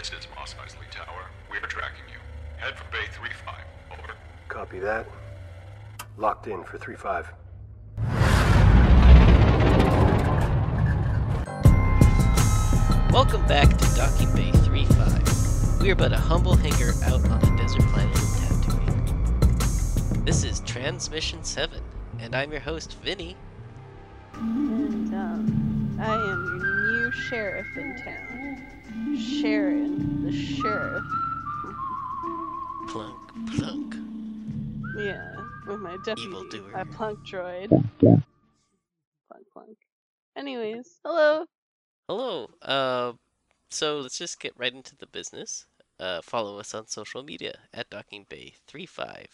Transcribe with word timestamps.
This 0.00 0.12
is 0.18 0.26
Mos 0.34 0.54
Eisley 0.54 0.90
Tower. 0.90 1.26
We 1.50 1.58
are 1.58 1.66
tracking 1.66 2.04
you. 2.08 2.16
Head 2.56 2.74
for 2.74 2.90
Bay 2.90 3.04
3-5. 3.12 3.98
Over. 3.98 4.14
Copy 4.48 4.78
that. 4.78 5.06
Locked 6.16 6.46
in 6.46 6.64
for 6.64 6.78
3 6.78 6.96
5. 6.96 7.30
Welcome 13.12 13.46
back 13.46 13.76
to 13.76 13.94
Docking 13.94 14.34
Bay 14.34 14.50
3-5. 14.60 15.82
We 15.82 15.90
are 15.90 15.94
but 15.94 16.14
a 16.14 16.16
humble 16.16 16.56
hangar 16.56 16.94
out 17.04 17.22
on 17.28 17.40
the 17.40 17.54
desert 17.62 17.82
planet 17.92 18.16
of 18.16 18.22
Tatooine. 18.22 20.24
This 20.24 20.44
is 20.44 20.60
Transmission 20.60 21.44
7, 21.44 21.78
and 22.20 22.34
I'm 22.34 22.50
your 22.50 22.62
host, 22.62 22.96
Vinny. 23.02 23.36
And 24.32 25.14
um, 25.14 25.98
I 26.00 26.14
am 26.14 26.58
your 26.62 26.69
new 27.10 27.16
sheriff 27.22 27.66
in 27.76 27.96
town. 27.96 29.16
Sharon, 29.18 30.24
the 30.24 30.32
sheriff. 30.32 31.04
Plunk, 32.88 33.18
plunk. 33.56 33.94
Yeah, 34.96 35.34
with 35.66 35.80
my 35.80 35.96
deputy, 36.04 36.28
Evildoer. 36.28 36.72
a 36.74 36.84
plunk 36.86 37.18
droid. 37.26 37.68
Plunk, 38.00 38.24
plunk. 39.52 39.76
Anyways, 40.36 40.98
hello. 41.04 41.46
Hello. 42.08 42.50
Uh, 42.62 43.12
so 43.70 43.98
let's 44.00 44.18
just 44.18 44.40
get 44.40 44.52
right 44.58 44.74
into 44.74 44.96
the 44.96 45.06
business. 45.06 45.66
Uh, 45.98 46.20
follow 46.22 46.58
us 46.58 46.74
on 46.74 46.86
social 46.86 47.22
media 47.22 47.54
at 47.74 47.90
Docking 47.90 48.26
Bay 48.28 48.54
35, 48.66 49.26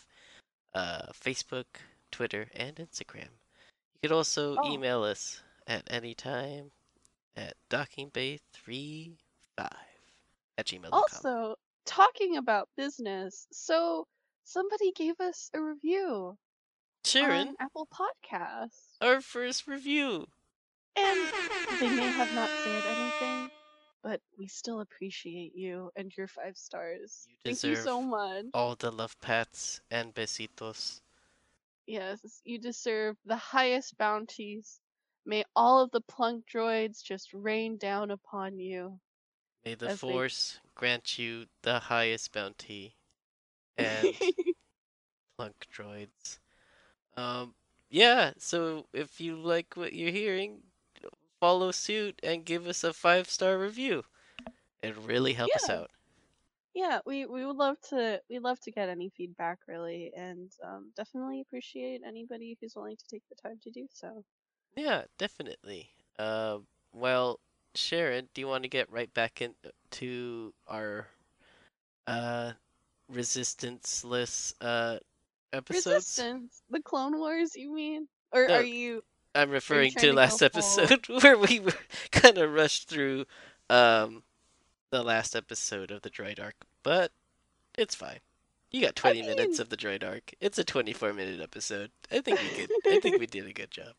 uh, 0.75 1.07
Facebook, 1.13 1.65
Twitter, 2.11 2.49
and 2.55 2.77
Instagram. 2.77 3.31
You 3.95 4.09
could 4.09 4.13
also 4.13 4.57
Oh. 4.59 4.73
email 4.73 5.03
us 5.03 5.41
at 5.67 5.83
any 5.89 6.15
time 6.15 6.71
at 7.37 7.55
dockingbay35 7.71 9.19
at 10.59 10.67
gmail.com. 10.67 10.93
Also, 10.93 11.57
talking 11.85 12.37
about 12.37 12.69
business, 12.77 13.47
so 13.53 14.07
somebody 14.45 14.93
gave 14.93 15.21
us 15.21 15.51
a 15.55 15.61
review 15.61 16.37
Sharon, 17.05 17.49
on 17.49 17.55
Apple 17.61 17.89
Podcasts, 17.93 18.97
our 19.01 19.21
first 19.21 19.67
review. 19.67 20.27
and 20.97 21.19
they 21.81 21.89
may 21.89 22.07
have 22.09 22.35
not 22.35 22.49
said 22.65 22.83
anything, 22.97 23.51
but 24.03 24.21
we 24.39 24.47
still 24.47 24.81
appreciate 24.81 25.55
you 25.55 25.91
and 25.97 26.13
your 26.17 26.27
five 26.29 26.57
stars. 26.57 27.27
You 27.29 27.37
Thank 27.45 27.63
you 27.65 27.77
so 27.77 28.01
deserve 28.01 28.11
much. 28.11 28.45
All 28.55 28.75
the 28.75 28.91
love 28.91 29.21
pats 29.21 29.81
and 29.91 30.15
besitos. 30.15 31.01
Yes, 31.87 32.41
you 32.45 32.59
deserve 32.59 33.17
the 33.25 33.37
highest 33.37 33.97
bounties. 33.99 34.81
May 35.27 35.45
all 35.57 35.83
of 35.83 35.91
the 35.91 36.01
plunk 36.01 36.45
droids 36.47 37.03
just 37.03 37.35
rain 37.35 37.77
down 37.77 38.11
upon 38.13 38.59
you. 38.59 39.01
May 39.65 39.75
the 39.75 39.89
As 39.89 40.01
they- 40.01 40.09
force 40.09 40.61
grant 40.77 41.19
you 41.19 41.47
the 41.63 41.81
highest 41.81 42.33
bounty 42.33 42.95
and 43.77 44.15
plunk 45.37 45.67
droids. 45.75 46.39
Um, 47.17 47.55
yeah, 47.91 48.33
so 48.39 48.87
if 48.93 49.21
you 49.21 49.37
like 49.37 49.75
what 49.77 49.93
you're 49.93 50.11
hearing, 50.13 50.63
follow 51.41 51.73
suit 51.73 52.21
and 52.23 52.45
give 52.45 52.67
us 52.67 52.85
a 52.85 52.93
five 52.93 53.29
star 53.29 53.59
review. 53.59 54.05
It'd 54.83 54.97
really 54.99 55.33
help 55.33 55.51
us 55.57 55.69
Yeah. 55.69 55.75
out. 55.77 55.91
yeah, 56.75 57.01
we 57.07 57.27
we 57.27 57.45
would 57.45 57.57
love 57.57 57.81
to 57.89 58.21
we 58.31 58.39
love 58.39 58.61
to 58.61 58.71
get 58.71 58.89
any 58.89 59.09
feedback 59.17 59.59
really, 59.67 60.13
and 60.17 60.53
um, 60.63 60.93
definitely 60.97 61.41
appreciate 61.41 62.03
anybody 62.07 62.57
who's 62.61 62.77
willing 62.77 62.97
to 62.97 63.07
take 63.09 63.23
the 63.29 63.35
time 63.35 63.59
to 63.63 63.71
do 63.71 63.89
so. 63.91 64.25
Yeah, 64.77 65.03
definitely. 65.19 65.91
Uh, 66.19 66.59
well, 66.93 67.41
Sharon, 67.75 68.29
do 68.35 68.41
you 68.41 68.47
want 68.49 68.63
to 68.65 68.69
get 68.69 68.91
right 68.91 69.13
back 69.13 69.41
into 69.43 70.53
our 70.69 71.09
uh 72.07 72.53
resistance-less 73.09 74.55
uh 74.61 74.99
episodes? 75.53 75.87
Resistance, 75.87 76.63
the 76.71 76.81
Clone 76.83 77.19
Wars, 77.19 77.55
you 77.57 77.73
mean? 77.73 78.09
Or 78.33 78.47
No. 78.49 78.55
are 78.57 78.63
you? 78.63 79.03
I'm 79.35 79.51
referring 79.51 79.93
trying 79.93 80.03
to 80.03 80.09
to 80.09 80.15
last 80.15 80.43
episode 80.43 81.07
where 81.23 81.37
we 81.37 81.61
were 81.61 81.75
kind 82.11 82.39
of 82.39 82.53
rushed 82.53 82.89
through 82.89 83.27
um 83.69 84.23
the 84.91 85.03
last 85.03 85.35
episode 85.37 85.91
of 85.91 86.03
the 86.03 86.11
droid 86.11 86.41
arc, 86.43 86.55
but 86.83 87.13
it's 87.77 87.95
fine. 87.95 88.21
You 88.71 88.81
got 88.81 88.97
20 88.97 89.23
minutes 89.23 89.59
mean- 89.59 89.61
of 89.61 89.69
the 89.69 89.77
droid 89.77 90.05
arc. 90.05 90.33
It's 90.41 90.59
a 90.59 90.65
24 90.65 91.13
minute 91.13 91.41
episode. 91.41 91.91
I 92.11 92.21
think 92.21 92.41
we 92.41 92.49
could 92.49 92.71
I 92.87 93.01
think 93.01 93.19
we 93.19 93.27
did 93.39 93.47
a 93.47 93.53
good 93.53 93.71
job. 93.71 93.93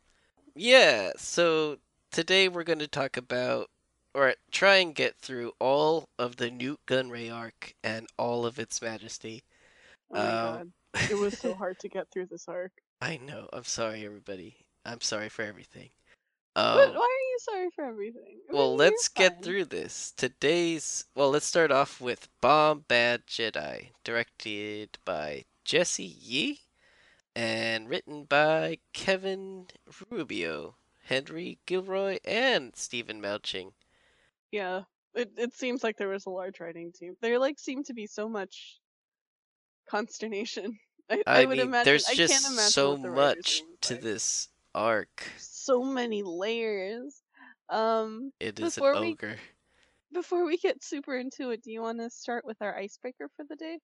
Yeah, 0.57 1.11
so 1.17 1.77
today 2.11 2.49
we're 2.49 2.63
going 2.63 2.79
to 2.79 2.87
talk 2.87 3.15
about 3.15 3.69
or 4.13 4.33
try 4.51 4.77
and 4.77 4.95
get 4.95 5.15
through 5.17 5.53
all 5.59 6.09
of 6.17 6.37
the 6.37 6.49
Nute 6.49 6.79
Gunray 6.87 7.31
arc 7.31 7.75
and 7.83 8.07
all 8.17 8.45
of 8.45 8.57
its 8.57 8.81
majesty. 8.81 9.43
Oh 10.11 10.15
my 10.15 10.21
Um, 10.21 10.33
god, 10.35 10.71
it 11.11 11.15
was 11.15 11.37
so 11.37 11.53
hard 11.53 11.77
to 11.79 11.89
get 11.89 12.07
through 12.11 12.25
this 12.27 12.47
arc. 12.47 12.71
I 13.01 13.17
know. 13.17 13.47
I'm 13.53 13.65
sorry 13.65 14.03
everybody. 14.05 14.65
I'm 14.83 15.01
sorry 15.01 15.29
for 15.29 15.43
everything. 15.43 15.91
But 16.55 16.89
Um, 16.89 16.95
why 16.95 17.01
are 17.05 17.27
you 17.29 17.37
sorry 17.39 17.69
for 17.75 17.85
everything? 17.85 18.39
I 18.49 18.53
Well, 18.53 18.69
mean, 18.69 18.77
let's 18.77 19.07
get 19.09 19.33
fine. 19.33 19.43
through 19.43 19.65
this. 19.65 20.11
Today's 20.17 21.05
well, 21.15 21.29
let's 21.29 21.45
start 21.45 21.71
off 21.71 22.01
with 22.01 22.29
Bombad 22.41 23.27
Jedi, 23.27 23.91
directed 24.03 24.97
by 25.05 25.45
Jesse 25.65 26.03
Yeh 26.03 26.55
and 27.37 27.87
written 27.87 28.23
by 28.23 28.79
Kevin 28.93 29.67
Rubio, 30.09 30.75
Henry 31.05 31.59
Gilroy, 31.67 32.17
and 32.25 32.75
Stephen 32.75 33.21
Melching. 33.21 33.73
Yeah, 34.51 34.83
it 35.13 35.31
it 35.37 35.53
seems 35.53 35.83
like 35.83 35.97
there 35.97 36.07
was 36.09 36.25
a 36.25 36.31
large 36.31 36.59
writing 36.59 36.91
team. 36.91 37.15
There 37.21 37.37
like 37.37 37.59
seemed 37.59 37.85
to 37.85 37.93
be 37.93 38.07
so 38.07 38.27
much 38.27 38.79
consternation. 39.87 40.79
I, 41.09 41.23
I, 41.27 41.45
would 41.45 41.57
mean, 41.59 41.67
imagine. 41.67 41.85
there's 41.85 42.07
I 42.09 42.15
just 42.15 42.73
so 42.73 42.97
much 42.97 43.61
to 43.81 43.93
like. 43.93 44.01
this 44.01 44.49
arc. 44.75 45.23
So 45.37 45.83
many 45.83 46.23
layers. 46.23 47.21
Um, 47.69 48.33
It 48.39 48.59
is 48.59 48.77
an 48.77 48.81
Before 48.81 48.99
we- 48.99 49.11
ogre. 49.11 49.37
before 50.11 50.43
we 50.45 50.57
get 50.57 50.83
super 50.83 51.15
into 51.15 51.51
it, 51.51 51.61
do 51.63 51.71
you 51.71 51.81
want 51.81 51.99
to 51.99 52.09
start 52.09 52.45
with 52.45 52.57
our 52.61 52.75
icebreaker 52.75 53.29
for 53.37 53.45
the 53.47 53.55
day? 53.55 53.77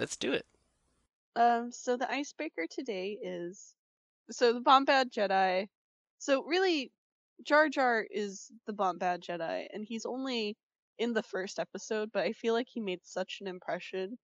Let's 0.00 0.16
do 0.16 0.32
it. 0.32 0.46
Um, 1.36 1.72
so 1.72 1.96
the 1.96 2.10
icebreaker 2.10 2.66
today 2.70 3.18
is 3.22 3.74
so 4.30 4.52
the 4.54 4.60
Bombad 4.60 5.10
Jedi. 5.10 5.68
So 6.18 6.44
really, 6.44 6.92
Jar 7.44 7.68
Jar 7.68 8.06
is 8.10 8.50
the 8.66 8.72
Bombad 8.74 9.20
Jedi, 9.22 9.66
and 9.72 9.84
he's 9.84 10.06
only 10.06 10.56
in 10.98 11.12
the 11.12 11.22
first 11.22 11.58
episode, 11.58 12.10
but 12.12 12.24
I 12.24 12.32
feel 12.32 12.54
like 12.54 12.68
he 12.70 12.80
made 12.80 13.00
such 13.04 13.38
an 13.40 13.48
impression 13.48 14.18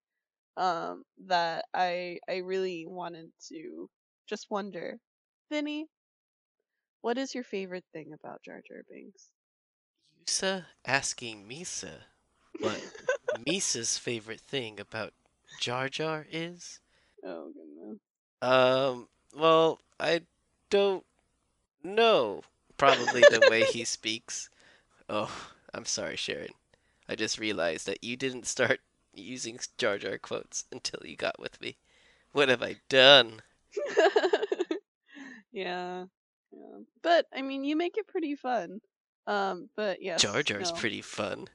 um 0.57 1.05
that 1.27 1.65
I 1.75 2.19
I 2.29 2.39
really 2.39 2.87
wanted 2.87 3.31
to 3.49 3.89
just 4.29 4.51
wonder, 4.51 4.99
Vinny, 5.51 5.89
what 7.03 7.19
is 7.19 7.35
your 7.35 7.45
favorite 7.45 7.85
thing 7.93 8.13
about 8.13 8.43
Jar 8.43 8.63
Jar 8.67 8.83
Binks? 8.89 9.31
Yusa 10.19 10.67
asking 10.85 11.47
Misa 11.49 12.05
what 12.61 12.81
Misa's 13.47 13.99
favorite 13.99 14.41
thing 14.41 14.81
about 14.81 15.13
Jar 15.61 15.89
Jar 15.89 16.27
is. 16.31 16.81
Oh 17.25 17.53
goodness. 17.53 17.99
Um, 18.43 19.09
well, 19.37 19.81
I 19.99 20.23
don't 20.71 21.05
know. 21.83 22.43
Probably 22.77 23.21
the 23.21 23.47
way 23.51 23.65
he 23.65 23.85
speaks. 23.85 24.49
Oh, 25.09 25.31
I'm 25.75 25.85
sorry, 25.85 26.17
Sharon. 26.17 26.49
I 27.09 27.15
just 27.15 27.39
realized 27.39 27.87
that 27.87 28.03
you 28.03 28.17
didn't 28.17 28.47
start 28.47 28.81
using 29.15 29.59
Jar 29.77 29.99
Jar 29.99 30.19
quotes 30.19 30.65
until 30.73 31.01
you 31.05 31.17
got 31.17 31.41
with 31.41 31.61
me. 31.61 31.77
What 32.33 32.49
have 32.49 32.63
I 32.63 32.77
done? 32.89 33.43
yeah, 35.53 36.05
yeah. 36.53 36.79
But 37.03 37.27
I 37.35 37.43
mean, 37.43 37.65
you 37.65 37.77
make 37.77 37.99
it 37.99 38.07
pretty 38.07 38.37
fun. 38.37 38.81
Um, 39.27 39.69
but 39.77 40.03
yeah. 40.03 40.17
Jar 40.17 40.43
Jar's 40.43 40.73
no. 40.73 40.79
pretty 40.79 41.03
fun. 41.03 41.49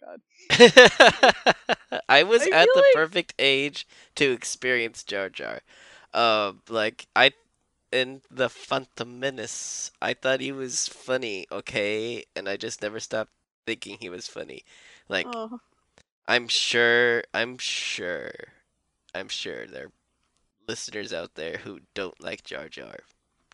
God. 0.00 0.20
I 2.08 2.22
was 2.22 2.42
I 2.42 2.50
at 2.50 2.68
the 2.74 2.80
like- 2.80 2.94
perfect 2.94 3.34
age 3.38 3.86
to 4.16 4.30
experience 4.32 5.02
Jar 5.04 5.28
Jar. 5.28 5.60
Um, 6.14 6.62
like 6.68 7.06
I 7.14 7.32
in 7.92 8.22
the 8.30 8.48
Phantom 8.48 9.18
Menace, 9.20 9.90
I 10.00 10.14
thought 10.14 10.40
he 10.40 10.52
was 10.52 10.88
funny, 10.88 11.46
okay, 11.50 12.24
and 12.36 12.48
I 12.48 12.56
just 12.56 12.82
never 12.82 13.00
stopped 13.00 13.32
thinking 13.66 13.98
he 14.00 14.08
was 14.10 14.26
funny. 14.28 14.64
Like 15.08 15.26
Oh, 15.34 15.60
I'm 16.26 16.48
sure, 16.48 17.24
I'm 17.34 17.58
sure, 17.58 18.30
I'm 19.14 19.28
sure 19.28 19.66
there 19.66 19.86
are 19.86 19.92
listeners 20.68 21.12
out 21.12 21.34
there 21.34 21.58
who 21.58 21.80
don't 21.94 22.22
like 22.22 22.44
Jar 22.44 22.68
Jar. 22.68 22.98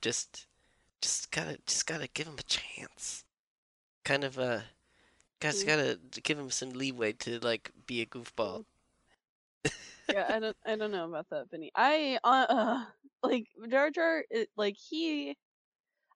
Just, 0.01 0.47
just 1.01 1.31
gotta, 1.31 1.59
just 1.67 1.87
gotta 1.87 2.09
give 2.09 2.27
him 2.27 2.37
a 2.39 2.43
chance. 2.43 3.25
Kind 4.05 4.25
of, 4.25 4.39
uh, 4.39 4.61
guys 5.41 5.63
Mm. 5.63 5.67
gotta 5.67 5.99
give 6.23 6.39
him 6.39 6.51
some 6.51 6.71
leeway 6.71 7.13
to 7.13 7.39
like 7.41 7.71
be 7.87 8.01
a 8.03 8.07
goofball. 8.07 8.65
yeah. 10.09 10.27
I 10.31 10.39
don't. 10.41 10.57
I 10.67 10.77
don't 10.77 10.93
know 10.93 11.07
about 11.09 11.29
that, 11.31 11.51
Vinny. 11.51 11.71
I 11.75 12.19
uh, 12.25 12.47
uh 12.49 12.85
like 13.23 13.47
Jar 13.71 13.91
Jar. 13.91 14.25
It, 14.31 14.49
like 14.57 14.77
he. 14.77 15.37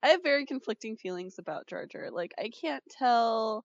I 0.03 0.09
have 0.09 0.23
very 0.23 0.47
conflicting 0.47 0.97
feelings 0.97 1.39
about 1.39 1.67
Jar 1.69 1.87
Jar. 1.87 2.11
Like 2.11 2.33
I 2.39 2.51
can't 2.51 2.85
tell. 2.91 3.65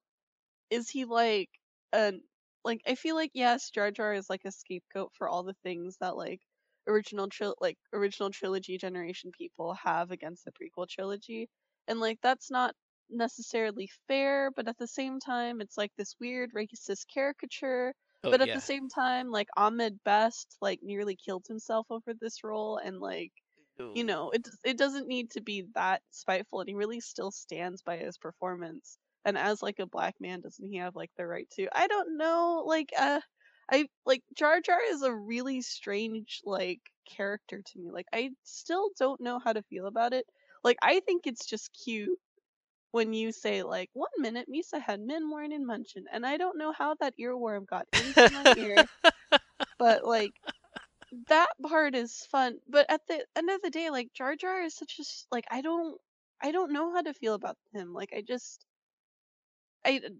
Is 0.70 0.88
he 0.90 1.04
like 1.04 1.50
and 1.92 2.20
like 2.64 2.80
I 2.86 2.94
feel 2.96 3.14
like 3.16 3.30
yes, 3.34 3.70
Jar 3.70 3.90
Jar 3.90 4.14
is 4.14 4.30
like 4.30 4.42
a 4.44 4.52
scapegoat 4.52 5.12
for 5.14 5.28
all 5.28 5.42
the 5.44 5.56
things 5.64 5.96
that 6.00 6.16
like 6.16 6.40
original 6.88 7.28
tril 7.28 7.54
like 7.60 7.78
original 7.92 8.30
trilogy 8.30 8.78
generation 8.78 9.30
people 9.36 9.74
have 9.74 10.10
against 10.10 10.44
the 10.44 10.52
prequel 10.52 10.88
trilogy. 10.88 11.48
And 11.88 12.00
like 12.00 12.18
that's 12.22 12.50
not 12.50 12.74
necessarily 13.10 13.88
fair, 14.08 14.50
but 14.50 14.68
at 14.68 14.78
the 14.78 14.86
same 14.88 15.20
time 15.20 15.60
it's 15.60 15.76
like 15.78 15.92
this 15.96 16.14
weird 16.20 16.52
racist 16.54 17.06
caricature. 17.12 17.94
Oh 18.24 18.30
But 18.30 18.40
at 18.40 18.52
yeah. 18.52 18.52
the 18.52 18.60
same 18.60 18.88
time, 18.88 19.30
like 19.30 19.48
Ahmed 19.56 20.02
Best 20.04 20.56
like 20.60 20.80
nearly 20.82 21.16
killed 21.16 21.46
himself 21.48 21.86
over 21.90 22.14
this 22.14 22.42
role 22.44 22.78
and 22.78 22.98
like 23.00 23.32
you 23.92 24.04
know, 24.04 24.30
it 24.30 24.46
it 24.64 24.76
doesn't 24.78 25.06
need 25.08 25.30
to 25.32 25.40
be 25.40 25.62
that 25.74 26.02
spiteful, 26.10 26.60
and 26.60 26.68
he 26.68 26.74
really 26.74 27.00
still 27.00 27.30
stands 27.30 27.82
by 27.82 27.96
his 27.96 28.18
performance. 28.18 28.98
And 29.24 29.38
as 29.38 29.62
like 29.62 29.78
a 29.78 29.86
black 29.86 30.16
man, 30.20 30.40
doesn't 30.40 30.68
he 30.68 30.76
have 30.78 30.96
like 30.96 31.10
the 31.16 31.26
right 31.26 31.48
to? 31.52 31.68
I 31.72 31.86
don't 31.86 32.16
know, 32.18 32.64
like 32.66 32.90
uh, 32.98 33.20
I 33.70 33.86
like 34.04 34.22
Jar 34.36 34.60
Jar 34.60 34.80
is 34.82 35.02
a 35.02 35.14
really 35.14 35.60
strange 35.62 36.40
like 36.44 36.80
character 37.06 37.62
to 37.62 37.78
me. 37.78 37.90
Like 37.90 38.06
I 38.12 38.30
still 38.42 38.90
don't 38.98 39.20
know 39.20 39.38
how 39.38 39.52
to 39.52 39.62
feel 39.62 39.86
about 39.86 40.12
it. 40.12 40.26
Like 40.64 40.76
I 40.82 41.00
think 41.00 41.26
it's 41.26 41.46
just 41.46 41.70
cute 41.84 42.18
when 42.94 43.12
you 43.12 43.32
say 43.32 43.62
like 43.62 43.90
one 43.94 44.16
minute 44.18 44.48
Misa 44.48 44.80
had 44.80 45.00
men 45.00 45.28
Morin 45.28 45.52
and 45.52 45.66
Munchin, 45.66 46.04
and 46.12 46.24
I 46.26 46.36
don't 46.38 46.58
know 46.58 46.72
how 46.72 46.94
that 47.00 47.14
earworm 47.18 47.66
got 47.66 47.86
into 47.92 48.28
my 48.28 48.48
ear, 48.54 48.88
but 49.78 50.04
like 50.04 50.34
that 51.28 51.50
part 51.62 51.94
is 51.94 52.26
fun 52.30 52.58
but 52.68 52.86
at 52.90 53.06
the 53.08 53.24
end 53.36 53.50
of 53.50 53.62
the 53.62 53.70
day 53.70 53.90
like 53.90 54.12
jar 54.12 54.36
jar 54.36 54.62
is 54.62 54.74
such 54.74 54.98
a 55.00 55.04
like 55.32 55.46
i 55.50 55.60
don't 55.62 56.00
i 56.42 56.50
don't 56.52 56.72
know 56.72 56.92
how 56.94 57.02
to 57.02 57.14
feel 57.14 57.34
about 57.34 57.56
him 57.72 57.92
like 57.94 58.12
i 58.14 58.20
just 58.22 58.64
i 59.84 60.00
uh, 60.04 60.10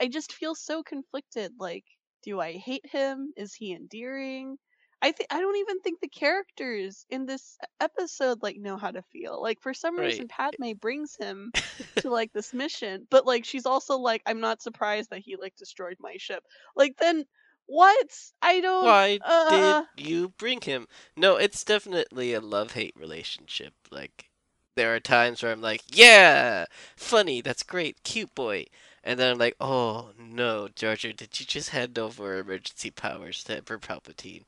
i 0.00 0.08
just 0.08 0.32
feel 0.32 0.54
so 0.54 0.82
conflicted 0.82 1.52
like 1.58 1.84
do 2.24 2.40
i 2.40 2.52
hate 2.52 2.86
him? 2.86 3.32
Is 3.36 3.54
he 3.54 3.72
endearing 3.72 4.58
i 5.02 5.12
think 5.12 5.28
i 5.32 5.40
don't 5.40 5.56
even 5.58 5.80
think 5.80 6.00
the 6.00 6.08
characters 6.08 7.06
in 7.10 7.26
this 7.26 7.58
episode 7.80 8.42
like 8.42 8.56
know 8.58 8.76
how 8.78 8.90
to 8.90 9.02
feel 9.02 9.40
like 9.42 9.60
for 9.60 9.74
some 9.74 9.98
Right. 9.98 9.98
reason 9.98 10.28
padme 10.28 10.72
brings 10.80 11.16
him 11.16 11.52
to 11.98 12.10
like 12.10 12.32
this 12.32 12.54
mission 12.54 13.06
but 13.10 13.26
like 13.26 13.44
she's 13.44 13.66
also 13.66 13.98
like 13.98 14.22
i'm 14.26 14.40
not 14.40 14.62
surprised 14.62 15.10
that 15.10 15.20
he 15.20 15.36
like 15.36 15.56
destroyed 15.56 15.96
my 16.00 16.14
ship 16.18 16.44
like 16.76 16.96
then 16.98 17.24
what 17.66 18.08
i 18.42 18.60
don't 18.60 18.98
Why 18.98 19.20
uh 19.24 19.42
did 19.48 19.84
you 19.96 20.30
bring 20.30 20.60
him? 20.62 20.88
No, 21.16 21.36
it's 21.36 21.64
definitely 21.64 22.32
a 22.34 22.40
love-hate 22.40 22.94
relationship. 22.96 23.74
Like, 23.90 24.30
there 24.74 24.94
are 24.94 25.00
times 25.00 25.42
where 25.42 25.52
I'm 25.52 25.60
like, 25.62 25.82
yeah, 25.88 26.66
funny, 26.96 27.40
that's 27.40 27.62
great, 27.62 28.02
cute 28.02 28.34
boy. 28.34 28.66
And 29.04 29.18
then 29.18 29.32
I'm 29.32 29.38
like, 29.38 29.56
oh 29.60 30.12
no, 30.18 30.68
Jar, 30.68 30.96
did 30.96 31.38
you 31.40 31.46
just 31.46 31.70
hand 31.70 31.98
over 31.98 32.38
emergency 32.38 32.90
powers 32.90 33.42
to 33.44 33.56
Emperor 33.56 33.78
Palpatine? 33.78 34.44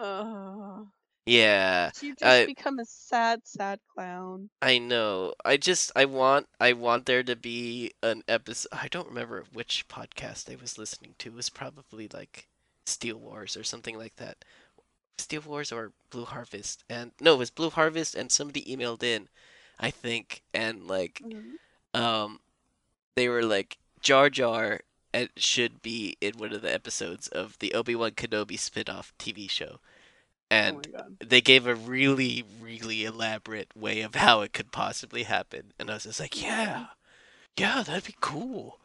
Uh 0.00 0.84
Yeah, 1.26 1.90
You 2.00 2.14
just 2.14 2.24
I 2.24 2.46
become 2.46 2.78
a 2.78 2.84
sad, 2.84 3.40
sad 3.44 3.78
clown. 3.94 4.50
I 4.62 4.78
know. 4.78 5.34
I 5.44 5.56
just 5.56 5.92
I 5.94 6.06
want 6.06 6.48
I 6.60 6.72
want 6.72 7.06
there 7.06 7.22
to 7.22 7.36
be 7.36 7.92
an 8.02 8.22
episode. 8.26 8.70
I 8.72 8.88
don't 8.88 9.08
remember 9.08 9.44
which 9.52 9.86
podcast 9.88 10.50
I 10.50 10.56
was 10.60 10.78
listening 10.78 11.14
to. 11.18 11.28
It 11.30 11.34
was 11.34 11.50
probably 11.50 12.08
like 12.12 12.48
Steel 12.86 13.18
Wars 13.18 13.56
or 13.56 13.64
something 13.64 13.96
like 13.98 14.16
that. 14.16 14.44
Steel 15.18 15.42
Wars 15.42 15.70
or 15.72 15.92
Blue 16.10 16.24
Harvest. 16.24 16.84
And 16.88 17.12
no, 17.20 17.34
it 17.34 17.38
was 17.38 17.50
Blue 17.50 17.70
Harvest 17.70 18.14
and 18.14 18.32
somebody 18.32 18.64
emailed 18.64 19.02
in, 19.02 19.28
I 19.78 19.90
think, 19.90 20.42
and 20.54 20.86
like 20.88 21.22
um 21.94 22.40
they 23.16 23.28
were 23.28 23.44
like 23.44 23.78
Jar 24.00 24.30
Jar 24.30 24.80
uh, 25.12 25.26
should 25.36 25.82
be 25.82 26.16
in 26.20 26.38
one 26.38 26.52
of 26.52 26.62
the 26.62 26.72
episodes 26.72 27.28
of 27.28 27.58
the 27.58 27.74
Obi-Wan 27.74 28.12
Kenobi 28.12 28.58
spin-off 28.58 29.12
TV 29.18 29.48
show. 29.48 29.80
Oh 30.50 30.54
And 30.56 30.92
god. 30.92 31.16
they 31.24 31.40
gave 31.40 31.66
a 31.66 31.74
really, 31.74 32.44
really 32.60 33.04
elaborate 33.04 33.68
way 33.76 34.00
of 34.02 34.14
how 34.16 34.40
it 34.42 34.52
could 34.52 34.72
possibly 34.72 35.24
happen. 35.24 35.72
And 35.78 35.90
I 35.90 35.94
was 35.94 36.04
just 36.04 36.20
like, 36.20 36.40
yeah, 36.42 36.86
yeah, 37.56 37.82
that'd 37.82 38.04
be 38.04 38.16
cool. 38.20 38.78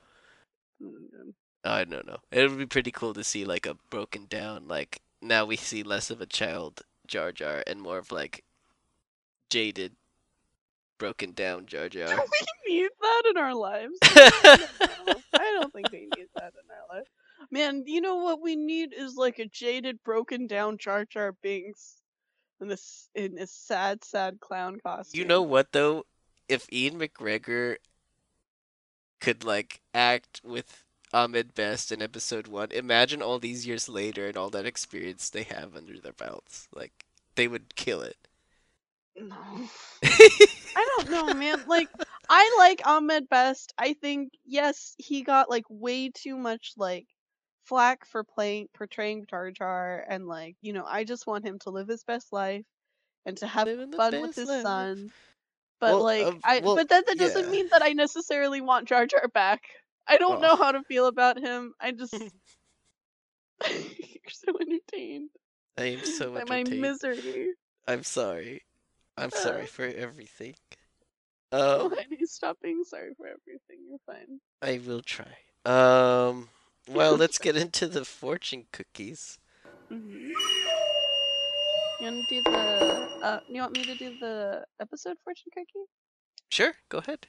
Oh. 0.83 0.94
I 1.63 1.83
don't 1.83 2.06
know. 2.06 2.19
It 2.31 2.47
would 2.50 2.59
be 2.59 2.65
pretty 2.67 2.91
cool 2.91 3.13
to 3.13 3.23
see 3.23 3.44
like 3.45 3.65
a 3.65 3.75
broken 3.89 4.25
down, 4.27 4.67
like 4.67 5.01
now 5.21 5.45
we 5.45 5.56
see 5.56 5.81
less 5.83 6.12
of 6.12 6.21
a 6.21 6.25
child 6.27 6.81
Jar 7.07 7.31
Jar 7.31 7.63
and 7.65 7.81
more 7.81 7.97
of 7.97 8.11
like 8.11 8.44
jaded, 9.50 9.94
broken 10.97 11.31
down 11.31 11.65
Jar 11.65 11.89
Do 11.89 12.06
Jar. 12.06 12.15
we 12.68 12.73
need 12.73 12.89
that 13.01 13.23
in 13.29 13.38
our 13.38 13.56
lives? 13.56 13.97
I 14.03 14.68
don't 14.77 15.07
know. 15.07 15.13
I 15.33 15.57
don't 15.59 15.73
think 15.73 15.91
we 15.91 16.07
need 16.15 16.27
that 16.35 16.53
in 16.53 16.69
our 16.71 16.97
life. 17.00 17.07
Man, 17.56 17.84
you 17.86 18.02
know 18.02 18.18
what 18.18 18.42
we 18.42 18.57
need 18.57 18.94
is 18.94 19.16
like 19.16 19.40
a 19.40 19.46
jaded, 19.46 20.04
broken 20.04 20.46
down 20.46 20.78
Jar 20.78 21.06
Jar 21.06 21.31
Binks 21.31 22.02
in 22.60 22.68
this 22.68 23.07
in 23.16 23.36
this 23.36 23.50
sad, 23.50 24.04
sad 24.04 24.42
clown 24.42 24.78
costume. 24.84 25.18
You 25.18 25.25
know 25.25 25.42
what 25.42 25.72
though? 25.72 26.04
If 26.50 26.68
Ewan 26.69 27.00
McGregor 27.00 27.78
could 29.22 29.46
like 29.46 29.80
act 29.94 30.42
with 30.44 30.84
Ahmed 31.13 31.56
Best 31.56 31.94
in 31.94 32.02
episode 32.02 32.48
one, 32.48 32.74
imagine 32.74 33.22
all 33.22 33.40
these 33.40 33.66
years 33.66 33.88
later 33.88 34.28
and 34.28 34.36
all 34.36 34.50
that 34.50 34.66
experience 34.66 35.30
they 35.30 35.44
have 35.44 35.78
under 35.78 35.98
their 35.98 36.12
belts. 36.12 36.68
Like 36.75 37.06
they 37.36 37.48
would 37.48 37.78
kill 37.78 38.02
it. 38.02 38.18
No. 39.16 39.38
I 40.04 40.88
don't 40.98 41.10
know, 41.10 41.34
man. 41.34 41.63
Like, 41.68 41.88
I 42.30 42.54
like 42.57 42.86
Ahmed 42.86 43.30
Best. 43.30 43.74
I 43.78 43.94
think 43.94 44.34
yes, 44.46 44.94
he 44.98 45.22
got 45.22 45.50
like 45.50 45.63
way 45.69 46.10
too 46.10 46.36
much 46.36 46.74
like 46.75 47.07
flack 47.65 48.06
for 48.06 48.23
playing 48.23 48.69
portraying 48.73 49.25
Jar 49.29 49.51
Jar, 49.51 50.06
and 50.07 50.27
like 50.27 50.56
you 50.62 50.73
know, 50.73 50.85
I 50.85 51.03
just 51.03 51.27
want 51.27 51.45
him 51.45 51.59
to 51.59 51.69
live 51.69 51.88
his 51.88 52.03
best 52.03 52.31
life 52.33 52.65
and 53.25 53.38
to 53.38 53.47
have 53.47 53.67
Living 53.67 53.91
fun 53.91 54.21
with 54.21 54.35
his 54.35 54.47
life. 54.47 54.63
son. 54.63 55.12
But 55.81 55.95
Well, 55.95 56.03
like, 56.03 56.38
I 56.44 56.59
well, 56.59 56.75
but 56.75 56.89
that 56.89 57.06
that 57.07 57.17
doesn't 57.17 57.45
yeah. 57.45 57.51
mean 57.51 57.67
that 57.71 57.81
I 57.83 57.94
necessarily 57.94 58.62
want 58.62 58.88
Jar 58.88 59.06
Jar 59.06 59.27
back. 59.27 59.62
I 60.07 60.17
don't 60.17 60.41
know 60.41 60.53
Oh. 60.53 60.56
how 60.56 60.71
to 60.71 60.83
feel 60.83 61.07
about 61.07 61.39
him. 61.39 61.73
I 61.79 61.91
just 61.91 62.13
you're 63.69 64.29
so 64.29 64.53
entertained 64.59 65.29
I 65.77 65.83
am 65.85 66.06
so 66.06 66.31
by 66.33 66.44
my 66.45 66.59
entertained. 66.59 66.81
misery. 66.81 67.50
I'm 67.88 68.03
sorry. 68.03 68.61
I'm 69.18 69.31
Uh. 69.31 69.35
sorry 69.38 69.65
for 69.65 69.85
everything. 69.85 70.56
Um, 71.51 71.91
Why 71.91 72.06
stop 72.25 72.57
being 72.61 72.83
sorry 72.83 73.13
for 73.15 73.27
everything? 73.27 73.77
You're 73.88 74.00
fine. 74.06 74.41
I 74.61 74.79
will 74.85 75.01
try. 75.01 75.31
Um, 75.63 76.50
well, 76.89 77.15
let's 77.18 77.37
get 77.37 77.56
into 77.56 77.87
the 77.87 78.06
fortune 78.06 78.65
cookies. 78.71 79.37
hmm 79.89 80.30
You 81.99 82.11
want 82.11 82.27
to 82.30 82.35
do 82.35 82.42
the? 82.44 83.09
Uh, 83.23 83.39
you 83.49 83.61
want 83.61 83.73
me 83.73 83.83
to 83.83 83.95
do 83.95 84.15
the 84.19 84.65
episode 84.81 85.18
fortune 85.23 85.51
cookie? 85.54 85.85
Sure, 86.49 86.73
go 86.89 86.99
ahead. 86.99 87.27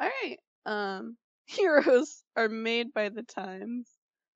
All 0.00 0.08
right. 0.22 0.38
Um, 0.66 1.16
heroes 1.46 2.22
are 2.36 2.48
made 2.48 2.92
by 2.92 3.08
the 3.08 3.22
times. 3.22 3.88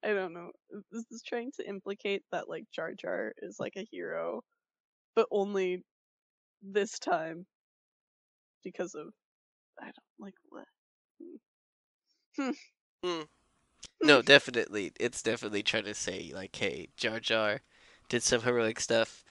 I 0.05 0.09
don't 0.09 0.35
know. 0.35 0.51
This 0.93 1.05
is 1.11 1.23
trying 1.27 1.51
to 1.57 1.69
implicate 1.69 2.23
that 2.31 2.49
like 2.49 2.65
Jar 2.75 2.93
Jar 2.95 3.33
is 3.39 3.57
like 3.59 3.75
a 3.77 3.87
hero, 3.91 4.43
but 5.17 5.27
only 5.31 5.83
this 6.63 6.99
time 6.99 7.47
because 8.63 8.95
of 8.95 9.09
I 9.81 9.85
don't 9.87 9.95
like 10.19 10.35
what. 10.51 10.67
No, 14.03 14.23
definitely. 14.23 14.93
It's 15.01 15.23
definitely 15.23 15.63
trying 15.63 15.85
to 15.85 15.95
say, 15.95 16.33
like, 16.35 16.55
hey, 16.55 16.89
Jar 16.97 17.21
Jar 17.21 17.61
did 18.09 18.23
some 18.23 18.43
heroic 18.43 18.81
stuff. 18.81 19.25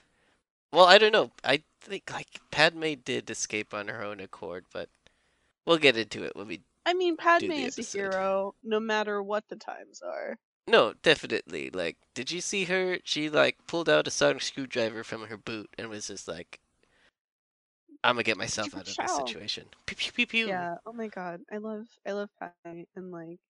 Well, 0.72 0.86
I 0.86 0.98
don't 0.98 1.12
know. 1.12 1.30
I 1.44 1.62
think, 1.80 2.10
like, 2.12 2.40
Padme 2.50 2.94
did 3.04 3.30
escape 3.30 3.72
on 3.72 3.88
her 3.88 4.02
own 4.02 4.20
accord, 4.20 4.64
but 4.72 4.88
we'll 5.64 5.78
get 5.78 5.96
into 5.96 6.24
it 6.24 6.34
when 6.34 6.48
we. 6.48 6.62
I 6.86 6.94
mean, 6.94 7.16
Padme 7.16 7.52
is 7.52 7.78
a 7.78 7.82
hero 7.82 8.54
no 8.62 8.80
matter 8.80 9.22
what 9.22 9.48
the 9.48 9.56
times 9.56 10.02
are. 10.02 10.36
No, 10.66 10.94
definitely. 11.02 11.70
Like, 11.70 11.96
did 12.14 12.30
you 12.30 12.40
see 12.40 12.64
her? 12.64 12.98
She, 13.04 13.30
like, 13.30 13.58
pulled 13.66 13.88
out 13.88 14.08
a 14.08 14.10
sonic 14.10 14.42
screwdriver 14.42 15.04
from 15.04 15.26
her 15.26 15.36
boot 15.36 15.70
and 15.78 15.88
was 15.88 16.08
just 16.08 16.26
like, 16.26 16.58
I'm 18.04 18.16
gonna 18.16 18.22
get 18.22 18.36
myself 18.36 18.74
out 18.74 18.86
of 18.86 18.94
this 18.94 19.16
situation. 19.16 19.64
Pew, 19.86 19.96
pew, 19.96 20.12
pew, 20.12 20.26
pew. 20.26 20.46
Yeah. 20.46 20.76
Oh 20.84 20.92
my 20.92 21.08
god. 21.08 21.40
I 21.50 21.56
love 21.56 21.86
I 22.06 22.12
love 22.12 22.28
Padme 22.38 22.82
and 22.94 23.10
like 23.10 23.40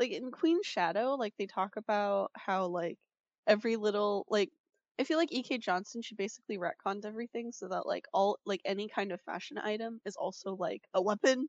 like 0.00 0.12
in 0.12 0.32
Queen 0.32 0.62
Shadow, 0.64 1.14
like 1.14 1.34
they 1.38 1.46
talk 1.46 1.76
about 1.76 2.32
how 2.34 2.66
like 2.66 2.98
every 3.46 3.76
little 3.76 4.26
like 4.28 4.50
I 4.98 5.04
feel 5.04 5.18
like 5.18 5.32
E.K. 5.32 5.58
Johnston 5.58 6.02
should 6.02 6.16
basically 6.16 6.58
retconned 6.58 7.06
everything 7.06 7.52
so 7.52 7.68
that 7.68 7.86
like 7.86 8.06
all 8.12 8.38
like 8.46 8.60
any 8.64 8.88
kind 8.88 9.12
of 9.12 9.20
fashion 9.22 9.58
item 9.58 10.00
is 10.06 10.16
also 10.16 10.56
like 10.56 10.82
a 10.94 11.02
weapon 11.02 11.48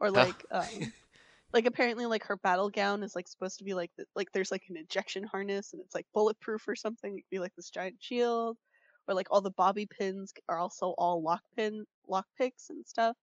or 0.00 0.10
like 0.10 0.44
um 0.50 0.92
like 1.54 1.66
apparently 1.66 2.06
like 2.06 2.24
her 2.24 2.36
battle 2.38 2.70
gown 2.70 3.02
is 3.02 3.14
like 3.16 3.28
supposed 3.28 3.58
to 3.58 3.64
be 3.64 3.74
like 3.74 3.90
the, 3.98 4.04
like 4.16 4.28
there's 4.32 4.50
like 4.50 4.64
an 4.68 4.76
ejection 4.76 5.24
harness 5.24 5.72
and 5.72 5.82
it's 5.82 5.94
like 5.94 6.06
bulletproof 6.14 6.66
or 6.68 6.76
something. 6.76 7.12
It 7.12 7.22
could 7.22 7.30
be 7.30 7.38
like 7.40 7.54
this 7.56 7.70
giant 7.70 7.96
shield 8.00 8.58
or 9.08 9.14
like 9.14 9.28
all 9.30 9.40
the 9.40 9.50
bobby 9.52 9.86
pins 9.86 10.32
are 10.48 10.58
also 10.58 10.94
all 10.98 11.22
lock 11.22 11.42
pin 11.56 11.84
lock 12.08 12.26
picks 12.38 12.70
and 12.70 12.86
stuff 12.86 13.16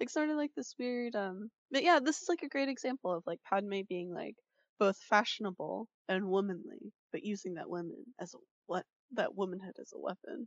like 0.00 0.10
sort 0.10 0.30
of 0.30 0.36
like 0.36 0.52
this 0.56 0.74
weird 0.78 1.16
um 1.16 1.50
but 1.70 1.82
yeah 1.82 1.98
this 2.02 2.22
is 2.22 2.28
like 2.28 2.42
a 2.42 2.48
great 2.48 2.68
example 2.68 3.12
of 3.12 3.22
like 3.26 3.40
padme 3.48 3.80
being 3.88 4.12
like 4.12 4.34
both 4.78 4.98
fashionable 5.08 5.88
and 6.08 6.24
womanly, 6.26 6.92
but 7.12 7.24
using 7.24 7.54
that 7.54 7.68
woman 7.70 7.96
as 8.20 8.34
a 8.34 8.38
what 8.66 8.84
that 9.12 9.34
womanhood 9.34 9.74
as 9.80 9.92
a 9.94 9.98
weapon. 9.98 10.46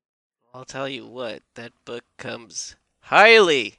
I'll 0.54 0.66
tell 0.66 0.88
you 0.88 1.06
what, 1.08 1.42
that 1.56 1.74
book 1.86 2.04
comes 2.18 2.76
highly 3.02 3.76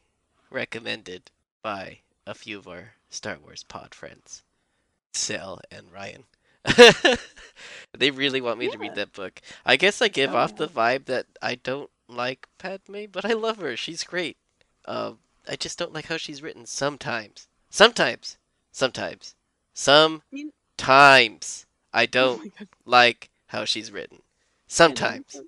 recommended 0.50 1.30
by 1.62 2.00
a 2.26 2.35
few 2.35 2.59
of 2.59 2.66
our 2.68 2.94
Star 3.11 3.38
Wars 3.38 3.62
pod 3.64 3.94
friends, 3.94 4.42
Sel 5.12 5.61
and 5.70 5.92
Ryan. 5.92 6.25
they 7.97 8.11
really 8.11 8.40
want 8.40 8.59
me 8.59 8.68
to 8.70 8.78
read 8.78 8.94
that 8.97 9.12
book. 9.12 9.40
I 9.64 9.76
guess 9.76 10.02
I 10.02 10.09
give 10.09 10.35
Oh, 10.35 10.38
off 10.38 10.52
yeah. 10.52 10.66
the 10.66 10.68
vibe 10.68 11.06
that 11.06 11.26
I 11.42 11.54
don't 11.56 11.90
like 12.09 12.47
Padme, 12.59 13.04
but 13.11 13.25
I 13.25 13.32
love 13.32 13.59
her. 13.59 13.76
She's 13.76 14.04
great. 14.04 14.37
Um, 14.87 15.18
I 15.49 15.56
just 15.56 15.78
don't 15.78 15.92
like 15.92 16.06
how 16.06 16.16
she's 16.16 16.42
written 16.42 16.66
sometimes. 16.66 17.49
Sometimes. 17.70 18.37
Sometimes. 18.73 19.35
Sometimes. 19.75 21.66
I 21.92 22.02
Oh 22.02 22.06
don't 22.06 22.56
God. 22.59 22.68
like 22.85 23.30
how 23.47 23.64
she's 23.64 23.90
written. 23.90 24.23
Sometimes. 24.66 25.40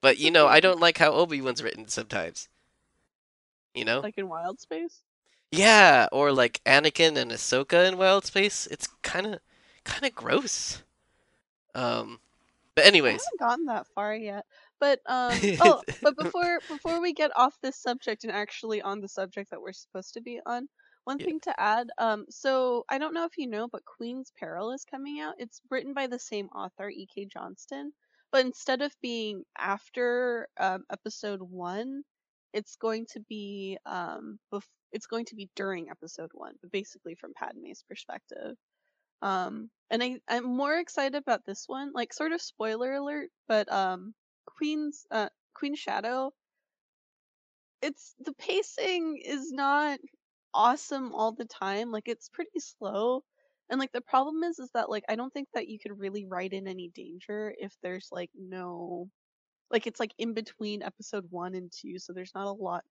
But 0.00 0.18
you 0.18 0.30
know. 0.30 0.46
I 0.46 0.60
don't 0.60 0.80
like 0.80 0.98
how 0.98 1.12
Obi 1.12 1.40
Wan's 1.40 1.62
written 1.62 1.88
sometimes. 1.88 2.48
You 3.74 3.84
know? 3.84 4.00
like 4.00 4.18
in 4.18 4.28
Wild 4.28 4.60
Space. 4.60 5.00
yeah, 5.52 6.08
or 6.12 6.32
like 6.32 6.60
Anakin 6.64 7.16
and 7.16 7.30
Ahsoka 7.30 7.86
in 7.88 7.98
Wild 7.98 8.24
Space. 8.24 8.66
It's 8.66 8.88
kind 9.02 9.26
of, 9.26 9.40
kind 9.84 10.04
of 10.04 10.14
gross. 10.14 10.82
Um, 11.74 12.18
but 12.74 12.84
anyways, 12.84 13.20
I 13.20 13.24
haven't 13.24 13.48
gotten 13.48 13.66
that 13.66 13.86
far 13.94 14.14
yet. 14.14 14.44
But 14.80 15.00
um 15.06 15.48
oh, 15.60 15.82
but 16.02 16.16
before 16.16 16.62
before 16.68 17.00
we 17.00 17.12
get 17.12 17.30
off 17.36 17.56
this 17.62 17.76
subject 17.80 18.24
and 18.24 18.32
actually 18.32 18.82
on 18.82 19.00
the 19.00 19.08
subject 19.08 19.50
that 19.50 19.60
we're 19.62 19.72
supposed 19.72 20.14
to 20.14 20.20
be 20.22 20.40
on, 20.46 20.68
one 21.04 21.18
Yeah. 21.18 21.26
thing 21.26 21.40
to 21.40 21.60
add, 21.60 21.90
um 21.98 22.26
so 22.30 22.84
I 22.88 22.98
don't 22.98 23.14
know 23.14 23.24
if 23.26 23.38
you 23.38 23.46
know, 23.48 23.68
but 23.68 23.84
Queen's 23.84 24.32
Peril 24.38 24.72
is 24.72 24.84
coming 24.84 25.20
out. 25.20 25.34
It's 25.38 25.60
written 25.70 25.94
by 25.94 26.06
the 26.08 26.18
same 26.18 26.48
author, 26.48 26.88
E.K. 26.90 27.26
Johnston, 27.26 27.92
but 28.32 28.44
instead 28.46 28.82
of 28.82 28.94
being 29.02 29.44
after 29.58 30.48
um 30.58 30.84
episode 30.90 31.42
1, 31.42 32.02
it's 32.52 32.76
going 32.76 33.06
to 33.12 33.20
be 33.28 33.78
um 33.86 34.38
bef- 34.52 34.68
it's 34.92 35.06
going 35.06 35.26
to 35.26 35.36
be 35.36 35.48
during 35.56 35.90
episode 35.90 36.30
1, 36.34 36.54
but 36.62 36.72
basically 36.72 37.14
from 37.14 37.34
Padme's 37.34 37.84
perspective. 37.88 38.56
Um, 39.22 39.70
and 39.90 40.02
I 40.02 40.20
I'm 40.28 40.44
more 40.44 40.76
excited 40.78 41.16
about 41.16 41.44
this 41.46 41.64
one. 41.68 41.92
Like 41.94 42.12
sort 42.12 42.32
of 42.32 42.40
spoiler 42.42 42.92
alert, 42.94 43.30
but 43.48 43.70
um, 43.72 44.14
Queen's 44.56 45.06
uh 45.10 45.28
Queen 45.54 45.74
Shadow. 45.74 46.32
It's 47.82 48.14
the 48.20 48.32
pacing 48.34 49.18
is 49.24 49.52
not 49.52 50.00
awesome 50.54 51.12
all 51.14 51.32
the 51.32 51.44
time. 51.46 51.90
Like 51.90 52.08
it's 52.08 52.28
pretty 52.28 52.60
slow. 52.60 53.24
And 53.70 53.78
like 53.80 53.92
the 53.92 54.00
problem 54.00 54.42
is 54.44 54.58
is 54.58 54.70
that 54.74 54.90
like 54.90 55.04
I 55.08 55.16
don't 55.16 55.32
think 55.32 55.48
that 55.54 55.68
you 55.68 55.78
could 55.78 55.98
really 55.98 56.26
write 56.26 56.52
in 56.52 56.68
any 56.68 56.88
danger 56.94 57.54
if 57.58 57.74
there's 57.82 58.08
like 58.12 58.30
no 58.36 59.08
like 59.70 59.86
it's 59.86 60.00
like 60.00 60.14
in 60.18 60.34
between 60.34 60.82
episode 60.82 61.26
1 61.30 61.54
and 61.54 61.70
2, 61.72 61.98
so 61.98 62.12
there's 62.12 62.34
not 62.34 62.46
a 62.46 62.52
lot 62.52 62.84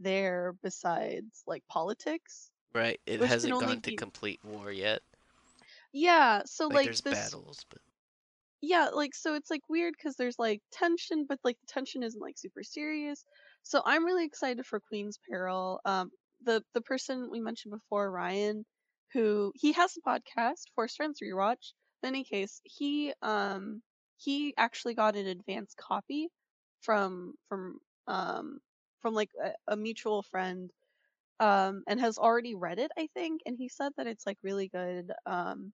there 0.00 0.54
besides 0.62 1.42
like 1.46 1.62
politics. 1.68 2.50
right, 2.74 3.00
it 3.06 3.20
hasn't 3.20 3.58
gone 3.58 3.80
to 3.82 3.96
complete 3.96 4.40
war 4.44 4.70
yet. 4.72 5.02
Yeah, 5.92 6.42
so 6.46 6.68
Like, 6.68 6.74
like, 6.74 6.84
there's 6.86 7.00
this 7.02 7.14
battles, 7.14 7.64
but 7.68 7.80
yeah 8.62 8.88
like 8.92 9.14
so 9.14 9.34
it's 9.34 9.50
like 9.50 9.62
weird 9.68 9.94
because 9.96 10.16
there's 10.16 10.38
like 10.38 10.62
tension 10.72 11.26
but 11.28 11.38
like 11.44 11.58
the 11.60 11.66
tension 11.72 12.02
isn't 12.02 12.22
like 12.22 12.38
super 12.38 12.62
serious. 12.62 13.24
So 13.64 13.82
i'm 13.84 14.04
really 14.06 14.24
excited 14.26 14.66
for 14.66 14.80
queen's 14.80 15.18
peril 15.30 15.80
um 15.84 16.10
the 16.44 16.62
the 16.74 16.80
person 16.82 17.28
we 17.30 17.40
mentioned 17.40 17.72
before 17.72 18.10
ryan 18.10 18.64
who 19.12 19.52
he 19.56 19.72
has 19.72 19.94
a 19.96 20.08
podcast 20.10 20.64
force 20.74 20.96
friends 20.96 21.20
rewatch. 21.22 21.72
In 22.02 22.08
any 22.08 22.24
case 22.24 22.60
he 22.64 23.12
um 23.22 23.82
he 24.18 24.54
actually 24.56 24.94
got 24.94 25.16
an 25.16 25.26
advance 25.26 25.74
copy 25.78 26.28
from 26.82 27.34
from 27.48 27.78
um 28.08 28.58
from 29.00 29.14
like 29.14 29.30
a, 29.44 29.74
a 29.74 29.76
mutual 29.76 30.22
friend 30.22 30.70
um 31.40 31.82
and 31.88 32.00
has 32.00 32.18
already 32.18 32.54
read 32.54 32.78
it 32.78 32.90
i 32.98 33.08
think 33.14 33.42
and 33.46 33.56
he 33.58 33.68
said 33.68 33.92
that 33.96 34.06
it's 34.06 34.26
like 34.26 34.38
really 34.42 34.68
good 34.68 35.12
um 35.26 35.72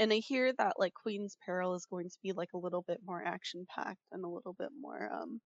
and 0.00 0.12
I 0.12 0.16
hear 0.18 0.52
that 0.58 0.80
like 0.80 0.94
Queen's 0.94 1.38
Peril 1.46 1.76
is 1.76 1.86
going 1.86 2.10
to 2.10 2.18
be 2.24 2.32
like 2.32 2.50
a 2.54 2.58
little 2.58 2.82
bit 2.88 3.00
more 3.06 3.24
action 3.24 3.66
packed 3.74 4.00
and 4.12 4.24
a 4.24 4.28
little 4.28 4.54
bit 4.58 4.70
more 4.80 5.10
um 5.12 5.40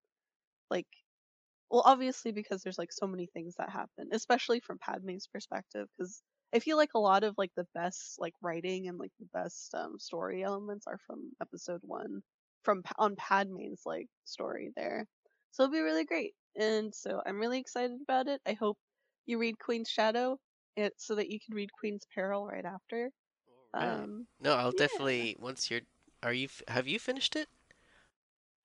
like 0.70 0.86
well 1.70 1.82
obviously 1.84 2.32
because 2.32 2.62
there's 2.62 2.78
like 2.78 2.92
so 2.92 3.06
many 3.06 3.26
things 3.28 3.54
that 3.58 3.70
happen, 3.70 4.08
especially 4.12 4.60
from 4.60 4.78
Padme's 4.78 5.26
perspective 5.32 5.88
because 5.96 6.22
I 6.54 6.60
feel 6.60 6.76
like 6.78 6.94
a 6.94 7.00
lot 7.00 7.24
of 7.24 7.34
like 7.38 7.52
the 7.56 7.66
best 7.74 8.16
like 8.18 8.34
writing 8.42 8.88
and 8.88 8.98
like 8.98 9.12
the 9.20 9.28
best 9.34 9.74
um 9.74 9.98
story 9.98 10.42
elements 10.44 10.86
are 10.86 10.98
from 11.06 11.32
episode 11.42 11.80
1 11.84 12.22
from 12.64 12.82
on 12.98 13.16
Padme's 13.16 13.82
like 13.86 14.08
story 14.24 14.72
there. 14.76 15.06
So 15.52 15.64
it'll 15.64 15.72
be 15.72 15.80
really 15.80 16.04
great. 16.04 16.34
And 16.56 16.94
so 16.94 17.22
I'm 17.26 17.38
really 17.40 17.60
excited 17.60 17.98
about 18.02 18.28
it. 18.28 18.40
I 18.46 18.54
hope 18.54 18.78
you 19.26 19.38
read 19.38 19.58
Queen's 19.58 19.88
Shadow 19.90 20.38
it, 20.76 20.94
so 20.98 21.16
that 21.16 21.30
you 21.30 21.38
can 21.44 21.54
read 21.56 21.70
Queen's 21.78 22.04
Peril 22.14 22.46
right 22.46 22.64
after. 22.64 23.10
Um 23.74 24.26
no, 24.40 24.54
I'll 24.54 24.72
yeah. 24.74 24.86
definitely 24.86 25.36
once 25.38 25.70
you're. 25.70 25.80
Are 26.22 26.32
you? 26.32 26.48
Have 26.68 26.86
you 26.88 26.98
finished 26.98 27.36
it? 27.36 27.48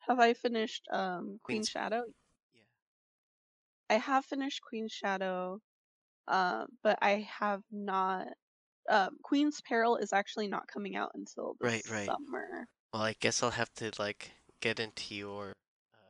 Have 0.08 0.20
I 0.20 0.34
finished 0.34 0.88
um 0.92 1.40
Queen 1.44 1.58
Queen's- 1.58 1.70
Shadow? 1.70 2.04
Yeah. 2.54 2.62
I 3.90 3.98
have 4.00 4.26
finished 4.26 4.62
Queen 4.62 4.88
Shadow, 4.88 5.60
um, 6.28 6.68
but 6.84 6.98
I 7.02 7.28
have 7.40 7.64
not. 7.72 8.28
Um, 8.88 9.18
Queen's 9.24 9.62
Peril 9.62 9.98
is 9.98 10.14
actually 10.14 10.48
not 10.48 10.68
coming 10.68 10.96
out 10.96 11.12
until 11.14 11.56
the 11.60 11.68
Right, 11.68 11.90
right. 11.92 12.06
summer. 12.08 12.68
Well, 12.94 13.04
I 13.04 13.14
guess 13.20 13.44
I'll 13.44 13.52
have 13.52 13.72
to 13.76 13.92
like 14.00 14.32
get 14.62 14.80
into 14.80 15.14
your 15.16 15.54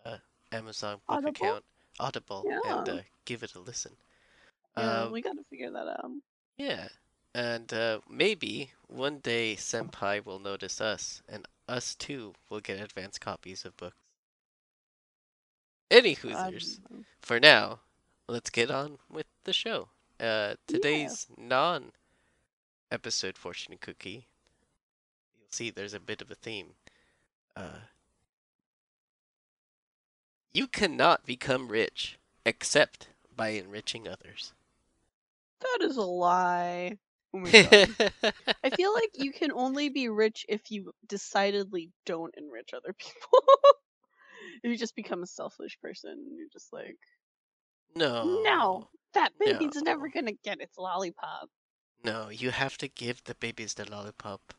uh, 0.05 0.17
Amazon 0.51 1.01
book 1.07 1.17
Audible? 1.17 1.29
account, 1.29 1.65
Audible, 1.99 2.43
and 2.65 2.87
Yeah. 2.87 2.93
uh, 2.93 3.01
give 3.25 3.43
it 3.43 3.55
a 3.55 3.59
listen. 3.59 3.97
Yeah, 4.77 5.03
Um, 5.03 5.11
we 5.11 5.21
gotta 5.21 5.43
figure 5.49 5.71
that 5.71 5.87
out. 5.87 6.11
Yeah, 6.57 6.87
and 7.33 7.71
uh, 7.73 7.99
maybe 8.09 8.71
one 8.87 9.19
day 9.19 9.55
Senpai 9.55 10.25
will 10.25 10.39
notice 10.39 10.81
us, 10.81 11.21
and 11.29 11.47
us 11.67 11.95
too 11.95 12.33
will 12.49 12.59
get 12.59 12.79
advanced 12.79 13.21
copies 13.21 13.65
of 13.65 13.77
books. 13.77 13.95
Any 15.91 16.15
Hoosers, 16.15 16.79
don't 16.89 17.05
for 17.21 17.39
now, 17.39 17.79
let's 18.27 18.49
get 18.49 18.69
on 18.69 18.99
with 19.09 19.25
the 19.43 19.53
show. 19.53 19.89
Uh, 20.19 20.55
today's 20.67 21.27
non 21.37 21.91
episode 22.91 23.37
fortune 23.37 23.77
cookie. 23.79 24.27
You'll 25.37 25.47
see 25.51 25.69
there's 25.69 25.93
a 25.93 25.99
bit 25.99 26.21
of 26.21 26.29
a 26.29 26.35
theme. 26.35 26.73
Uh, 27.55 27.85
you 30.53 30.67
cannot 30.67 31.25
become 31.25 31.69
rich 31.69 32.17
except 32.45 33.07
by 33.35 33.49
enriching 33.49 34.07
others. 34.07 34.53
That 35.61 35.79
is 35.81 35.97
a 35.97 36.01
lie. 36.01 36.97
Oh 37.33 37.39
my 37.39 37.51
god. 37.51 38.33
I 38.63 38.69
feel 38.71 38.93
like 38.93 39.11
you 39.13 39.31
can 39.31 39.51
only 39.51 39.89
be 39.89 40.09
rich 40.09 40.45
if 40.49 40.61
you 40.69 40.91
decidedly 41.07 41.91
don't 42.05 42.33
enrich 42.37 42.73
other 42.73 42.93
people. 42.97 43.43
if 44.63 44.71
you 44.71 44.77
just 44.77 44.95
become 44.95 45.23
a 45.23 45.27
selfish 45.27 45.77
person, 45.81 46.25
you're 46.35 46.49
just 46.51 46.73
like, 46.73 46.97
no. 47.95 48.41
no, 48.43 48.89
that 49.13 49.31
baby's 49.39 49.75
no. 49.75 49.81
never 49.81 50.09
gonna 50.09 50.33
get 50.43 50.61
its 50.61 50.77
lollipop. 50.77 51.49
No, 52.03 52.29
you 52.29 52.51
have 52.51 52.77
to 52.79 52.87
give 52.87 53.23
the 53.23 53.35
babies 53.35 53.73
the 53.73 53.89
lollipop. 53.89 54.53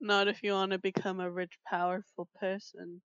Not 0.00 0.28
if 0.28 0.42
you 0.42 0.52
want 0.52 0.72
to 0.72 0.78
become 0.78 1.20
a 1.20 1.30
rich, 1.30 1.58
powerful 1.66 2.28
person. 2.38 3.00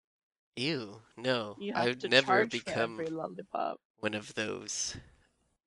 Ew, 0.58 1.01
no. 1.18 1.56
You 1.60 1.74
have 1.74 1.84
I'd 1.86 2.01
to 2.01 2.10
never 2.10 2.46
become 2.46 2.96
for 2.98 3.04
every 3.04 3.08
lollipop. 3.08 3.80
one 4.00 4.13
of 4.13 4.34
those. 4.34 4.96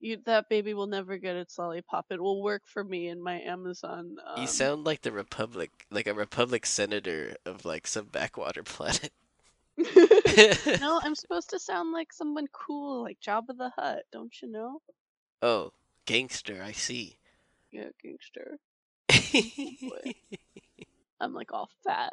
You, 0.04 0.18
that 0.26 0.50
baby 0.50 0.74
will 0.74 0.86
never 0.86 1.16
get 1.16 1.34
its 1.34 1.56
lollipop. 1.58 2.04
It 2.10 2.20
will 2.20 2.42
work 2.42 2.62
for 2.66 2.84
me 2.84 3.08
in 3.08 3.22
my 3.22 3.40
Amazon. 3.40 4.16
Um, 4.26 4.42
You 4.42 4.46
sound 4.46 4.84
like 4.84 5.00
the 5.00 5.12
Republic, 5.12 5.70
like 5.90 6.06
a 6.06 6.12
Republic 6.12 6.66
senator 6.66 7.36
of 7.46 7.64
like 7.64 7.86
some 7.86 8.04
backwater 8.04 8.62
planet. 8.74 9.12
no, 9.78 11.00
I'm 11.02 11.14
supposed 11.22 11.48
to 11.50 11.58
sound 11.58 11.92
like 11.92 12.12
someone 12.12 12.46
cool, 12.52 13.02
like 13.02 13.18
Jabba 13.26 13.56
the 13.56 13.70
Hutt. 13.78 14.02
Don't 14.12 14.34
you 14.42 14.50
know? 14.52 14.82
oh, 15.40 15.72
gangster, 16.04 16.62
I 16.62 16.72
see. 16.72 17.16
Yeah, 17.72 17.88
gangster. 18.02 18.58
I'm 21.20 21.32
like 21.32 21.50
all 21.52 21.70
fat 21.82 22.12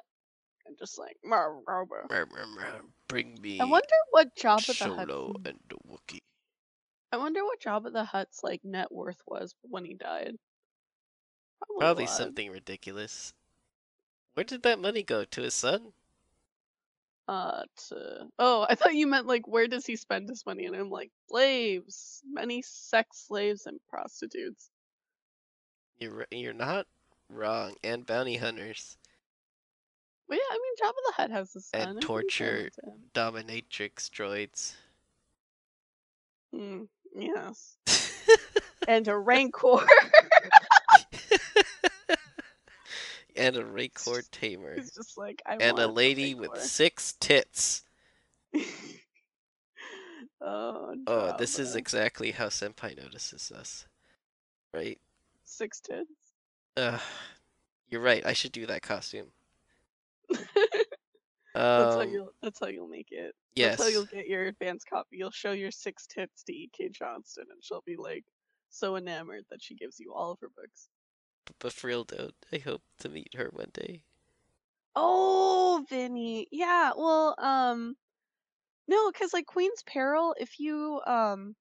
I'm 0.68 0.76
just 0.80 0.98
like. 0.98 1.18
"Mar, 1.26 1.56
mar, 1.68 1.86
mar." 1.86 2.06
Mer- 2.10 2.26
mer- 2.28 2.48
mer, 2.56 2.82
Bring 3.10 3.38
me 3.42 3.60
I 3.60 3.66
wonder 3.66 3.88
what 4.12 4.34
Jabba 4.38 4.68
the 4.68 4.74
Solo 4.74 5.34
Hutt. 5.34 5.48
and 5.48 5.60
the 5.68 5.76
Wookiee. 5.90 6.22
I 7.12 7.18
wonder 7.18 7.44
what 7.44 7.60
Jabba 7.62 7.92
the 7.92 8.04
Hutt's 8.06 8.44
like 8.44 8.64
net 8.64 8.92
worth 8.92 9.22
was 9.28 9.54
when 9.62 9.86
he 9.86 9.94
died. 9.96 10.36
Probably, 11.60 11.80
Probably 11.80 12.06
something 12.08 12.50
ridiculous. 12.52 13.34
Where 14.34 14.44
did 14.44 14.64
that 14.64 14.80
money 14.80 15.04
go? 15.04 15.26
To 15.26 15.42
his 15.42 15.54
son? 15.54 15.94
uh 17.28 17.62
to 17.78 18.28
oh 18.40 18.66
i 18.68 18.74
thought 18.74 18.96
you 18.96 19.06
meant 19.06 19.28
like 19.28 19.48
where 19.48 19.68
does 19.68 19.86
he 19.86 19.96
spend 19.96 20.28
his 20.28 20.44
money 20.44 20.66
and 20.66 20.76
i'm 20.76 20.90
like 20.90 21.12
slaves 21.30 22.24
many 22.30 22.64
sex 22.64 23.26
slaves 23.28 23.68
and 23.68 23.80
prostitutes 23.88 24.72
You're 26.00 26.26
you're 26.32 26.52
not 26.52 26.88
wrong. 27.30 27.76
And 27.84 28.06
bounty 28.06 28.38
hunters. 28.38 28.98
But 30.28 30.38
yeah, 30.38 30.56
I 30.56 30.60
mean, 30.60 30.76
Jabba 30.82 30.96
the 31.08 31.14
Hutt 31.14 31.32
has 31.32 31.56
a 31.56 31.62
son. 31.62 31.82
And 31.82 32.02
torture- 32.02 32.72
fan 32.82 32.94
of 32.94 32.94
him. 32.94 33.02
Dominatrix 33.14 34.10
droids. 34.10 34.74
Mm, 36.56 36.88
yes. 37.16 37.78
And 38.88 39.08
a 39.08 39.16
Rancor. 39.16 39.78
and 43.36 43.56
a 43.56 43.64
Rancor 43.64 44.24
tamer. 44.32 44.76
He's 44.76 44.92
just 44.92 45.18
like, 45.20 45.42
I 45.46 45.58
And 45.60 45.78
a 45.78 45.88
lady 45.88 46.34
with 46.34 46.58
six 46.58 47.14
tits. 47.20 47.84
oh, 50.42 50.96
Oh, 51.06 51.36
this 51.38 51.60
is 51.60 51.76
exactly 51.76 52.32
how 52.32 52.48
Senpai 52.48 52.98
notices 52.98 53.52
us. 53.52 53.86
Right? 54.74 55.00
six 55.44 55.80
tits. 55.80 56.10
Uh, 56.76 56.98
you're 57.90 58.02
right. 58.02 58.26
I 58.26 58.34
should 58.34 58.52
do 58.52 58.66
that 58.66 58.82
costume. 58.82 59.28
That's 61.54 61.96
how 61.96 62.02
Um, 62.02 62.10
you'll. 62.10 62.32
That's 62.42 62.60
how 62.60 62.68
you'll 62.68 62.88
make 62.88 63.12
it. 63.12 63.36
yes. 63.56 63.78
That's 63.78 63.84
how 63.84 63.90
you'll 63.90 64.06
get 64.06 64.28
your 64.28 64.44
advanced 64.46 64.88
copy. 64.90 65.18
You'll 65.18 65.32
show 65.32 65.52
your 65.52 65.72
six 65.72 66.08
tits 66.08 66.44
to 66.44 66.54
E.K. 66.54 66.90
Johnston, 66.90 67.46
and 67.52 67.64
she'll 67.64 67.84
be 67.86 67.98
like 67.98 68.26
so 68.70 68.96
enamored 68.96 69.46
that 69.50 69.62
she 69.62 69.76
gives 69.76 70.00
you 70.00 70.14
all 70.14 70.32
of 70.32 70.40
her 70.42 70.50
books. 70.56 70.90
But 71.60 71.74
for 71.74 71.88
real 71.88 72.04
though, 72.06 72.32
I 72.52 72.58
hope 72.60 72.84
to 73.00 73.10
meet 73.10 73.36
her 73.36 73.50
one 73.52 73.72
day. 73.74 74.04
Oh, 74.96 75.86
Vinny. 75.90 76.48
Yeah. 76.52 76.92
Well, 76.96 77.36
um, 77.40 77.96
no, 78.88 79.12
because 79.12 79.34
like 79.34 79.46
Queen's 79.46 79.84
Peril, 79.84 80.36
if 80.40 80.60
you 80.60 81.02
um, 81.06 81.56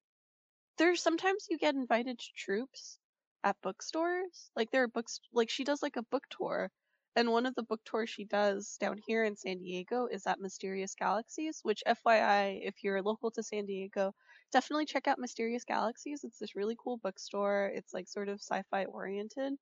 there's 0.77 1.01
sometimes 1.01 1.47
you 1.49 1.57
get 1.57 1.75
invited 1.75 2.19
to 2.19 2.33
troops 2.35 2.99
at 3.43 3.61
bookstores. 3.61 4.51
Like 4.55 4.71
there 4.71 4.83
are 4.83 4.87
books, 4.87 5.19
like 5.33 5.49
she 5.49 5.63
does 5.63 5.81
like 5.81 5.95
a 5.97 6.03
book 6.03 6.23
tour, 6.29 6.71
and 7.15 7.31
one 7.31 7.45
of 7.45 7.55
the 7.55 7.63
book 7.63 7.81
tours 7.85 8.09
she 8.09 8.25
does 8.25 8.77
down 8.79 8.97
here 9.05 9.23
in 9.23 9.35
San 9.37 9.59
Diego 9.59 10.07
is 10.07 10.27
at 10.27 10.39
Mysterious 10.39 10.95
Galaxies. 10.95 11.59
Which, 11.63 11.83
FYI, 11.87 12.59
if 12.63 12.83
you're 12.83 13.01
local 13.01 13.31
to 13.31 13.43
San 13.43 13.65
Diego, 13.65 14.13
definitely 14.51 14.85
check 14.85 15.07
out 15.07 15.19
Mysterious 15.19 15.65
Galaxies. 15.65 16.23
It's 16.23 16.39
this 16.39 16.55
really 16.55 16.77
cool 16.81 16.97
bookstore. 16.97 17.71
It's 17.75 17.93
like 17.93 18.07
sort 18.07 18.29
of 18.29 18.41
sci-fi 18.41 18.85
oriented, 18.85 19.53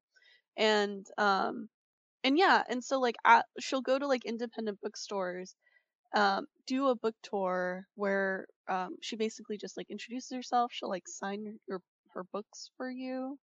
and 0.58 1.06
um 1.18 1.70
and 2.24 2.38
yeah 2.38 2.64
and 2.70 2.84
so 2.84 3.00
like 3.00 3.16
she'll 3.60 3.82
go 3.82 3.98
to 4.00 4.08
like 4.08 4.26
independent 4.26 4.80
bookstores 4.82 5.56
um 6.16 6.46
do 6.68 6.88
a 6.88 6.96
book 6.96 7.16
tour 7.24 7.86
where 7.96 8.48
um 8.70 8.96
she 9.02 9.16
basically 9.16 9.58
just 9.58 9.78
like 9.78 9.88
introduces 9.90 10.32
herself 10.36 10.72
she'll 10.74 10.90
like 10.90 11.08
sign 11.08 11.44
your, 11.44 11.54
your 11.68 11.82
her 12.14 12.24
books 12.34 12.72
for 12.78 12.90
you 12.90 13.38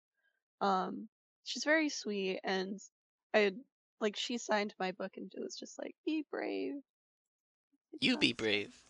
um 0.61 1.09
she's 1.45 1.65
very 1.65 1.89
sweet 1.89 2.41
and 2.45 2.81
i 3.35 3.53
like 4.01 4.17
she 4.17 4.39
signed 4.39 4.75
my 4.79 4.93
book 4.93 5.17
and 5.17 5.33
it 5.35 5.41
was 5.43 5.57
just 5.57 5.79
like 5.79 5.95
be 6.07 6.25
brave 6.31 6.75
Like, 7.93 8.01
You 8.01 8.17
be 8.17 8.33
brave. 8.33 8.83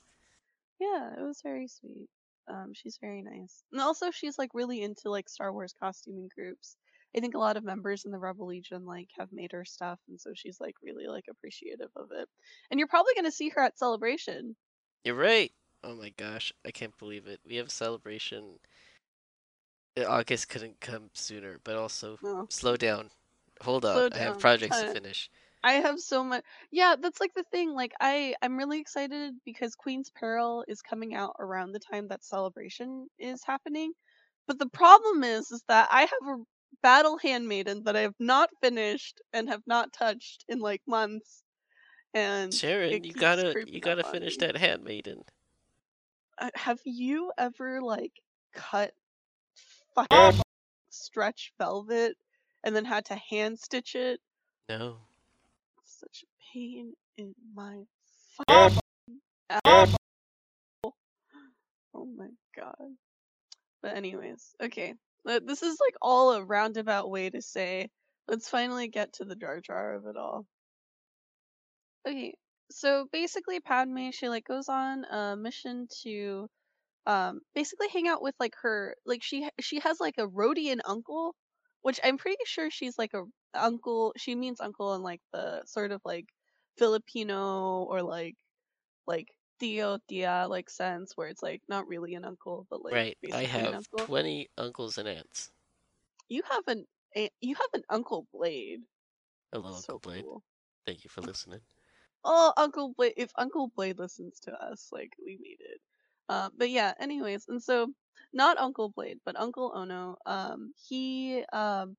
yeah, 0.80 1.12
it 1.18 1.22
was 1.22 1.40
very 1.42 1.68
sweet. 1.68 2.08
Um, 2.48 2.72
she's 2.74 2.98
very 3.00 3.22
nice. 3.22 3.64
And 3.72 3.80
also 3.80 4.10
she's 4.10 4.38
like 4.38 4.50
really 4.54 4.82
into 4.82 5.10
like 5.10 5.28
Star 5.28 5.52
Wars 5.52 5.74
costuming 5.78 6.28
groups. 6.34 6.76
I 7.16 7.20
think 7.20 7.34
a 7.34 7.38
lot 7.38 7.56
of 7.56 7.64
members 7.64 8.04
in 8.04 8.10
the 8.10 8.18
Rebel 8.18 8.46
Legion 8.48 8.84
like 8.84 9.08
have 9.18 9.32
made 9.32 9.52
her 9.52 9.64
stuff 9.64 9.98
and 10.08 10.20
so 10.20 10.32
she's 10.34 10.60
like 10.60 10.74
really 10.82 11.06
like 11.06 11.24
appreciative 11.30 11.90
of 11.96 12.08
it. 12.12 12.28
And 12.70 12.78
you're 12.78 12.88
probably 12.88 13.14
gonna 13.14 13.32
see 13.32 13.48
her 13.50 13.62
at 13.62 13.78
Celebration. 13.78 14.56
You're 15.04 15.14
right. 15.14 15.52
Oh 15.82 15.94
my 15.94 16.10
gosh, 16.10 16.52
I 16.64 16.70
can't 16.70 16.96
believe 16.98 17.26
it. 17.26 17.40
We 17.46 17.56
have 17.56 17.68
a 17.68 17.70
celebration. 17.70 18.60
Uh, 19.96 20.04
August 20.06 20.48
couldn't 20.48 20.80
come 20.80 21.10
sooner, 21.12 21.58
but 21.58 21.76
also 21.76 22.18
No. 22.20 22.48
slow 22.48 22.76
down. 22.76 23.10
Hold 23.62 23.84
on, 23.84 24.04
Slow 24.04 24.08
I 24.10 24.18
have 24.18 24.38
down. 24.38 24.38
projects 24.38 24.78
to 24.80 24.86
Uh, 24.86 24.86
finish. 24.86 25.30
I 25.64 25.74
have 25.74 26.00
so 26.00 26.24
much 26.24 26.44
Yeah, 26.72 26.96
that's 27.00 27.20
like 27.20 27.34
the 27.34 27.44
thing. 27.44 27.74
Like 27.74 27.92
I 28.00 28.34
I'm 28.42 28.56
really 28.58 28.80
excited 28.80 29.34
because 29.44 29.74
Queen's 29.76 30.10
Peril 30.10 30.64
is 30.68 30.82
coming 30.82 31.14
out 31.14 31.36
around 31.40 31.72
the 31.72 31.80
time 31.80 32.08
that 32.08 32.24
Celebration 32.24 33.08
is 33.18 33.42
happening. 33.44 33.92
But 34.48 34.58
the 34.58 34.68
problem 34.70 35.24
is 35.24 35.50
is 35.52 35.64
that 35.68 35.88
I 35.92 36.02
have 36.02 36.28
a 36.40 36.44
Battle 36.82 37.18
Handmaiden 37.18 37.84
that 37.84 37.96
I 37.96 38.02
have 38.02 38.14
not 38.20 38.50
finished 38.62 39.20
and 39.32 39.48
have 39.48 39.62
not 39.66 39.92
touched 39.92 40.44
in 40.48 40.60
like 40.60 40.82
months. 40.86 41.42
And 42.14 42.60
Sharon, 42.60 43.02
it 43.02 43.04
you 43.04 43.14
keeps 43.14 43.14
gotta 43.14 43.56
you 43.64 43.80
creeping 43.80 43.80
gotta 43.80 44.04
on 44.04 44.24
finish 44.24 44.36
me. 44.36 44.38
that 44.38 44.56
handmaiden. 44.56 45.24
Uh, 46.38 46.50
have 46.54 46.80
you 46.84 47.32
ever 47.38 47.80
like 47.82 48.12
cut 48.54 48.92
fucking 49.94 50.42
stretch 50.90 51.52
velvet 51.58 52.16
and 52.66 52.74
then 52.74 52.84
had 52.84 53.04
to 53.06 53.14
hand 53.14 53.58
stitch 53.58 53.94
it? 53.94 54.20
No. 54.68 54.96
Such 55.84 56.24
a 56.24 56.52
pain 56.52 56.92
in 57.16 57.32
my 57.54 57.84
fucking 58.48 58.80
ass. 59.64 59.96
Oh 60.84 60.92
my 62.04 62.28
god. 62.54 62.74
But 63.82 63.96
anyways, 63.96 64.54
okay. 64.62 64.94
This 65.24 65.62
is 65.62 65.78
like 65.80 65.94
all 66.02 66.32
a 66.32 66.44
roundabout 66.44 67.08
way 67.08 67.30
to 67.30 67.40
say 67.40 67.88
let's 68.28 68.48
finally 68.48 68.88
get 68.88 69.12
to 69.14 69.24
the 69.24 69.36
Jar 69.36 69.60
Jar 69.60 69.94
of 69.94 70.06
it 70.06 70.16
all. 70.16 70.44
Okay, 72.06 72.34
so 72.70 73.06
basically 73.12 73.60
Padme 73.60 74.10
she 74.10 74.28
like 74.28 74.44
goes 74.44 74.68
on 74.68 75.04
a 75.04 75.36
mission 75.36 75.86
to 76.02 76.48
um 77.06 77.40
basically 77.54 77.88
hang 77.88 78.08
out 78.08 78.22
with 78.22 78.34
like 78.40 78.54
her 78.62 78.96
like 79.06 79.22
she 79.22 79.48
she 79.60 79.78
has 79.80 80.00
like 80.00 80.16
a 80.18 80.26
Rodian 80.26 80.80
uncle, 80.84 81.34
which 81.82 82.00
I'm 82.02 82.18
pretty 82.18 82.42
sure 82.44 82.70
she's 82.70 82.98
like 82.98 83.14
a 83.14 83.24
uncle. 83.54 84.12
She 84.16 84.34
means 84.34 84.60
uncle 84.60 84.94
in 84.94 85.02
like 85.02 85.20
the 85.32 85.62
sort 85.66 85.92
of 85.92 86.00
like 86.04 86.26
Filipino 86.78 87.82
or 87.84 88.02
like 88.02 88.36
like 89.06 89.28
Tio 89.60 89.98
Tia 90.08 90.46
like 90.48 90.68
sense 90.68 91.12
where 91.14 91.28
it's 91.28 91.42
like 91.42 91.62
not 91.68 91.88
really 91.88 92.14
an 92.14 92.24
uncle 92.24 92.66
but 92.70 92.84
like 92.84 92.94
right. 92.94 93.18
I 93.32 93.44
have 93.44 93.74
uncle. 93.74 94.06
twenty 94.06 94.48
uncles 94.58 94.98
and 94.98 95.08
aunts. 95.08 95.50
You 96.28 96.42
have 96.50 96.64
an 96.66 96.86
you 97.40 97.54
have 97.54 97.70
an 97.72 97.82
Uncle 97.88 98.26
Blade. 98.32 98.80
Hello, 99.52 99.72
so 99.72 99.94
Uncle 99.94 99.98
Blade. 100.00 100.24
cool. 100.24 100.42
Thank 100.86 101.04
you 101.04 101.10
for 101.10 101.22
listening. 101.22 101.60
Oh, 102.24 102.52
Uncle 102.56 102.92
Blade! 102.96 103.14
If 103.16 103.30
Uncle 103.36 103.70
Blade 103.74 103.98
listens 103.98 104.40
to 104.40 104.52
us, 104.52 104.88
like 104.92 105.12
we 105.24 105.38
made 105.40 105.58
it. 105.60 105.80
Um, 106.28 106.52
but 106.56 106.70
yeah, 106.70 106.92
anyways, 106.98 107.46
and 107.48 107.62
so 107.62 107.92
not 108.32 108.58
Uncle 108.58 108.90
Blade, 108.90 109.18
but 109.24 109.38
Uncle 109.38 109.72
Ono. 109.74 110.16
Um, 110.26 110.72
he 110.88 111.44
um, 111.52 111.96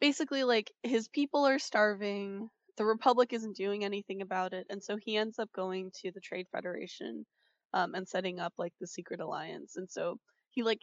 basically 0.00 0.44
like 0.44 0.72
his 0.82 1.08
people 1.08 1.46
are 1.46 1.58
starving. 1.58 2.48
The 2.76 2.84
Republic 2.84 3.32
isn't 3.32 3.56
doing 3.56 3.84
anything 3.84 4.22
about 4.22 4.52
it, 4.54 4.66
and 4.70 4.82
so 4.82 4.96
he 4.96 5.16
ends 5.16 5.38
up 5.38 5.50
going 5.52 5.90
to 6.02 6.10
the 6.12 6.20
Trade 6.20 6.46
Federation, 6.52 7.26
um, 7.74 7.94
and 7.94 8.08
setting 8.08 8.40
up 8.40 8.54
like 8.58 8.72
the 8.80 8.86
secret 8.86 9.20
alliance. 9.20 9.76
And 9.76 9.90
so 9.90 10.18
he 10.50 10.62
like 10.62 10.80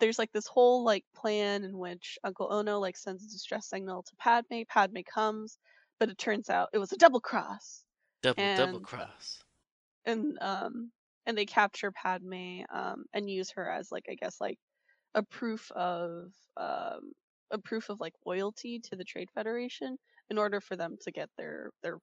there's 0.00 0.18
like 0.18 0.32
this 0.32 0.46
whole 0.46 0.84
like 0.84 1.04
plan 1.14 1.64
in 1.64 1.78
which 1.78 2.18
Uncle 2.24 2.48
Ono 2.52 2.80
like 2.80 2.96
sends 2.96 3.24
a 3.24 3.30
distress 3.30 3.68
signal 3.68 4.02
to 4.02 4.16
Padme. 4.18 4.62
Padme 4.68 5.00
comes, 5.12 5.58
but 6.00 6.08
it 6.08 6.18
turns 6.18 6.48
out 6.50 6.70
it 6.72 6.78
was 6.78 6.92
a 6.92 6.96
double 6.96 7.20
cross 7.20 7.84
Double 8.22 8.56
double 8.56 8.80
cross. 8.80 9.42
and 10.06 10.38
um 10.40 10.90
and 11.26 11.36
they 11.38 11.46
capture 11.46 11.92
Padme 11.92 12.62
um 12.72 13.04
and 13.12 13.30
use 13.30 13.50
her 13.52 13.70
as 13.70 13.90
like 13.92 14.06
I 14.10 14.14
guess 14.14 14.40
like 14.40 14.58
a 15.14 15.22
proof 15.24 15.70
of 15.72 16.32
um 16.56 17.12
a 17.50 17.58
proof 17.58 17.88
of 17.90 18.00
like 18.00 18.14
loyalty 18.26 18.80
to 18.80 18.96
the 18.96 19.04
Trade 19.04 19.30
Federation 19.34 19.98
in 20.30 20.38
order 20.38 20.60
for 20.60 20.76
them 20.76 20.96
to 21.02 21.12
get 21.12 21.30
their 21.38 21.70
their 21.82 21.98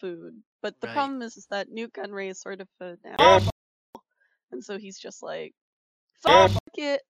food. 0.00 0.42
But 0.62 0.80
the 0.80 0.88
Right. 0.88 0.94
problem 0.94 1.22
is, 1.22 1.36
is 1.36 1.46
that 1.50 1.68
Nute 1.70 1.92
Gunray 1.92 2.30
is 2.30 2.40
sort 2.40 2.60
of 2.60 2.68
an 2.80 2.98
asshole, 3.04 3.50
and 4.52 4.64
so 4.64 4.78
he's 4.78 4.98
just 4.98 5.22
like 5.22 5.54
fuck 6.22 6.52
it. 6.74 7.02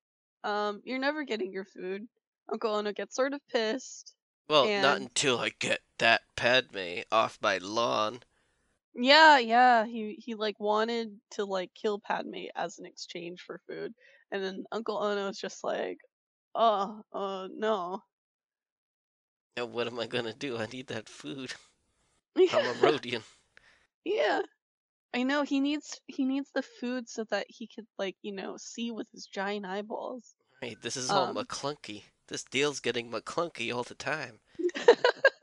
Um, 0.44 0.80
you're 0.84 0.98
never 1.00 1.24
getting 1.24 1.52
your 1.52 1.64
food. 1.66 2.08
Uncle 2.52 2.74
Ono 2.76 2.92
gets 2.92 3.14
sort 3.16 3.34
of 3.34 3.40
pissed. 3.48 4.14
Well, 4.48 4.72
not 4.74 5.00
until 5.00 5.38
I 5.38 5.50
get 5.50 5.82
that 5.98 6.22
Padme 6.34 7.02
off 7.12 7.38
my 7.40 7.58
lawn. 7.58 8.24
Yeah, 8.96 9.38
yeah. 9.38 9.84
He 9.84 10.14
he 10.18 10.34
like 10.34 10.58
wanted 10.58 11.20
to 11.32 11.44
like 11.44 11.70
kill 11.74 11.98
Padme 12.00 12.46
as 12.54 12.78
an 12.78 12.86
exchange 12.86 13.42
for 13.42 13.60
food, 13.68 13.92
and 14.32 14.42
then 14.42 14.64
Uncle 14.72 14.98
Ono 14.98 15.28
is 15.28 15.38
just 15.38 15.62
like, 15.62 15.98
oh, 16.54 17.02
uh, 17.12 17.48
no. 17.54 18.02
Now 19.56 19.66
what 19.66 19.86
am 19.86 19.98
I 20.00 20.06
gonna 20.06 20.32
do? 20.34 20.56
I 20.56 20.66
need 20.66 20.88
that 20.88 21.08
food. 21.08 21.52
I'm 22.36 22.44
a 22.66 22.74
Rodian. 22.74 23.22
yeah. 24.04 24.40
I 25.14 25.22
know 25.22 25.42
he 25.44 25.60
needs 25.60 25.98
he 26.06 26.24
needs 26.24 26.50
the 26.54 26.62
food 26.62 27.08
so 27.08 27.24
that 27.30 27.46
he 27.48 27.66
could 27.74 27.86
like 27.98 28.16
you 28.22 28.32
know 28.32 28.56
see 28.58 28.90
with 28.90 29.08
his 29.12 29.26
giant 29.26 29.64
eyeballs. 29.64 30.34
Right, 30.62 30.76
this 30.82 30.96
is 30.96 31.10
all 31.10 31.28
Um, 31.28 31.36
McClunky. 31.36 32.02
This 32.28 32.44
deal's 32.44 32.80
getting 32.80 33.10
McClunky 33.10 33.74
all 33.74 33.82
the 33.84 33.94
time. 33.94 34.40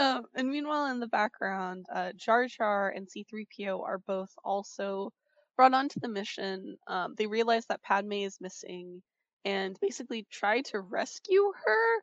um, 0.00 0.26
and 0.34 0.48
meanwhile, 0.50 0.86
in 0.86 1.00
the 1.00 1.06
background, 1.08 1.86
uh, 1.92 2.12
Jar 2.14 2.46
Jar 2.46 2.90
and 2.90 3.08
C3PO 3.10 3.82
are 3.82 3.98
both 3.98 4.32
also 4.44 5.12
brought 5.56 5.74
onto 5.74 6.00
the 6.00 6.08
mission. 6.08 6.78
Um, 6.86 7.14
they 7.16 7.26
realize 7.26 7.66
that 7.66 7.82
Padme 7.82 8.12
is 8.14 8.40
missing 8.40 9.02
and 9.44 9.78
basically 9.80 10.26
try 10.30 10.62
to 10.62 10.80
rescue 10.80 11.52
her. 11.64 12.02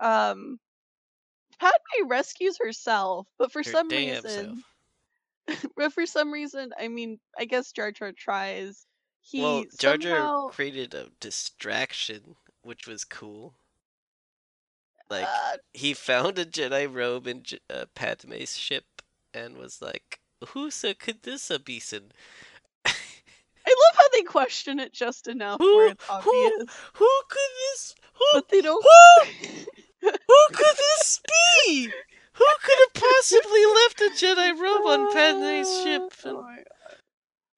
Um, 0.00 0.60
Padme 1.58 2.08
rescues 2.08 2.58
herself, 2.58 3.26
but 3.38 3.52
for 3.52 3.62
Her 3.64 3.76
some 3.76 3.94
reason, 3.94 4.64
but 5.76 5.92
for 5.92 6.06
some 6.06 6.32
reason, 6.32 6.72
I 6.78 6.88
mean, 6.88 7.20
I 7.38 7.44
guess 7.46 7.72
Jar 7.72 7.92
Jar 7.92 8.12
tries. 8.12 8.86
He 9.20 9.36
Well, 9.36 9.68
Jar 9.76 9.98
Jar 9.98 10.30
somehow, 10.30 10.48
created 10.48 10.94
a 10.94 11.10
distraction, 11.20 12.36
which 12.62 12.86
was 12.86 13.04
cool. 13.04 13.58
Like 15.10 15.24
uh, 15.26 15.56
he 15.72 15.94
found 15.94 16.38
a 16.38 16.44
Jedi 16.44 16.92
robe 16.92 17.26
in 17.26 17.42
uh, 17.70 17.84
Padme's 17.94 18.56
ship 18.56 18.84
and 19.34 19.56
was 19.56 19.80
like, 19.82 20.20
"Whosa 20.44 20.98
could 20.98 21.22
this 21.22 21.50
a 21.50 21.58
beeson?" 21.58 22.12
I 22.84 23.70
love 23.70 23.96
how 23.96 24.08
they 24.12 24.22
question 24.22 24.80
it 24.80 24.92
just 24.92 25.28
enough 25.28 25.58
Who- 25.60 25.76
where 25.76 25.88
it's 25.92 26.04
obvious, 26.10 26.52
Who 26.94 27.08
could 27.28 27.50
this? 27.72 27.94
Who? 28.14 28.24
but 28.34 28.48
they 28.48 28.60
don't. 28.60 28.82
Who? 28.84 29.30
Who 30.10 30.46
could 30.52 30.76
this 30.76 31.20
be? 31.66 31.88
Who 32.34 32.44
could 32.62 32.78
have 32.80 33.02
possibly 33.02 33.64
left 33.66 34.00
a 34.00 34.10
Jedi 34.16 34.58
robe 34.58 34.86
on 34.86 35.12
Padme's 35.12 35.82
ship? 35.82 36.02
Oh 36.24 36.28
And- 36.28 36.36
god. 36.36 36.64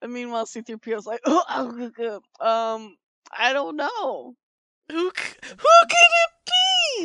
And 0.02 0.12
meanwhile, 0.12 0.44
C-3PO's 0.44 1.06
like, 1.06 1.22
oh, 1.24 2.20
um, 2.40 2.96
I 3.32 3.54
don't 3.54 3.76
know. 3.76 4.34
Who? 4.92 5.10
c- 5.16 5.34
Who 5.48 5.56
could 5.56 6.12
it 6.14 6.30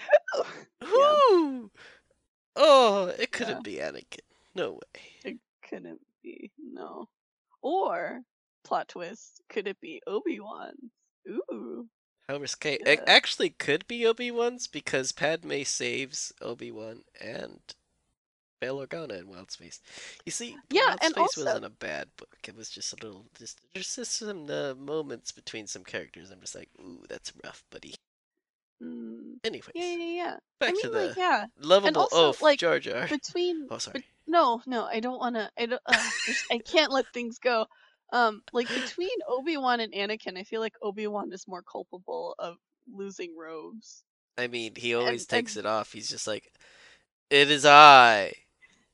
Who? 0.84 1.70
Oh, 2.56 3.12
it 3.18 3.32
couldn't 3.32 3.64
be 3.64 3.76
Anakin. 3.76 4.20
No 4.54 4.72
way. 4.72 5.02
It 5.24 5.38
couldn't 5.68 6.00
be, 6.22 6.50
no. 6.58 7.08
Or, 7.62 8.20
plot 8.64 8.88
twist, 8.88 9.42
could 9.48 9.68
it 9.68 9.80
be 9.80 10.02
Obi-Wan? 10.06 10.72
Ooh. 11.28 11.86
How 12.28 12.38
risque. 12.38 12.78
Yeah. 12.80 12.92
It 12.92 13.00
actually 13.06 13.50
could 13.50 13.86
be 13.88 14.06
Obi 14.06 14.30
Wan's 14.30 14.68
because 14.68 15.10
Padme 15.10 15.62
saves 15.64 16.32
Obi 16.40 16.70
Wan 16.70 17.02
and 17.20 17.58
Bail 18.60 18.78
Organa 18.86 19.18
in 19.18 19.28
Wild 19.28 19.50
Space. 19.50 19.80
You 20.26 20.32
see, 20.32 20.56
Yeah, 20.70 20.86
Wild 20.88 20.98
and 21.02 21.10
Space 21.12 21.20
also- 21.20 21.44
wasn't 21.46 21.64
a 21.64 21.70
bad 21.70 22.08
book. 22.16 22.36
It 22.46 22.56
was 22.56 22.70
just 22.70 22.92
a 22.92 22.96
little, 23.04 23.24
just 23.38 23.58
there's 23.74 23.94
just 23.96 24.12
some 24.18 24.48
uh, 24.50 24.74
moments 24.74 25.32
between 25.32 25.66
some 25.66 25.82
characters. 25.84 26.30
I'm 26.30 26.40
just 26.40 26.54
like, 26.54 26.68
ooh, 26.80 27.02
that's 27.08 27.32
rough, 27.44 27.62
buddy. 27.70 27.94
Mm. 28.82 29.34
Anyways, 29.44 29.68
Yeah, 29.74 29.94
yeah, 29.96 30.04
yeah. 30.24 30.36
back 30.58 30.70
I 30.70 30.72
mean, 30.72 30.82
to 30.82 30.88
the 30.90 31.06
like, 31.08 31.16
yeah, 31.16 31.46
lovable 31.60 32.02
also, 32.02 32.28
oaf, 32.28 32.42
like, 32.42 32.58
Jar 32.58 32.78
Jar. 32.80 33.06
between 33.08 33.66
Oh, 33.70 33.78
sorry. 33.78 34.04
no, 34.26 34.62
no, 34.66 34.84
I 34.84 35.00
don't 35.00 35.18
want 35.18 35.36
to. 35.36 35.50
I 35.58 35.66
don't. 35.66 35.82
Uh, 35.84 36.10
I 36.50 36.58
can't 36.58 36.90
let 36.92 37.06
things 37.12 37.38
go. 37.38 37.66
Um, 38.12 38.42
like 38.52 38.68
between 38.68 39.10
Obi 39.28 39.56
Wan 39.56 39.80
and 39.80 39.92
Anakin, 39.92 40.36
I 40.38 40.44
feel 40.44 40.60
like 40.60 40.74
Obi 40.82 41.06
Wan 41.06 41.30
is 41.32 41.46
more 41.46 41.62
culpable 41.62 42.34
of 42.38 42.56
losing 42.92 43.36
robes. 43.36 44.02
I 44.38 44.46
mean, 44.48 44.72
he 44.76 44.94
always 44.94 45.22
and- 45.22 45.28
takes 45.28 45.56
and- 45.56 45.66
it 45.66 45.68
off. 45.68 45.92
He's 45.92 46.08
just 46.08 46.26
like, 46.26 46.50
"It 47.28 47.50
is 47.50 47.66
I, 47.66 48.32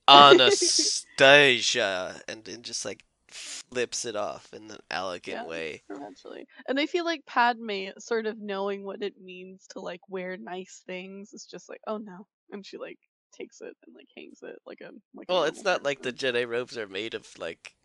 Anastasia," 0.09 1.83
uh, 1.83 2.19
and 2.29 2.45
then 2.45 2.63
just 2.63 2.85
like 2.85 3.05
flips 3.29 4.05
it 4.05 4.17
off 4.17 4.53
in 4.53 4.71
an 4.71 4.81
elegant 4.91 5.43
Yeah. 5.43 5.47
way. 5.47 5.83
Eventually, 5.89 6.47
and 6.69 6.81
I 6.81 6.87
feel 6.87 7.05
like 7.05 7.25
Padme, 7.27 7.91
sort 7.99 8.27
of 8.27 8.39
knowing 8.39 8.85
what 8.85 9.03
it 9.03 9.21
means 9.21 9.67
to 9.69 9.81
like 9.81 10.01
wear 10.09 10.37
nice 10.37 10.83
things, 10.87 11.33
is 11.33 11.47
just 11.47 11.69
like, 11.69 11.81
oh 11.87 11.99
no, 11.99 12.27
and 12.51 12.67
she 12.67 12.77
like 12.77 12.99
takes 13.33 13.61
it 13.61 13.77
and 13.87 13.95
like 13.95 14.09
hangs 14.17 14.41
it 14.43 14.57
like 14.67 14.81
a 14.81 14.91
like. 15.15 15.29
a 15.31 15.33
Well, 15.35 15.45
it's 15.45 15.63
normal 15.63 15.65
not 15.65 15.85
like 15.85 16.03
the. 16.03 16.13
Jedi 16.13 16.49
robes 16.49 16.77
are 16.77 16.89
made 16.89 17.15
of 17.15 17.39
like 17.39 17.77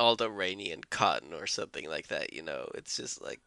Alderaanian 0.00 0.90
cotton 0.90 1.32
or 1.32 1.46
something 1.46 1.88
like 1.88 2.08
that. 2.08 2.32
You 2.32 2.42
know, 2.42 2.68
it's 2.74 2.96
just 2.96 3.22
like 3.22 3.40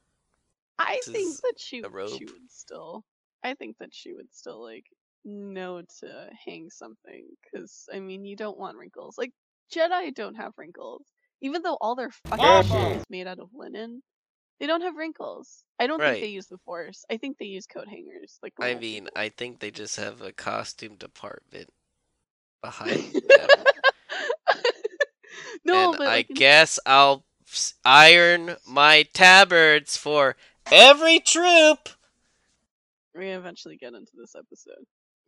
I 0.80 1.02
think 1.12 1.42
that 1.42 1.60
she 1.60 1.84
she 2.06 2.26
would 2.26 2.50
still. 2.50 3.04
I 3.44 3.54
think 3.56 3.78
that 3.80 3.94
she 3.94 4.14
would 4.14 4.34
still 4.34 4.62
like 4.62 4.86
know 5.26 5.82
to 6.00 6.30
hang 6.46 6.70
something 6.70 7.26
because 7.44 7.88
I 7.94 8.00
mean 8.00 8.24
you 8.26 8.36
don't 8.36 8.58
want 8.60 8.78
wrinkles. 8.78 9.18
Like 9.18 9.32
Jedi 9.74 10.14
don't 10.14 10.36
have 10.36 10.54
wrinkles, 10.58 11.02
even 11.42 11.62
though 11.64 11.78
all 11.82 11.96
their 11.96 12.12
fucking 12.30 12.64
shit 12.70 12.98
is 12.98 13.06
made 13.10 13.28
out 13.28 13.40
of 13.40 13.50
linen. 13.54 14.02
They 14.60 14.68
don't 14.68 14.82
have 14.82 14.96
wrinkles. 14.96 15.64
I 15.80 15.88
don't 15.88 16.00
Right. 16.00 16.14
think 16.14 16.24
they 16.24 16.30
use 16.32 16.48
the 16.48 16.58
Force. 16.60 17.04
I 17.12 17.18
think 17.18 17.38
they 17.38 17.46
use 17.46 17.66
coat 17.68 17.90
hangers. 17.90 18.40
Like 18.42 18.54
I 18.60 18.68
normal 18.68 18.80
mean, 18.80 19.04
people. 19.06 19.22
I 19.22 19.30
think 19.30 19.60
they 19.60 19.72
just 19.72 19.98
have 19.98 20.22
a 20.22 20.32
costume 20.32 20.96
department 20.96 21.70
behind 22.62 23.14
them. 23.14 23.50
no, 25.66 25.90
and 25.90 25.98
but 25.98 26.08
I 26.08 26.16
like, 26.16 26.30
in- 26.30 26.36
guess 26.36 26.80
I'll 26.86 27.26
s- 27.48 27.74
iron 27.84 28.56
my 28.66 29.04
tabards 29.14 29.98
for 29.98 30.36
every 30.72 31.20
troop. 31.20 31.90
we 33.14 33.30
eventually 33.30 33.76
get 33.78 33.94
into 33.94 34.12
this 34.18 34.36
episode. 34.38 34.86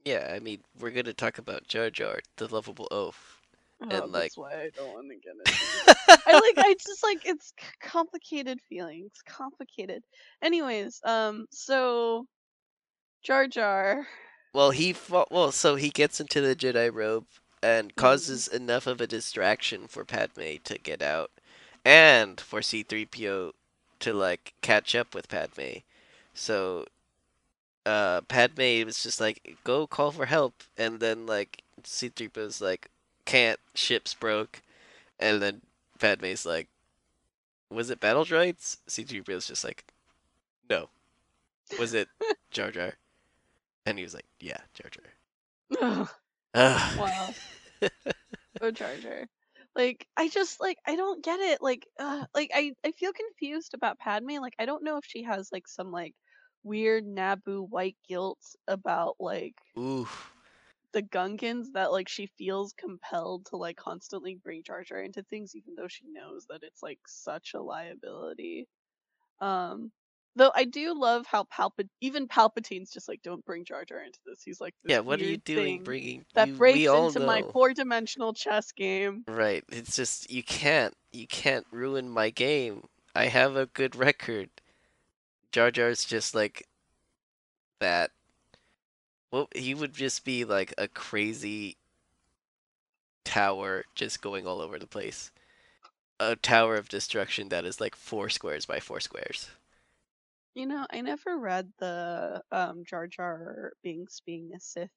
Yeah, 0.08 0.32
I 0.34 0.40
mean, 0.40 0.60
we're 0.80 0.92
gonna 0.92 1.12
talk 1.12 1.38
about 1.38 1.68
Jar 1.68 1.90
Jar, 1.90 2.20
the 2.38 2.48
lovable 2.54 2.88
oaf. 2.92 3.42
Oh, 3.82 3.88
And, 3.90 4.12
like- 4.14 4.24
that's 4.24 4.38
why 4.38 4.54
I 4.54 4.70
don't 4.76 4.94
want 4.94 5.10
to 5.10 5.16
get 5.16 5.34
into 5.46 5.52
it. 5.52 6.20
I 6.26 6.34
like 6.34 6.66
I 6.66 6.74
just 6.76 7.04
like 7.04 7.26
it's 7.26 7.52
complicated 7.82 8.60
feelings, 8.70 9.12
complicated. 9.28 10.04
Anyways, 10.42 11.02
um, 11.04 11.46
so 11.52 12.26
Jar 13.22 13.48
Jar, 13.48 14.08
well, 14.54 14.72
he 14.72 14.94
fa- 14.94 15.26
well, 15.30 15.52
so 15.52 15.76
he 15.76 15.90
gets 15.90 16.22
into 16.22 16.40
the 16.40 16.56
Jedi 16.56 16.90
robe 16.94 17.26
and 17.62 17.94
causes 17.98 18.48
enough 18.48 18.88
of 18.88 19.02
a 19.02 19.08
distraction 19.08 19.88
for 19.88 20.06
Padme 20.06 20.56
to 20.64 20.78
get 20.78 21.02
out, 21.02 21.32
and 21.84 22.40
for 22.40 22.62
C-3PO 22.62 23.52
to 24.00 24.14
like 24.14 24.54
catch 24.62 24.96
up 24.96 25.14
with 25.14 25.28
Padme. 25.28 25.80
So, 26.34 26.86
uh, 27.88 28.22
Padme 28.28 28.84
was 28.86 29.02
just 29.02 29.22
like, 29.22 29.58
"Go 29.64 29.88
call 29.88 30.12
for 30.12 30.26
help," 30.26 30.64
and 30.78 31.00
then 31.00 31.26
like 31.26 31.64
C-3PO's 31.84 32.60
like, 32.60 32.90
"Can't, 33.26 33.60
ship's 33.74 34.14
broke," 34.14 34.62
and 35.20 35.42
then 35.42 35.62
Padme's 35.98 36.46
like, 36.46 36.68
"Was 37.72 37.90
it 37.90 38.02
battle 38.02 38.26
droids?" 38.26 38.78
C-3PO's 38.88 39.48
just 39.48 39.64
like, 39.64 39.86
"No." 40.70 40.90
Was 41.80 41.94
it 41.94 42.10
Jar 42.52 42.72
Jar? 42.72 42.96
And 43.86 43.98
he 43.98 44.04
was 44.04 44.14
like, 44.14 44.28
"Yeah, 44.40 44.60
Jar 44.74 44.92
Jar." 44.92 46.10
Ugh. 46.54 47.00
wow, 47.00 47.30
oh 48.62 48.72
Jar 48.72 48.96
Jar, 48.98 49.28
like 49.76 50.08
I 50.18 50.28
just 50.28 50.60
like 50.60 50.78
I 50.86 50.98
don't 50.98 51.24
get 51.24 51.40
it. 51.40 51.62
Like, 51.62 51.88
uh, 52.00 52.26
like 52.36 52.52
I 52.54 52.74
I 52.86 52.92
feel 52.92 53.14
confused 53.14 53.74
about 53.74 54.00
Padme. 54.00 54.40
Like 54.42 54.56
I 54.60 54.66
don't 54.66 54.84
know 54.84 54.98
if 54.98 55.06
she 55.06 55.24
has 55.24 55.52
like 55.54 55.68
some 55.70 55.92
like 55.92 56.16
weird 56.68 57.06
Naboo 57.06 57.68
white 57.70 57.98
guilt 58.08 58.40
about 58.68 59.16
like 59.20 59.56
Ooh. 59.78 60.08
the 60.92 61.02
Gungans 61.02 61.68
that 61.74 61.92
like 61.92 62.10
she 62.10 62.28
feels 62.38 62.74
compelled 62.74 63.46
to 63.48 63.58
like 63.58 63.78
constantly 63.78 64.36
bring 64.36 64.64
Jar 64.64 64.84
Jar 64.84 65.02
into 65.02 65.24
things, 65.24 65.56
even 65.56 65.76
though 65.76 65.88
she 65.88 66.06
knows 66.12 66.46
that 66.50 66.64
it's 66.64 66.84
like 66.84 67.00
such 67.08 67.54
a 67.54 67.62
liability. 67.62 68.68
Um, 69.40 69.92
though 70.36 70.52
I 70.56 70.66
do 70.66 70.94
love 70.98 71.26
how 71.26 71.46
Palpat 71.46 71.90
even 72.02 72.28
Palpatine's 72.28 72.92
just 72.92 73.08
like, 73.08 73.22
don't 73.24 73.46
bring 73.46 73.66
Jar 73.66 73.86
Jar 73.86 74.02
into 74.02 74.20
this. 74.26 74.42
He's 74.44 74.62
like, 74.62 74.76
Yeah, 74.86 75.00
what 75.00 75.20
are 75.20 75.26
you 75.26 75.38
doing 75.38 75.84
bringing 75.84 76.26
that 76.36 76.50
you, 76.50 76.56
breaks 76.56 76.92
into 76.92 77.20
know. 77.20 77.26
my 77.26 77.44
four 77.52 77.74
dimensional 77.74 78.34
chess 78.34 78.72
game? 78.72 79.24
Right. 79.28 79.64
It's 79.70 79.96
just 79.96 80.32
you 80.32 80.44
can't 80.44 80.94
you 81.12 81.28
can't 81.28 81.66
ruin 81.72 82.10
my 82.10 82.30
game. 82.30 82.84
I 83.16 83.26
have 83.26 83.56
a 83.56 83.66
good 83.66 83.96
record. 83.96 84.50
Jar 85.52 85.72
Jar's 85.72 86.06
just 86.06 86.36
like 86.36 86.68
that. 87.80 88.12
Well, 89.32 89.50
he 89.56 89.74
would 89.74 89.94
just 89.94 90.24
be 90.24 90.46
like 90.46 90.74
a 90.78 90.88
crazy 90.88 91.78
tower 93.24 93.86
just 93.96 94.22
going 94.22 94.48
all 94.48 94.62
over 94.62 94.80
the 94.80 94.88
place. 94.88 95.32
A 96.20 96.36
tower 96.36 96.76
of 96.76 96.90
destruction 96.90 97.50
that 97.50 97.66
is 97.66 97.80
like 97.80 97.96
four 97.96 98.30
squares 98.30 98.66
by 98.66 98.80
four 98.80 99.00
squares. 99.00 99.50
You 100.56 100.66
know, 100.66 100.88
I 100.90 101.02
never 101.02 101.38
read 101.38 101.72
the 101.78 102.42
um 102.52 102.84
Jar 102.86 103.08
Jar 103.08 103.74
Binks 103.84 104.22
being 104.26 104.52
a 104.56 104.60
Sith 104.60 104.90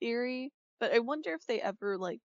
theory, 0.00 0.52
but 0.80 0.92
I 0.92 0.98
wonder 0.98 1.32
if 1.34 1.46
they 1.46 1.60
ever 1.60 1.96
like 1.96 2.20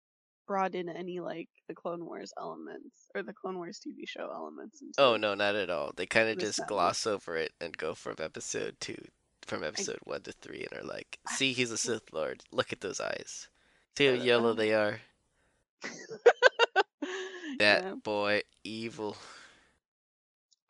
brought 0.47 0.75
in 0.75 0.89
any 0.89 1.21
like 1.21 1.49
the 1.69 1.75
Clone 1.75 2.05
Wars 2.05 2.33
elements 2.39 3.07
or 3.15 3.23
the 3.23 3.33
Clone 3.33 3.57
Wars 3.57 3.81
TV 3.81 4.07
show 4.09 4.31
elements. 4.33 4.81
Into 4.83 4.95
Oh 4.99 5.17
no, 5.17 5.35
not 5.35 5.55
at 5.57 5.71
all. 5.71 5.93
They 5.97 6.07
kind 6.07 6.29
of 6.29 6.39
just 6.39 6.61
gloss 6.69 7.07
over 7.07 7.37
it 7.37 7.53
and 7.61 7.77
go 7.77 7.95
from 7.95 8.17
episode 8.21 8.77
two, 8.81 9.03
from 9.47 9.65
episode 9.65 9.99
one 10.05 10.23
to 10.23 10.33
three, 10.33 10.67
and 10.71 10.81
are 10.81 10.87
like, 10.87 11.19
"See, 11.31 11.53
he's 11.53 11.71
a 11.71 11.79
Sith 11.79 12.13
Lord. 12.13 12.43
Look 12.53 12.73
at 12.73 12.81
those 12.81 13.01
eyes. 13.01 13.49
See 13.97 14.07
how 14.07 14.13
yellow 14.15 14.51
uh. 14.51 14.55
they 14.55 14.75
are. 14.75 15.01
That 17.59 17.85
Yeah. 17.85 17.95
boy, 18.03 18.43
evil." 18.65 19.17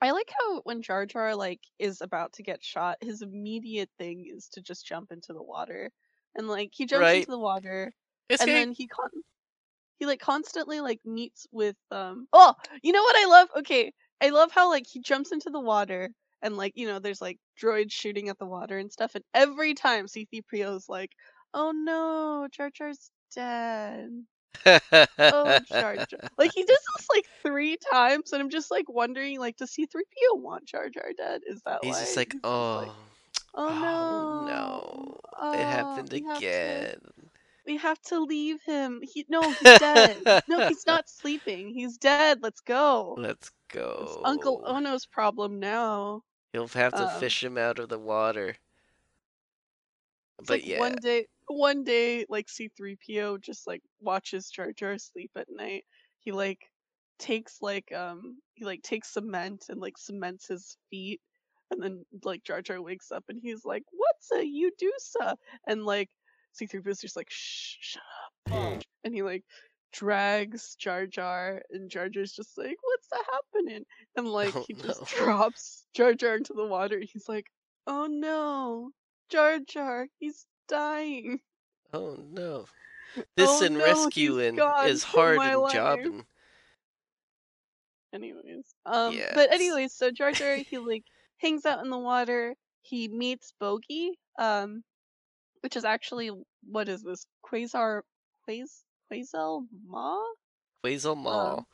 I 0.03 0.11
like 0.11 0.31
how 0.39 0.61
when 0.65 0.83
Jar 0.83 1.07
Jar 1.07 1.35
like 1.35 1.61
is 1.79 2.03
about 2.03 2.35
to 2.35 2.43
get 2.43 2.63
shot, 2.63 2.99
his 3.01 3.23
immediate 3.23 3.89
thing 3.97 4.27
is 4.31 4.49
to 4.51 4.61
just 4.61 4.85
jump 4.87 5.11
into 5.11 5.33
the 5.33 5.43
water, 5.43 5.91
and 6.35 6.47
like 6.47 6.71
he 6.75 6.85
jumps 6.85 7.01
Right. 7.01 7.17
into 7.19 7.31
the 7.31 7.39
water, 7.39 7.95
It's 8.29 8.43
and 8.43 8.51
then 8.51 8.73
he 8.73 8.87
con 8.87 9.09
he 10.05 10.07
like 10.07 10.21
constantly 10.21 10.81
like 10.81 11.01
meets 11.05 11.47
with 11.53 11.77
um 11.91 12.27
oh 12.33 12.55
you 12.83 12.93
know 12.93 13.03
what 13.03 13.17
I 13.17 13.27
love 13.27 13.49
okay 13.59 13.93
I 14.21 14.31
love 14.31 14.51
how 14.53 14.69
like 14.71 14.87
he 14.87 15.01
jumps 15.01 15.33
into 15.33 15.51
the 15.51 15.61
water 15.61 16.11
and 16.45 16.57
like 16.57 16.73
you 16.77 16.87
know, 16.87 16.99
there's 17.01 17.23
like 17.23 17.39
droids 17.61 17.91
shooting 17.91 18.29
at 18.29 18.39
the 18.39 18.47
water 18.47 18.79
and 18.79 18.93
stuff, 18.93 19.15
and 19.15 19.25
every 19.33 19.75
time 19.75 20.07
C-3PO 20.07 20.77
is 20.77 20.89
like, 20.89 21.11
"Oh 21.55 21.73
no, 21.73 22.47
Jar 22.53 22.71
Jar's 22.71 23.11
dead." 23.35 24.11
Oh, 24.67 25.59
Jar 25.69 25.97
Jar. 25.97 26.21
Like 26.39 26.53
he 26.55 26.63
does 26.63 26.79
this 26.97 27.07
like 27.13 27.25
three 27.43 27.79
times, 27.91 28.33
and 28.33 28.43
I'm 28.43 28.51
just 28.51 28.71
like 28.71 28.89
wondering, 28.89 29.41
like, 29.41 29.57
does 29.57 29.73
C-3PO 29.73 30.39
want 30.39 30.67
Jar 30.67 30.91
Jar 30.91 31.11
dead? 31.17 31.41
Is 31.47 31.63
that 31.65 31.79
He's 31.83 31.95
why? 31.95 32.01
just 32.01 32.17
like, 32.17 32.33
He's 32.33 32.43
just 32.43 32.45
oh, 32.45 32.77
like, 32.77 32.91
oh 33.55 33.69
oh 33.69 34.45
no, 34.45 34.47
no, 34.47 35.59
it 35.59 35.65
oh, 35.65 35.67
happened 35.67 36.13
we 36.13 36.21
to, 36.21 36.37
again. 36.37 36.97
We 37.67 37.77
have 37.79 38.01
to 38.03 38.21
leave 38.21 38.63
him. 38.65 39.01
He 39.03 39.27
no, 39.29 39.51
he's 39.53 39.75
dead. 39.75 40.27
No, 40.47 40.61
he's 40.61 40.87
not 40.87 41.09
sleeping. 41.09 41.71
He's 41.75 41.99
dead. 41.99 42.39
Let's 42.43 42.61
go. 42.61 43.15
Let's 43.17 43.51
go. 43.69 43.87
It's 43.99 44.17
Uncle. 44.25 44.63
Ono's 44.65 45.07
problem 45.07 45.59
now. 45.61 46.23
You'll 46.55 46.69
have 46.69 46.95
to 46.95 47.07
Um, 47.07 47.09
fish 47.09 47.45
him 47.45 47.59
out 47.59 47.79
of 47.79 47.89
the 47.91 47.99
water. 47.99 48.57
It's 50.39 50.49
But 50.49 50.51
like 50.51 50.65
yeah, 50.65 50.75
one 50.75 51.01
day, 51.01 51.27
one 51.49 51.85
day, 51.85 52.25
like 52.29 52.49
C-3PO 52.49 53.39
just 53.39 53.67
like 53.67 53.83
watches 54.01 54.51
Jar 54.51 54.73
Jar 54.73 54.99
sleep 54.99 55.33
at 55.37 55.49
night. 55.51 55.85
He 56.21 56.33
like 56.33 56.71
takes 57.19 57.61
like 57.63 57.93
um 57.93 58.41
he 58.55 58.65
like 58.65 58.83
takes 58.83 59.13
cement 59.13 59.67
and 59.69 59.81
like 59.81 59.99
cements 59.99 60.47
his 60.49 60.77
feet, 60.91 61.21
and 61.71 61.83
then 61.83 62.05
like 62.23 62.45
Jar 62.45 62.63
Jar 62.63 62.81
wakes 62.83 63.11
up 63.13 63.25
and 63.29 63.41
he's 63.43 63.65
like, 63.65 63.85
"What's 63.93 64.31
a 64.33 64.45
Udusa?" 64.45 65.37
And 65.67 65.85
like 65.85 66.11
C-3PO's 66.55 67.01
just 67.01 67.17
like, 67.17 67.31
"Shh, 67.31 67.77
shut 67.81 68.03
up, 68.25 68.33
bitch," 68.53 68.83
and 69.05 69.15
he 69.15 69.23
like 69.23 69.45
drags 69.93 70.75
Jar 70.77 71.07
Jar, 71.07 71.63
and 71.71 71.91
Jar 71.91 72.09
Jar's 72.09 72.33
just 72.33 72.57
like, 72.59 72.77
"What's 72.83 73.09
that 73.09 73.25
happening?" 73.31 73.85
And 74.17 74.29
like 74.29 74.55
oh 74.55 74.65
he 74.67 74.75
just 74.75 75.05
drops 75.07 75.87
Jar 75.95 76.15
Jar 76.15 76.37
into 76.37 76.55
the 76.55 76.67
water. 76.67 77.01
He's 77.01 77.29
like, 77.29 77.47
"Oh 77.87 78.07
no." 78.07 78.91
Jar 79.31 79.59
Jar, 79.59 80.07
he's 80.19 80.47
dying. 80.69 81.41
oh 81.93 82.17
no. 82.31 82.67
This 83.37 83.61
Oh 83.61 83.65
and 83.65 83.77
no, 83.79 83.85
rescuing 83.85 84.59
is 84.85 85.03
hard 85.05 85.43
and 85.43 85.61
life. 85.61 85.73
jobbing. 85.73 86.27
Anyways, 88.13 88.75
um, 88.87 89.13
Yes. 89.13 89.33
but 89.35 89.53
anyways, 89.53 89.93
so 89.93 90.11
Jar 90.11 90.33
Jar 90.33 90.57
he 90.57 90.79
like 90.79 91.05
hangs 91.39 91.67
out 91.67 91.85
in 91.85 91.91
the 91.91 91.99
water. 91.99 92.55
He 92.83 93.09
meets 93.09 93.53
Bogey, 93.59 94.19
um, 94.39 94.85
which 95.65 95.77
is 95.77 95.85
actually 95.87 96.31
what 96.71 96.91
is 96.91 97.03
this 97.03 97.27
Quasar 97.43 98.03
Quas 98.45 98.85
Quasel 99.09 99.67
Ma? 99.87 100.23
Quasel 100.83 101.13
Um, 101.13 101.23
Mall. 101.23 101.69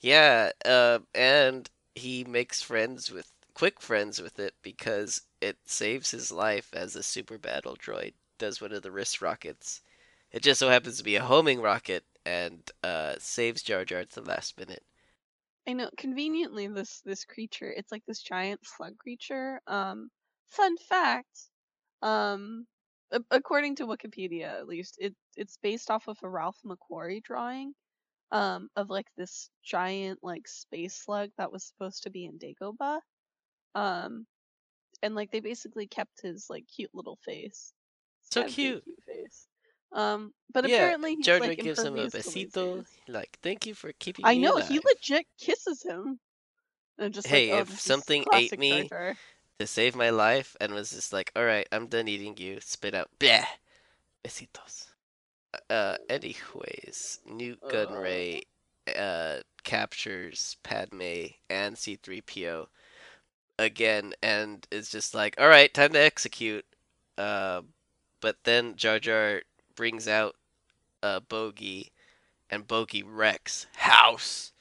Yeah, 0.00 0.52
uh, 0.64 1.00
and 1.12 1.68
he 1.96 2.22
makes 2.22 2.62
friends 2.62 3.10
with 3.10 3.32
quick 3.52 3.80
friends 3.80 4.22
with 4.22 4.38
it 4.38 4.54
because 4.62 5.22
it 5.40 5.58
saves 5.66 6.12
his 6.12 6.30
life 6.30 6.72
as 6.72 6.94
a 6.94 7.02
super 7.02 7.36
battle 7.36 7.74
droid 7.76 8.14
does 8.38 8.60
one 8.60 8.72
of 8.72 8.82
the 8.82 8.92
wrist 8.92 9.20
rockets. 9.20 9.80
It 10.30 10.44
just 10.44 10.60
so 10.60 10.68
happens 10.68 10.98
to 10.98 11.04
be 11.04 11.16
a 11.16 11.22
homing 11.24 11.60
rocket 11.60 12.04
and 12.24 12.62
uh, 12.84 13.16
saves 13.18 13.60
Jar 13.64 13.84
Jar 13.84 14.00
at 14.00 14.10
the 14.10 14.22
last 14.22 14.56
minute. 14.56 14.84
I 15.66 15.72
know 15.72 15.90
conveniently 15.96 16.68
this 16.68 17.00
this 17.04 17.24
creature 17.24 17.72
it's 17.76 17.90
like 17.90 18.04
this 18.06 18.22
giant 18.22 18.60
slug 18.64 18.98
creature. 18.98 19.60
Um, 19.66 20.12
fun 20.46 20.76
fact, 20.76 21.50
um, 22.02 22.66
according 23.30 23.76
to 23.76 23.86
Wikipedia 23.86 24.44
at 24.46 24.66
least, 24.68 24.96
it 25.00 25.14
it's 25.36 25.56
based 25.58 25.90
off 25.90 26.08
of 26.08 26.18
a 26.22 26.28
Ralph 26.28 26.60
McQuarrie 26.64 27.22
drawing, 27.22 27.74
um, 28.32 28.70
of 28.76 28.90
like 28.90 29.08
this 29.16 29.50
giant 29.64 30.20
like 30.22 30.48
space 30.48 30.96
slug 30.96 31.30
that 31.38 31.52
was 31.52 31.64
supposed 31.66 32.04
to 32.04 32.10
be 32.10 32.26
in 32.26 32.38
Dagobah. 32.38 33.00
Um, 33.74 34.26
and 35.02 35.14
like 35.14 35.30
they 35.32 35.40
basically 35.40 35.86
kept 35.88 36.22
his 36.22 36.48
like 36.50 36.66
cute 36.68 36.94
little 36.94 37.16
face. 37.24 37.74
So 38.22 38.42
got 38.42 38.48
a 38.48 38.52
very 38.52 38.74
cute. 38.74 38.84
cute 38.84 39.02
face. 39.06 39.48
Um, 39.92 40.32
but 40.52 40.64
Yeah, 40.64 40.66
apparently 40.66 41.14
he's 41.16 41.38
like 41.38 41.58
gives 41.58 41.84
him 41.84 41.98
a 41.98 42.08
besito. 42.08 42.86
Like, 43.08 43.38
thank 43.42 43.66
you 43.66 43.74
for 43.74 43.92
keeping 43.92 44.24
I 44.24 44.36
know 44.36 44.56
alive. 44.56 44.66
he 44.66 44.80
legit 44.80 45.28
kisses 45.38 45.84
him. 45.84 46.18
And 46.98 47.14
just 47.14 47.30
Hey, 47.30 47.48
like, 47.50 47.50
oh, 47.50 47.62
if 47.62 47.80
something 47.80 48.26
ate 48.32 48.56
me. 48.56 48.92
To 49.58 49.66
save 49.66 49.94
my 49.94 50.10
life 50.10 50.56
and 50.60 50.74
was 50.74 50.90
just 50.90 51.12
like, 51.12 51.30
all 51.36 51.44
right, 51.44 51.68
I'm 51.70 51.86
done 51.86 52.08
eating 52.08 52.36
you. 52.36 52.60
Spit 52.60 52.94
out. 52.94 53.10
Bleh. 53.20 53.44
Besitos. 54.24 54.86
Uh, 55.70 55.96
anyways, 56.08 57.20
Nute 57.26 57.58
Uh. 57.62 57.68
Gunray 57.68 58.42
uh, 58.96 59.36
captures 59.62 60.56
Padme 60.62 61.26
and 61.48 61.78
C-3PO 61.78 62.66
again 63.58 64.14
and 64.22 64.66
is 64.70 64.90
just 64.90 65.14
like, 65.14 65.34
all 65.38 65.48
right, 65.48 65.72
time 65.72 65.92
to 65.92 66.00
execute. 66.00 66.64
Uh, 67.16 67.62
but 68.20 68.36
then 68.44 68.74
Jar 68.76 68.98
Jar 68.98 69.42
brings 69.76 70.08
out 70.08 70.36
uh, 71.02 71.20
Bogey, 71.20 71.92
and 72.50 72.66
Bogey 72.66 73.02
wrecks 73.02 73.66
house. 73.76 74.52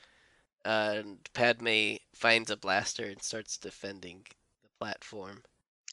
and 0.66 1.18
Padme 1.34 1.96
finds 2.14 2.52
a 2.52 2.58
blaster 2.58 3.06
and 3.06 3.22
starts 3.22 3.58
defending 3.58 4.26
platform. 4.82 5.42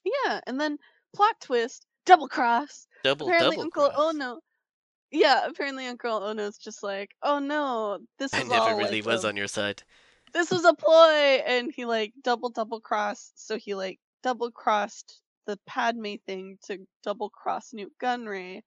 Yeah, 0.04 0.40
and 0.46 0.58
then 0.60 0.78
plot 1.14 1.34
twist, 1.40 1.86
double 2.06 2.28
cross. 2.28 2.86
Double 3.04 3.26
apparently 3.26 3.56
double 3.56 3.62
Uncle 3.64 3.90
cross. 3.90 4.14
Ono. 4.14 4.40
Yeah, 5.10 5.46
apparently 5.46 5.86
Uncle 5.86 6.22
Ono's 6.22 6.58
just 6.58 6.82
like, 6.82 7.10
oh 7.22 7.38
no, 7.38 7.98
this 8.18 8.32
I 8.34 8.42
is 8.42 8.48
never 8.48 8.60
all 8.62 8.78
really 8.78 9.02
like 9.02 9.06
was 9.06 9.24
a- 9.24 9.28
on 9.28 9.36
your 9.36 9.46
side. 9.48 9.82
this 10.32 10.50
was 10.50 10.64
a 10.64 10.74
ploy, 10.74 11.42
and 11.46 11.72
he 11.74 11.84
like 11.84 12.12
double 12.22 12.50
double 12.50 12.80
crossed. 12.80 13.46
So 13.46 13.56
he 13.58 13.74
like 13.74 13.98
double 14.22 14.50
crossed 14.50 15.20
the 15.46 15.58
Padme 15.66 16.14
thing 16.26 16.58
to 16.66 16.78
double 17.02 17.30
cross 17.30 17.72
Nute 17.72 17.92
Gunray, 18.02 18.60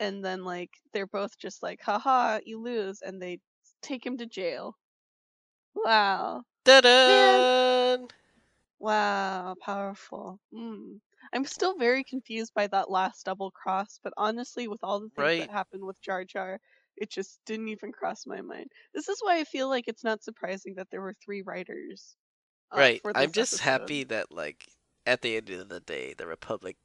and 0.00 0.24
then 0.24 0.44
like 0.44 0.70
they're 0.92 1.06
both 1.06 1.38
just 1.38 1.62
like, 1.62 1.80
haha, 1.82 2.38
you 2.44 2.60
lose, 2.60 3.00
and 3.02 3.20
they 3.20 3.38
take 3.82 4.04
him 4.04 4.18
to 4.18 4.26
jail. 4.26 4.76
Wow. 5.74 6.42
Da-da! 6.64 7.96
Wow, 8.82 9.54
powerful. 9.62 10.38
Mm. 10.52 11.00
I'm 11.32 11.46
still 11.46 11.78
very 11.78 12.04
confused 12.04 12.52
by 12.52 12.66
that 12.66 12.90
last 12.90 13.24
double 13.24 13.50
cross, 13.50 13.98
but 14.02 14.12
honestly, 14.18 14.68
with 14.68 14.80
all 14.84 15.00
the 15.00 15.08
things 15.08 15.22
Right. 15.22 15.38
that 15.38 15.50
happened 15.50 15.84
with 15.86 15.98
Jar 16.02 16.22
Jar, 16.26 16.60
it 16.96 17.08
just 17.10 17.40
didn't 17.46 17.68
even 17.68 17.92
cross 17.92 18.26
my 18.26 18.42
mind. 18.42 18.70
This 18.92 19.08
is 19.08 19.20
why 19.22 19.38
I 19.38 19.44
feel 19.44 19.70
like 19.70 19.88
it's 19.88 20.04
not 20.04 20.22
surprising 20.22 20.74
that 20.74 20.90
there 20.90 21.00
were 21.00 21.14
three 21.14 21.40
writers. 21.42 22.16
uh, 22.72 22.76
Right. 22.78 23.02
for 23.02 23.14
I'm 23.14 23.30
this 23.30 23.32
just 23.32 23.60
episode. 23.60 23.60
happy 23.60 24.04
that 24.04 24.32
like 24.32 24.68
at 25.06 25.22
the 25.22 25.36
end 25.36 25.48
of 25.50 25.68
the 25.68 25.80
day 25.80 26.12
the 26.14 26.26
Republic 26.26 26.76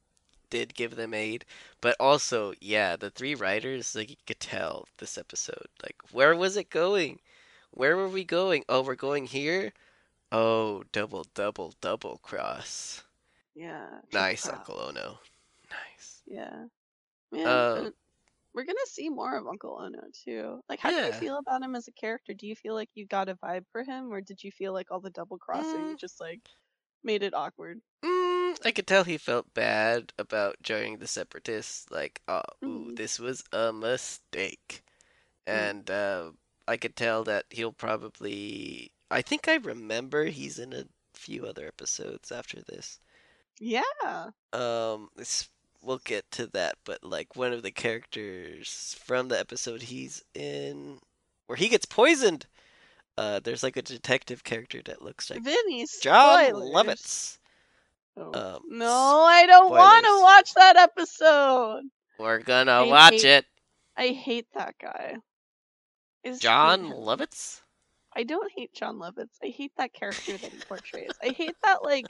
did 0.49 0.75
give 0.75 0.95
them 0.95 1.13
aid, 1.13 1.45
but 1.81 1.95
also 1.99 2.53
yeah, 2.61 2.95
the 2.97 3.09
three 3.11 3.35
writers 3.35 3.95
like 3.95 4.09
you 4.11 4.17
could 4.27 4.39
tell 4.39 4.87
this 4.97 5.17
episode 5.17 5.67
like 5.83 5.97
where 6.11 6.35
was 6.35 6.57
it 6.57 6.69
going? 6.69 7.19
Where 7.71 7.97
were 7.97 8.09
we 8.09 8.23
going? 8.25 8.65
Oh, 8.69 8.81
we're 8.83 8.95
going 8.95 9.27
here. 9.27 9.73
Oh, 10.31 10.83
double 10.91 11.25
double 11.33 11.73
double 11.81 12.17
cross. 12.19 13.03
Yeah. 13.55 13.87
Nice. 14.13 14.47
Uncle 14.47 14.79
Ono. 14.79 15.19
Nice. 15.69 16.21
Yeah. 16.25 16.65
Man, 17.31 17.47
Uh, 17.47 17.89
we're 18.53 18.65
gonna 18.65 18.79
see 18.87 19.09
more 19.09 19.35
of 19.35 19.47
Uncle 19.47 19.77
Ono 19.81 20.01
too. 20.13 20.61
Like, 20.69 20.79
how 20.79 20.89
do 20.91 20.95
you 20.97 21.13
feel 21.13 21.37
about 21.37 21.61
him 21.61 21.75
as 21.75 21.87
a 21.87 21.91
character? 21.91 22.33
Do 22.33 22.47
you 22.47 22.55
feel 22.55 22.73
like 22.73 22.89
you 22.95 23.05
got 23.05 23.29
a 23.29 23.35
vibe 23.35 23.65
for 23.71 23.83
him, 23.83 24.11
or 24.11 24.21
did 24.21 24.43
you 24.43 24.51
feel 24.51 24.73
like 24.73 24.91
all 24.91 24.99
the 24.99 25.09
double 25.11 25.37
crossing 25.37 25.95
Mm. 25.95 25.97
just 25.97 26.19
like 26.19 26.41
made 27.03 27.23
it 27.23 27.33
awkward? 27.33 27.81
Mm, 28.03 28.57
I 28.65 28.71
could 28.71 28.87
tell 28.87 29.03
he 29.03 29.17
felt 29.17 29.53
bad 29.53 30.13
about 30.17 30.61
joining 30.61 30.97
the 30.97 31.07
Separatists. 31.07 31.89
Like, 31.91 32.21
oh, 32.27 32.41
ooh, 32.63 32.91
Mhm. 32.91 32.95
this 32.97 33.19
was 33.19 33.43
a 33.51 33.71
mistake. 33.73 34.83
Mm. 35.47 35.53
And 35.53 35.91
uh, 35.91 36.31
I 36.67 36.77
could 36.77 36.95
tell 36.95 37.23
that 37.25 37.45
he'll 37.49 37.73
probably. 37.73 38.91
I 39.09 39.21
think 39.21 39.47
I 39.47 39.55
remember 39.55 40.25
he's 40.25 40.59
in 40.59 40.73
a 40.73 40.85
few 41.13 41.45
other 41.45 41.67
episodes 41.67 42.31
after 42.31 42.61
this. 42.61 42.99
Yeah. 43.59 43.81
Um, 44.53 45.09
it's, 45.17 45.49
we'll 45.81 46.01
get 46.03 46.29
to 46.31 46.47
that, 46.47 46.75
but 46.85 47.03
like 47.03 47.35
one 47.35 47.53
of 47.53 47.63
the 47.63 47.71
characters 47.71 48.97
from 49.03 49.29
the 49.29 49.39
episode 49.39 49.81
he's 49.81 50.23
in, 50.33 50.99
where 51.47 51.57
he 51.57 51.69
gets 51.69 51.85
poisoned. 51.85 52.45
Uh, 53.17 53.39
there's 53.43 53.63
like 53.63 53.77
a 53.77 53.81
detective 53.81 54.43
character 54.43 54.81
that 54.85 55.01
looks 55.01 55.29
like 55.29 55.41
Vinny, 55.41 55.85
Jon. 56.01 56.51
Lovitz. 56.51 57.39
Oh. 58.15 58.55
Um, 58.55 58.61
no, 58.69 59.21
I 59.27 59.45
don't 59.45 59.71
want 59.71 60.05
to 60.05 60.21
watch 60.21 60.53
that 60.53 60.75
episode. 60.75 61.83
We're 62.19 62.39
gonna 62.39 62.71
I 62.71 62.81
watch 62.83 63.13
hate 63.13 63.23
it. 63.25 63.45
I 63.95 64.07
hate 64.09 64.47
that 64.53 64.75
guy. 64.79 65.17
Is 66.23 66.39
Jon. 66.39 66.91
Lovitz? 66.91 67.61
I 68.17 68.23
don't 68.23 68.51
hate 68.55 68.73
Jon 68.73 68.97
Lovitz. 68.97 69.37
I 69.43 69.47
hate 69.55 69.71
that 69.77 69.93
character 69.93 70.31
that 70.31 70.51
he 70.51 70.57
portrays. 70.67 71.11
I 71.23 71.29
hate 71.29 71.53
that 71.63 71.83
like 71.83 72.05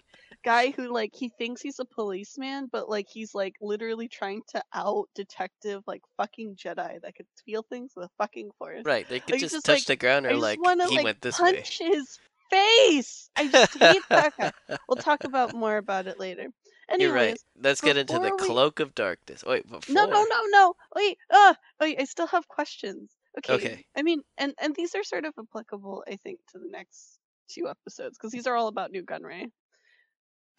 guy 0.45 0.71
who 0.71 0.93
like 0.93 1.11
he 1.13 1.29
thinks 1.37 1.61
he's 1.61 1.79
a 1.79 1.85
policeman, 1.85 2.69
but 2.71 2.87
like 2.89 3.07
he's 3.09 3.35
like 3.35 3.55
literally 3.61 4.07
trying 4.07 4.41
to 4.53 4.63
out 4.73 5.09
detective 5.15 5.83
like 5.85 6.01
fucking 6.15 6.55
Jedi 6.55 7.01
that 7.01 7.15
could 7.15 7.25
feel 7.45 7.63
things 7.69 7.91
with 7.95 8.05
a 8.05 8.09
fucking 8.17 8.51
force. 8.57 8.83
Right, 8.85 9.07
they 9.09 9.19
could 9.19 9.31
Like, 9.31 9.41
just 9.41 9.55
just, 9.55 9.65
touch 9.65 9.79
like, 9.79 9.85
the 9.85 9.95
ground 9.97 10.25
or 10.25 10.35
like 10.35 10.63
want 10.63 10.79
to 10.79 10.87
he 10.87 10.95
like 10.95 11.03
went 11.03 11.21
this 11.21 11.39
way. 11.41 11.55
punch 11.55 11.77
his 11.79 12.17
face. 12.49 13.29
I 13.35 13.47
just 13.49 13.77
hate 13.77 14.01
that 14.09 14.33
guy. 14.37 14.51
We'll 14.87 14.95
talk 14.95 15.25
about 15.25 15.53
more 15.53 15.75
about 15.75 16.07
it 16.07 16.19
later. 16.19 16.47
Anyways, 16.89 17.01
You're 17.01 17.13
right. 17.13 17.37
Let's 17.61 17.81
get 17.81 17.97
into 17.97 18.13
the 18.13 18.31
we- 18.31 18.37
cloak 18.47 18.79
of 18.79 18.95
darkness. 18.95 19.43
Wait, 19.45 19.69
before. 19.69 19.93
No, 19.93 20.05
no, 20.05 20.23
no, 20.23 20.41
no. 20.51 20.73
Wait, 20.95 21.17
uh, 21.29 21.53
wait. 21.81 21.99
I 21.99 22.05
still 22.05 22.27
have 22.27 22.47
questions. 22.47 23.11
Okay. 23.37 23.53
Okay. 23.53 23.85
I 23.95 24.03
mean, 24.03 24.21
and 24.37 24.53
and 24.59 24.75
these 24.75 24.95
are 24.95 25.03
sort 25.03 25.25
of 25.25 25.33
applicable, 25.37 26.03
I 26.07 26.15
think, 26.15 26.39
to 26.51 26.59
the 26.59 26.69
next 26.69 27.19
two 27.47 27.67
episodes 27.67 28.17
because 28.17 28.31
these 28.31 28.47
are 28.47 28.55
all 28.55 28.67
about 28.67 28.91
Nute 28.91 29.05
Gunray. 29.05 29.51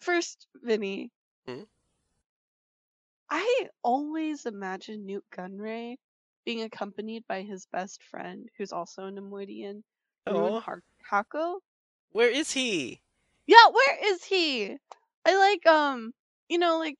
First, 0.01 0.47
Vinny. 0.63 1.11
Hmm? 1.47 1.63
I 3.29 3.67
always 3.83 4.45
imagine 4.45 5.05
Nute 5.05 5.25
Gunray 5.31 5.97
being 6.45 6.61
accompanied 6.61 7.25
by 7.27 7.43
his 7.43 7.67
best 7.67 8.01
friend, 8.03 8.49
who's 8.57 8.71
also 8.71 9.05
a 9.05 9.11
Neimoidian, 9.11 9.83
Ruin 10.27 10.53
Aw. 10.53 10.59
Har- 10.61 10.83
Hako. 11.03 11.61
Where 12.11 12.29
is 12.29 12.51
he? 12.51 13.01
Yeah, 13.45 13.67
where 13.71 14.13
is 14.13 14.23
he? 14.23 14.77
I 15.25 15.37
like 15.37 15.65
um, 15.67 16.13
you 16.47 16.57
know, 16.57 16.79
like 16.79 16.97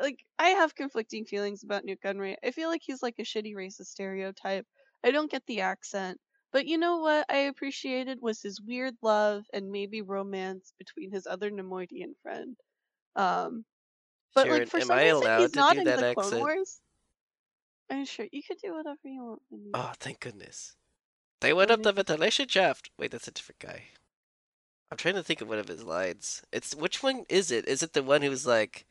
like 0.00 0.18
I 0.38 0.50
have 0.50 0.74
conflicting 0.74 1.24
feelings 1.24 1.64
about 1.64 1.84
Nute 1.84 2.00
Gunray. 2.04 2.36
I 2.44 2.50
feel 2.50 2.68
like 2.68 2.82
he's 2.84 3.02
like 3.02 3.16
a 3.18 3.22
shitty 3.22 3.54
racist 3.54 3.86
stereotype. 3.86 4.66
I 5.04 5.10
don't 5.10 5.30
get 5.30 5.44
the 5.46 5.60
accent, 5.60 6.18
but 6.52 6.66
you 6.66 6.78
know 6.78 6.98
what 6.98 7.26
I 7.28 7.38
appreciated 7.38 8.18
was 8.20 8.40
his 8.40 8.60
weird 8.60 8.94
love 9.02 9.44
and 9.52 9.70
maybe 9.70 10.02
romance 10.02 10.72
between 10.78 11.10
his 11.10 11.26
other 11.26 11.50
Neimoidian 11.50 12.12
friend. 12.22 12.56
Um, 13.16 13.64
but 14.34 14.46
Sharon, 14.46 14.60
like 14.60 14.68
for 14.68 14.80
some 14.80 14.90
I 14.92 15.10
reason 15.10 15.38
he's 15.38 15.54
not 15.54 15.76
in 15.76 15.84
the 15.84 16.14
Clone? 16.16 16.38
Wars. 16.38 16.80
I'm 17.90 18.04
sure 18.06 18.26
you 18.32 18.42
could 18.42 18.58
do 18.62 18.74
whatever 18.74 18.98
you 19.04 19.22
want. 19.22 19.42
Vinny. 19.50 19.70
Oh, 19.74 19.92
thank 19.98 20.20
goodness. 20.20 20.76
They 21.40 21.52
went 21.52 21.70
up 21.70 21.82
the 21.82 21.92
ventilation 21.92 22.48
shaft. 22.48 22.90
Wait, 22.96 23.10
that's 23.10 23.28
a 23.28 23.32
different 23.32 23.58
guy. 23.58 23.82
I'm 24.90 24.96
trying 24.96 25.14
to 25.14 25.22
think 25.22 25.40
of 25.40 25.48
one 25.48 25.58
of 25.58 25.68
his 25.68 25.82
lines. 25.82 26.42
It's 26.52 26.74
which 26.74 27.02
one 27.02 27.24
is 27.28 27.50
it? 27.50 27.66
Is 27.66 27.82
it 27.82 27.92
the 27.92 28.02
one 28.02 28.22
who's 28.22 28.46
like, 28.46 28.86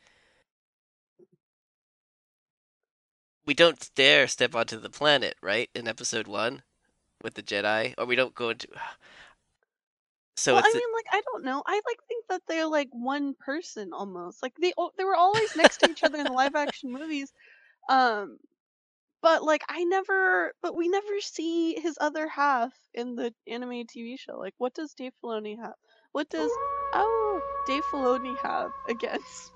"We 3.46 3.54
don't 3.54 3.90
dare 3.96 4.28
step 4.28 4.56
onto 4.56 4.80
the 4.80 4.90
planet," 4.90 5.36
right? 5.42 5.70
In 5.74 5.88
episode 5.88 6.28
one, 6.28 6.64
with 7.24 7.36
the 7.36 7.44
Jedi, 7.44 7.94
or 7.98 8.06
we 8.06 8.16
don't 8.16 8.36
go 8.36 8.50
into. 8.50 8.68
So 10.38 10.56
well, 10.56 10.64
I 10.66 10.74
mean, 10.74 10.82
like 10.94 11.06
I 11.12 11.22
don't 11.22 11.44
know. 11.44 11.62
I 11.68 11.82
like 11.86 12.00
think 12.08 12.26
that 12.30 12.42
they're 12.48 12.66
like 12.66 12.88
one 12.92 13.36
person 13.36 13.92
almost. 13.94 14.42
Like 14.42 14.54
they 14.60 14.74
they 14.98 15.04
were 15.04 15.16
always 15.16 15.56
next 15.56 15.82
to 15.82 15.92
each 15.92 16.04
other 16.04 16.18
in 16.18 16.24
the 16.24 16.32
live 16.32 16.56
action 16.56 16.92
movies. 16.92 17.32
Um, 17.90 18.40
but 19.22 19.44
like 19.44 19.64
I 19.70 19.84
never, 19.84 20.54
but 20.62 20.76
we 20.76 20.88
never 20.88 21.20
see 21.20 21.80
his 21.80 21.98
other 22.02 22.28
half 22.28 22.74
in 22.94 23.16
the 23.16 23.34
animated 23.48 23.90
TV 23.90 24.18
show. 24.20 24.40
Like, 24.40 24.56
what 24.58 24.74
does 24.74 24.94
Dave 24.94 25.14
Filoni 25.24 25.60
have? 25.60 25.76
What 26.12 26.30
does 26.30 26.50
oh 26.94 27.42
Dave 27.68 27.84
Filoni 27.92 28.36
have 28.42 28.72
against 28.90 29.52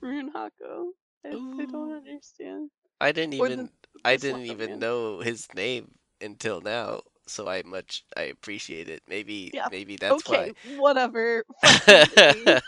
Rune 0.00 0.32
Haako? 0.32 0.88
I, 1.24 1.28
I 1.28 1.64
don't 1.66 1.92
understand. 1.92 2.70
I 3.00 3.12
didn't 3.12 3.34
even 3.34 3.70
I 4.04 4.16
didn't 4.16 4.46
even 4.46 4.78
know 4.78 5.20
his 5.20 5.52
name 5.54 5.92
until 6.20 6.60
now. 6.60 7.02
So 7.26 7.48
I 7.48 7.62
much 7.62 8.04
I 8.16 8.22
appreciate 8.22 8.88
it. 8.88 9.02
Maybe 9.08 9.52
Yeah, 9.52 9.68
maybe 9.68 9.96
that's 9.96 10.26
okay, 10.26 10.26
why. 10.26 10.52
whatever. 10.62 11.44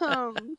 um, 0.00 0.56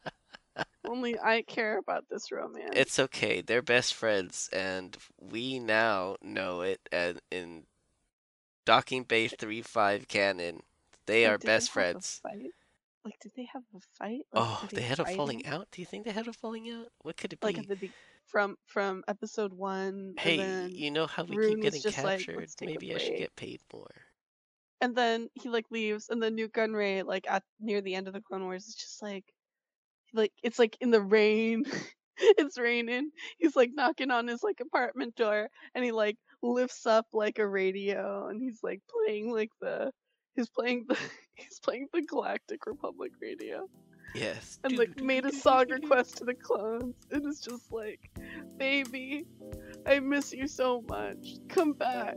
only 0.85 1.17
I 1.19 1.43
care 1.43 1.77
about 1.77 2.05
this 2.09 2.31
romance. 2.31 2.73
It's 2.73 2.99
okay. 2.99 3.41
They're 3.41 3.61
best 3.61 3.93
friends, 3.93 4.49
and 4.53 4.97
we 5.17 5.59
now 5.59 6.17
know 6.21 6.61
it. 6.61 6.87
And 6.91 7.21
in 7.31 7.65
Docking 8.65 9.03
Bay 9.03 9.27
Three 9.27 9.61
Five 9.61 10.07
canon, 10.07 10.63
they 11.05 11.25
Like, 11.25 11.27
are 11.27 11.37
best 11.37 11.69
a 11.93 12.01
friends. 12.01 12.21
Like, 13.03 13.19
did 13.19 13.33
they 13.35 13.45
have 13.53 13.63
a 13.75 13.79
fight? 13.97 14.25
Like, 14.31 14.45
Oh, 14.45 14.61
were 14.61 14.69
they 14.73 14.81
had 14.83 14.99
a 14.99 15.05
falling 15.05 15.45
out. 15.45 15.69
Do 15.71 15.81
you 15.81 15.85
think 15.85 16.05
they 16.05 16.11
had 16.11 16.27
a 16.27 16.33
falling 16.33 16.69
out? 16.69 16.91
What 17.01 17.17
could 17.17 17.33
it 17.33 17.41
Like 17.41 17.57
at 17.57 17.67
the 17.67 17.75
be- 17.75 17.95
from 18.27 18.57
from 18.65 19.03
episode 19.07 19.53
one, 19.53 20.15
Hey, 20.17 20.67
you 20.71 20.91
know 20.91 21.07
how 21.07 21.23
we 21.23 21.35
Rune 21.35 21.61
keep 21.61 21.61
getting 21.61 21.81
like, 21.83 21.93
captured? 21.93 22.37
"Let's 22.37 22.55
take 22.55 22.69
a 22.69 22.71
Maybe 22.73 22.93
I 22.95 22.97
should 22.99 23.17
get 23.17 23.35
paid 23.35 23.61
more. 23.73 23.91
and 24.81 24.95
then 24.95 25.29
he 25.33 25.49
like 25.49 25.65
leaves, 25.71 26.09
and 26.09 26.21
then 26.21 26.35
Nute 26.35 26.53
Gunray 26.53 27.03
like 27.05 27.25
at 27.29 27.43
near 27.59 27.81
the 27.81 27.95
end 27.95 28.07
of 28.07 28.13
the 28.13 28.21
Clone 28.21 28.43
Wars 28.43 28.67
is 28.67 28.75
just 28.75 29.01
like, 29.01 29.25
like 30.13 30.33
it's 30.43 30.59
like 30.59 30.77
in 30.81 30.91
the 30.91 31.01
rain. 31.01 31.65
it's 32.19 32.57
raining. 32.57 33.11
He's 33.37 33.55
like 33.55 33.71
knocking 33.73 34.11
on 34.11 34.27
his 34.27 34.43
like 34.43 34.59
apartment 34.61 35.15
door, 35.15 35.49
and 35.75 35.83
he 35.85 35.91
like 35.91 36.17
lifts 36.41 36.85
up 36.85 37.07
like 37.13 37.39
a 37.39 37.47
radio, 37.47 38.27
and 38.27 38.41
he's 38.41 38.59
like 38.63 38.81
playing 38.89 39.31
like 39.31 39.51
the. 39.61 39.91
He's 40.35 40.49
playing 40.49 40.85
the 40.87 40.97
he's 41.35 41.59
playing 41.59 41.87
the 41.93 42.01
Galactic 42.01 42.65
Republic 42.67 43.11
radio. 43.21 43.67
Yes. 44.13 44.59
and 44.63 44.77
like 44.77 45.01
made 45.01 45.25
a 45.25 45.31
song 45.31 45.69
request 45.69 46.17
to 46.17 46.25
the 46.25 46.33
clones. 46.33 46.95
It 47.11 47.25
is 47.25 47.39
just 47.39 47.71
like, 47.71 48.09
baby, 48.57 49.25
I 49.85 49.99
miss 49.99 50.33
you 50.33 50.47
so 50.47 50.83
much. 50.87 51.35
Come 51.49 51.73
back. 51.73 52.15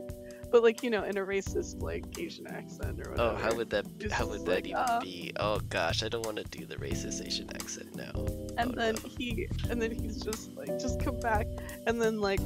But 0.51 0.63
like 0.63 0.83
you 0.83 0.89
know, 0.89 1.03
in 1.03 1.17
a 1.17 1.21
racist 1.21 1.81
like 1.81 2.03
Asian 2.19 2.45
accent 2.47 2.99
or 2.99 3.11
whatever. 3.11 3.31
Oh, 3.31 3.35
how 3.37 3.55
would 3.55 3.69
that? 3.69 3.85
It's 3.99 4.13
How 4.13 4.27
would 4.27 4.41
that 4.41 4.51
like, 4.51 4.65
even 4.67 4.83
ah. 4.85 4.99
be? 4.99 5.31
Oh 5.37 5.59
gosh, 5.69 6.03
I 6.03 6.09
don't 6.09 6.25
want 6.25 6.37
to 6.37 6.43
do 6.43 6.65
the 6.65 6.75
racist 6.75 7.25
Asian 7.25 7.49
accent 7.55 7.95
now. 7.95 8.11
And 8.57 8.71
oh, 8.71 8.75
then 8.75 8.95
no. 8.95 9.09
he, 9.17 9.47
and 9.69 9.81
then 9.81 9.91
he's 9.91 10.17
just 10.17 10.53
like, 10.57 10.67
just 10.77 10.99
come 10.99 11.19
back. 11.21 11.47
And 11.87 12.01
then 12.01 12.19
like, 12.19 12.41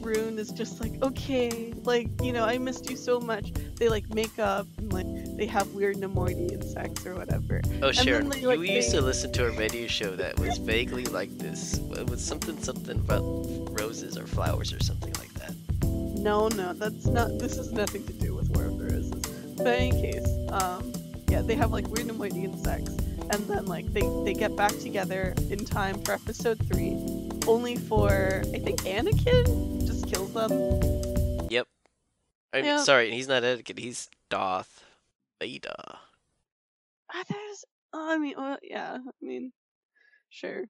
Rune 0.00 0.38
is 0.38 0.48
just 0.50 0.80
like, 0.80 1.02
okay, 1.02 1.74
like 1.84 2.08
you 2.22 2.32
know, 2.32 2.44
I 2.44 2.56
missed 2.56 2.88
you 2.88 2.96
so 2.96 3.20
much. 3.20 3.52
They 3.76 3.90
like 3.90 4.08
make 4.14 4.38
up 4.38 4.66
and 4.78 4.90
like 4.90 5.06
they 5.40 5.46
have 5.46 5.72
weird 5.72 5.96
Neimoidian 5.96 6.62
sex 6.62 7.06
or 7.06 7.14
whatever. 7.14 7.62
Oh, 7.76 7.90
then 7.92 7.92
Sharon, 7.94 8.28
they, 8.28 8.42
like, 8.42 8.58
you 8.58 8.66
used 8.66 8.90
to 8.90 9.00
listen 9.00 9.32
to 9.32 9.46
a 9.46 9.50
radio 9.52 9.86
show 9.86 10.14
that 10.16 10.38
was 10.38 10.58
vaguely 10.58 11.06
like 11.06 11.30
this. 11.38 11.78
It 11.96 12.10
was 12.10 12.22
something, 12.22 12.62
something 12.62 12.98
about 12.98 13.22
roses 13.70 14.18
or 14.18 14.26
flowers 14.26 14.70
or 14.74 14.80
something 14.80 15.14
like 15.14 15.32
that. 15.34 15.54
No, 15.82 16.48
no, 16.48 16.74
that's 16.74 17.06
not. 17.06 17.38
This 17.38 17.56
has 17.56 17.72
nothing 17.72 18.04
to 18.06 18.12
do 18.12 18.34
with 18.34 18.50
War 18.54 18.66
of 18.66 18.76
the 18.76 18.84
Roses. 18.84 19.54
But 19.56 19.66
in 19.68 19.72
any 19.72 19.90
case, 20.12 20.28
um, 20.50 20.92
yeah, 21.30 21.40
they 21.40 21.54
have 21.54 21.70
like 21.72 21.88
weird 21.88 22.06
Neimoidian 22.08 22.62
sex, 22.62 22.90
and 23.30 23.46
then 23.48 23.64
like 23.64 23.90
they 23.94 24.06
they 24.26 24.34
get 24.34 24.54
back 24.56 24.76
together 24.78 25.32
in 25.48 25.64
time 25.64 26.02
for 26.02 26.12
episode 26.12 26.58
three, 26.70 26.98
only 27.46 27.76
for 27.76 28.42
I 28.52 28.58
think 28.58 28.80
Anakin 28.82 29.86
just 29.86 30.06
kills 30.06 30.34
them. 30.34 30.52
Yep. 31.48 31.66
I'm 32.52 32.62
Yeah. 32.66 32.82
sorry, 32.84 33.10
he's 33.10 33.26
not 33.26 33.42
Anakin. 33.42 33.78
He's 33.78 34.10
Darth 34.28 34.84
Vader. 35.40 35.98
There's. 37.28 37.64
Oh, 37.92 38.12
I 38.12 38.18
mean, 38.18 38.34
well, 38.36 38.58
yeah, 38.62 38.98
I 39.04 39.10
mean, 39.24 39.52
sure. 40.28 40.64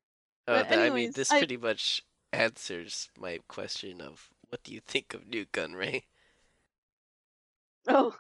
Oh, 0.48 0.54
But 0.54 0.68
th- 0.68 0.80
I 0.80 0.94
mean, 0.94 1.12
this 1.12 1.30
I- 1.30 1.38
pretty 1.38 1.56
much 1.58 2.02
answers 2.32 3.10
my 3.18 3.40
question 3.48 4.00
of 4.00 4.30
what 4.48 4.62
do 4.62 4.72
you 4.72 4.80
think 4.80 5.12
of 5.14 5.26
Nute 5.26 5.52
Gunray? 5.52 6.04
Oh, 7.88 8.16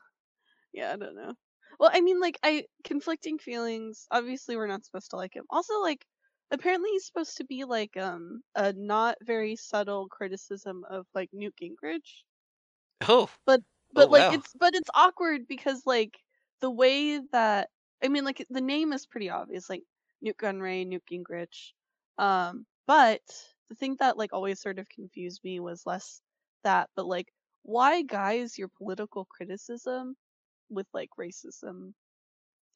yeah, 0.72 0.92
I 0.92 0.96
don't 0.96 1.16
know. 1.16 1.34
Well, 1.78 1.90
I 1.92 2.00
mean, 2.00 2.20
like, 2.20 2.38
I 2.42 2.66
conflicting 2.84 3.38
feelings. 3.38 4.06
Obviously, 4.10 4.56
we're 4.56 4.66
not 4.66 4.84
supposed 4.84 5.10
to 5.10 5.16
like 5.16 5.34
him. 5.34 5.44
Also, 5.50 5.80
like, 5.80 6.04
apparently 6.50 6.90
he's 6.90 7.06
supposed 7.06 7.36
to 7.38 7.44
be 7.44 7.64
like 7.64 7.96
um 7.96 8.42
a 8.56 8.72
not 8.72 9.16
very 9.22 9.56
subtle 9.56 10.08
criticism 10.08 10.84
of 10.90 11.06
like 11.14 11.30
Newt 11.32 11.54
Gingrich. 11.62 12.24
Oh, 13.08 13.30
but 13.46 13.60
Oh, 13.96 14.06
like 14.06 14.30
wow. 14.30 14.34
it's 14.34 14.52
but 14.54 14.74
it's 14.74 14.90
awkward 14.94 15.46
because 15.48 15.82
like 15.86 16.18
the 16.60 16.70
way 16.70 17.18
that 17.32 17.70
I 18.02 18.08
mean 18.08 18.24
like 18.24 18.46
the 18.50 18.60
name 18.60 18.92
is 18.92 19.06
pretty 19.06 19.30
obvious 19.30 19.68
like 19.70 19.84
Nute 20.22 20.36
Gunray, 20.38 20.86
Newt 20.86 21.04
Gingrich. 21.10 21.72
Um 22.18 22.66
but 22.86 23.22
the 23.68 23.74
thing 23.76 23.96
that 24.00 24.16
like 24.18 24.32
always 24.32 24.60
sort 24.60 24.78
of 24.78 24.88
confused 24.88 25.42
me 25.44 25.60
was 25.60 25.86
less 25.86 26.22
that 26.64 26.90
but 26.96 27.06
like 27.06 27.32
why 27.62 28.02
guys 28.02 28.58
your 28.58 28.68
political 28.68 29.24
criticism 29.26 30.16
with 30.70 30.86
like 30.94 31.10
racism? 31.18 31.94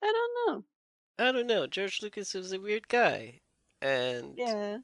I 0.03 0.13
don't 0.13 0.35
know. 0.57 0.65
I 1.19 1.33
don't 1.33 1.47
know. 1.49 1.67
George 1.67 2.03
Lucas 2.03 2.35
was 2.35 2.53
a 2.53 2.61
weird 2.61 2.87
guy, 2.89 3.41
and 3.81 4.37
Yeah. 4.37 4.79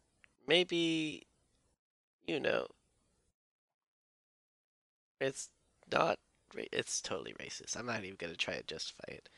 maybe, 0.46 1.26
you 2.26 2.40
know, 2.40 2.66
it's 5.20 5.50
not. 5.90 6.18
It's 6.72 7.00
totally 7.00 7.34
racist. 7.40 7.76
I'm 7.76 7.86
not 7.86 8.04
even 8.04 8.16
gonna 8.18 8.36
try 8.36 8.54
to 8.56 8.62
justify 8.62 9.04
it. 9.08 9.28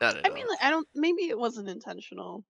Not 0.00 0.16
at 0.16 0.26
I 0.26 0.28
all. 0.28 0.34
mean 0.34 0.46
like 0.48 0.62
I 0.62 0.70
don't 0.70 0.88
maybe 0.94 1.28
it 1.28 1.38
wasn't 1.38 1.68
intentional. 1.68 2.44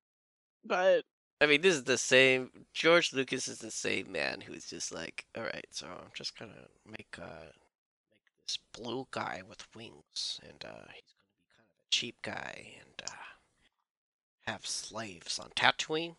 But 0.64 1.04
I 1.40 1.46
mean, 1.46 1.60
this 1.60 1.74
is 1.74 1.84
the 1.84 1.98
same. 1.98 2.50
George 2.72 3.12
Lucas 3.12 3.48
is 3.48 3.58
the 3.58 3.70
same 3.70 4.12
man 4.12 4.40
who's 4.40 4.64
just 4.66 4.94
like, 4.94 5.26
all 5.36 5.42
right, 5.42 5.66
so 5.70 5.86
I'm 5.86 6.10
just 6.14 6.38
gonna 6.38 6.68
make 6.86 7.16
uh 7.20 7.46
make 7.46 8.46
this 8.46 8.58
blue 8.72 9.06
guy 9.10 9.42
with 9.48 9.66
wings, 9.74 10.40
and 10.48 10.64
uh, 10.64 10.86
he's 10.92 11.02
gonna 11.14 11.32
be 11.32 11.42
kind 11.56 11.68
of 11.68 11.78
a 11.78 11.90
cheap 11.90 12.16
guy, 12.22 12.72
and 12.78 13.08
uh, 13.10 14.50
have 14.52 14.64
slaves 14.66 15.38
on 15.40 15.50
Tatooine. 15.56 16.14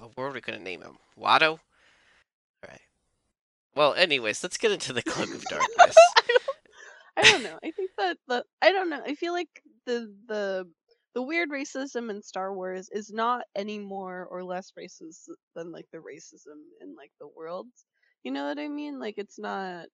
Oh, 0.00 0.10
What 0.14 0.24
are 0.24 0.32
we 0.32 0.40
gonna 0.40 0.58
name 0.58 0.80
him? 0.82 0.96
Watto. 1.20 1.50
All 1.50 1.58
right. 2.68 2.80
Well, 3.74 3.92
anyways, 3.94 4.42
let's 4.42 4.56
get 4.56 4.72
into 4.72 4.92
the 4.94 5.02
Cloak 5.02 5.34
of 5.34 5.42
Darkness. 5.50 5.96
I 7.16 7.22
don't, 7.22 7.42
know. 7.42 7.58
I 7.62 7.70
think 7.70 7.90
that 7.98 8.18
the 8.28 8.44
I 8.60 8.72
don't 8.72 8.90
know. 8.90 9.02
I 9.04 9.14
feel 9.14 9.32
like 9.32 9.62
the 9.86 10.12
the 10.26 10.68
the 11.14 11.22
weird 11.22 11.50
racism 11.50 12.10
in 12.10 12.22
Star 12.22 12.52
Wars 12.52 12.88
is 12.90 13.12
not 13.12 13.44
any 13.54 13.78
more 13.78 14.26
or 14.30 14.42
less 14.42 14.72
racist 14.78 15.28
than 15.54 15.70
like 15.70 15.86
the 15.92 15.98
racism 15.98 16.58
in 16.80 16.94
like 16.96 17.12
the 17.20 17.28
world. 17.28 17.68
You 18.24 18.32
know 18.32 18.46
what 18.48 18.58
I 18.58 18.68
mean? 18.68 18.98
Like 18.98 19.14
it's 19.16 19.38
not 19.38 19.86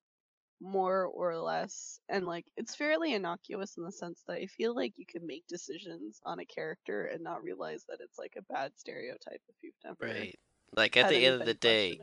more 0.62 1.06
or 1.06 1.38
less 1.38 2.00
and 2.10 2.26
like 2.26 2.44
it's 2.56 2.74
fairly 2.74 3.14
innocuous 3.14 3.78
in 3.78 3.84
the 3.84 3.90
sense 3.90 4.22
that 4.28 4.34
I 4.34 4.46
feel 4.46 4.74
like 4.74 4.92
you 4.96 5.06
can 5.06 5.26
make 5.26 5.46
decisions 5.48 6.20
on 6.26 6.38
a 6.38 6.44
character 6.44 7.06
and 7.06 7.24
not 7.24 7.42
realize 7.42 7.84
that 7.88 8.00
it's 8.00 8.18
like 8.18 8.34
a 8.36 8.52
bad 8.52 8.72
stereotype 8.76 9.40
if 9.48 9.54
you've 9.62 9.72
never 9.84 10.12
Right. 10.12 10.38
Like 10.76 10.96
at 10.96 11.08
the 11.08 11.24
end 11.24 11.40
of 11.40 11.46
the 11.46 11.54
day, 11.54 11.98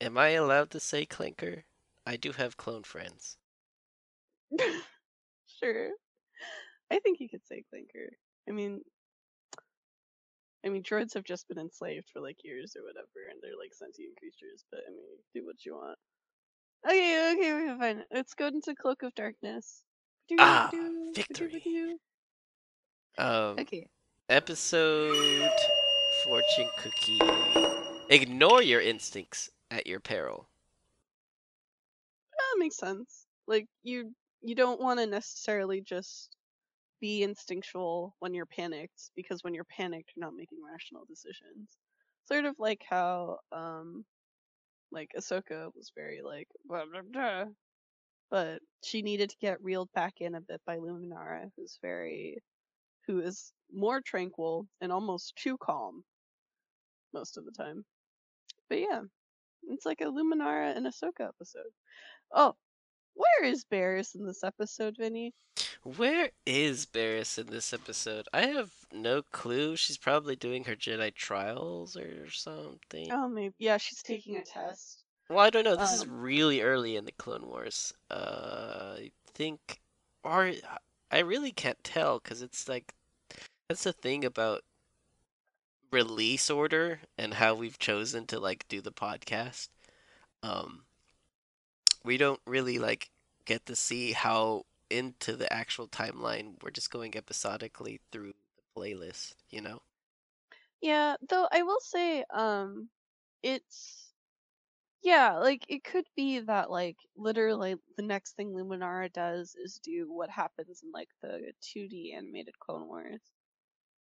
am 0.00 0.16
I 0.16 0.30
allowed 0.30 0.70
to 0.70 0.80
say 0.80 1.06
clinker? 1.06 1.64
I 2.06 2.16
do 2.16 2.32
have 2.32 2.56
clone 2.56 2.84
friends. 2.84 3.36
It. 4.50 4.82
sure. 5.62 5.90
I 6.90 6.98
think 7.00 7.20
you 7.20 7.28
could 7.28 7.46
say 7.46 7.64
clinker. 7.70 8.10
I 8.48 8.52
mean 8.52 8.80
I 10.64 10.68
mean 10.68 10.82
droids 10.82 11.14
have 11.14 11.24
just 11.24 11.48
been 11.48 11.58
enslaved 11.58 12.08
for 12.12 12.20
like 12.20 12.38
years 12.44 12.76
or 12.76 12.82
whatever 12.82 13.30
and 13.30 13.38
they're 13.42 13.58
like 13.60 13.74
sentient 13.74 14.16
creatures, 14.18 14.64
but 14.70 14.80
I 14.86 14.90
mean 14.90 15.18
do 15.34 15.44
what 15.46 15.64
you 15.64 15.74
want. 15.74 15.98
Okay, 16.86 17.32
okay, 17.32 17.52
okay, 17.52 17.78
fine. 17.78 18.04
Let's 18.12 18.34
go 18.34 18.46
into 18.46 18.74
Cloak 18.74 19.02
of 19.02 19.14
Darkness. 19.14 19.82
Ah, 20.38 20.70
victory. 21.14 21.98
Um, 23.18 23.58
Okay. 23.60 23.88
episode 24.28 25.50
fortune 26.24 26.68
cookie. 26.78 27.20
Ignore 28.08 28.62
your 28.62 28.80
instincts 28.80 29.50
at 29.70 29.86
your 29.86 30.00
peril. 30.00 30.48
That 32.32 32.58
makes 32.58 32.76
sense. 32.76 33.26
Like 33.46 33.66
you 33.82 34.14
you 34.42 34.54
don't 34.54 34.80
want 34.80 35.00
to 35.00 35.06
necessarily 35.06 35.80
just 35.80 36.36
be 37.00 37.22
instinctual 37.22 38.14
when 38.20 38.34
you're 38.34 38.46
panicked 38.46 39.10
because 39.14 39.42
when 39.42 39.54
you're 39.54 39.64
panicked 39.64 40.12
you're 40.16 40.24
not 40.24 40.36
making 40.36 40.58
rational 40.62 41.04
decisions. 41.08 41.68
Sort 42.26 42.44
of 42.44 42.54
like 42.58 42.82
how 42.88 43.38
um 43.52 44.04
like 44.92 45.10
Ahsoka 45.18 45.70
was 45.74 45.92
very 45.94 46.22
like 46.22 46.48
blah, 46.64 46.84
blah, 46.90 47.02
blah, 47.12 47.44
but 48.30 48.60
she 48.84 49.02
needed 49.02 49.30
to 49.30 49.36
get 49.40 49.62
reeled 49.62 49.90
back 49.94 50.14
in 50.20 50.34
a 50.34 50.40
bit 50.40 50.60
by 50.66 50.78
Luminara 50.78 51.50
who's 51.56 51.78
very 51.82 52.38
who 53.06 53.20
is 53.20 53.52
more 53.72 54.00
tranquil 54.00 54.66
and 54.80 54.92
almost 54.92 55.34
too 55.36 55.56
calm 55.58 56.02
most 57.12 57.36
of 57.36 57.44
the 57.44 57.52
time. 57.52 57.84
But 58.68 58.80
yeah, 58.80 59.02
it's 59.68 59.86
like 59.86 60.00
a 60.00 60.04
Luminara 60.04 60.76
and 60.76 60.86
Ahsoka 60.86 61.28
episode. 61.28 61.70
Oh, 62.34 62.54
where 63.16 63.44
is 63.50 63.64
Barris 63.64 64.14
in 64.14 64.26
this 64.26 64.44
episode, 64.44 64.96
Vinny? 64.98 65.34
Where 65.82 66.30
is 66.44 66.86
Barris 66.86 67.38
in 67.38 67.46
this 67.46 67.72
episode? 67.72 68.28
I 68.32 68.46
have 68.46 68.70
no 68.92 69.22
clue. 69.32 69.76
She's 69.76 69.98
probably 69.98 70.36
doing 70.36 70.64
her 70.64 70.76
Jedi 70.76 71.14
trials 71.14 71.96
or 71.96 72.30
something. 72.30 73.10
Oh, 73.10 73.28
maybe. 73.28 73.54
Yeah, 73.58 73.76
she's 73.76 74.02
taking 74.02 74.36
a 74.36 74.42
test. 74.42 75.04
Well, 75.28 75.40
I 75.40 75.50
don't 75.50 75.64
know. 75.64 75.76
This 75.76 75.92
is 75.92 76.02
Um, 76.02 76.20
really 76.20 76.60
early 76.60 76.96
in 76.96 77.04
the 77.04 77.12
Clone 77.12 77.46
Wars. 77.46 77.92
Uh, 78.10 78.96
I 78.98 79.10
think, 79.34 79.80
or 80.22 80.52
I 81.10 81.18
really 81.20 81.52
can't 81.52 81.82
tell 81.82 82.18
because 82.18 82.42
it's 82.42 82.68
like 82.68 82.94
that's 83.68 83.84
the 83.84 83.92
thing 83.92 84.24
about 84.24 84.62
release 85.90 86.50
order 86.50 87.00
and 87.16 87.34
how 87.34 87.54
we've 87.54 87.78
chosen 87.78 88.26
to 88.26 88.40
like 88.40 88.66
do 88.68 88.80
the 88.80 88.92
podcast. 88.92 89.68
Um, 90.42 90.85
we 92.06 92.16
don't 92.18 92.40
really 92.46 92.78
like 92.78 93.10
get 93.46 93.66
to 93.66 93.76
see 93.76 94.12
how 94.12 94.64
into 94.90 95.36
the 95.36 95.52
actual 95.52 95.88
timeline. 95.88 96.62
We're 96.62 96.70
just 96.70 96.90
going 96.90 97.16
episodically 97.16 98.00
through 98.12 98.34
the 98.56 98.80
playlist, 98.80 99.34
you 99.50 99.60
know? 99.62 99.82
Yeah, 100.80 101.16
though 101.28 101.48
I 101.52 101.62
will 101.62 101.80
say, 101.80 102.24
um, 102.30 102.90
it's 103.42 104.12
yeah, 105.02 105.34
like 105.38 105.64
it 105.68 105.84
could 105.84 106.06
be 106.16 106.40
that 106.40 106.70
like 106.70 106.98
literally 107.16 107.76
the 107.96 108.02
next 108.04 108.34
thing 108.36 108.52
Luminara 108.52 109.12
does 109.12 109.54
is 109.56 109.80
do 109.82 110.12
what 110.12 110.30
happens 110.30 110.82
in 110.84 110.92
like 110.92 111.10
the 111.22 111.52
2D 111.62 112.14
animated 112.14 112.58
Clone 112.60 112.88
Wars, 112.88 113.22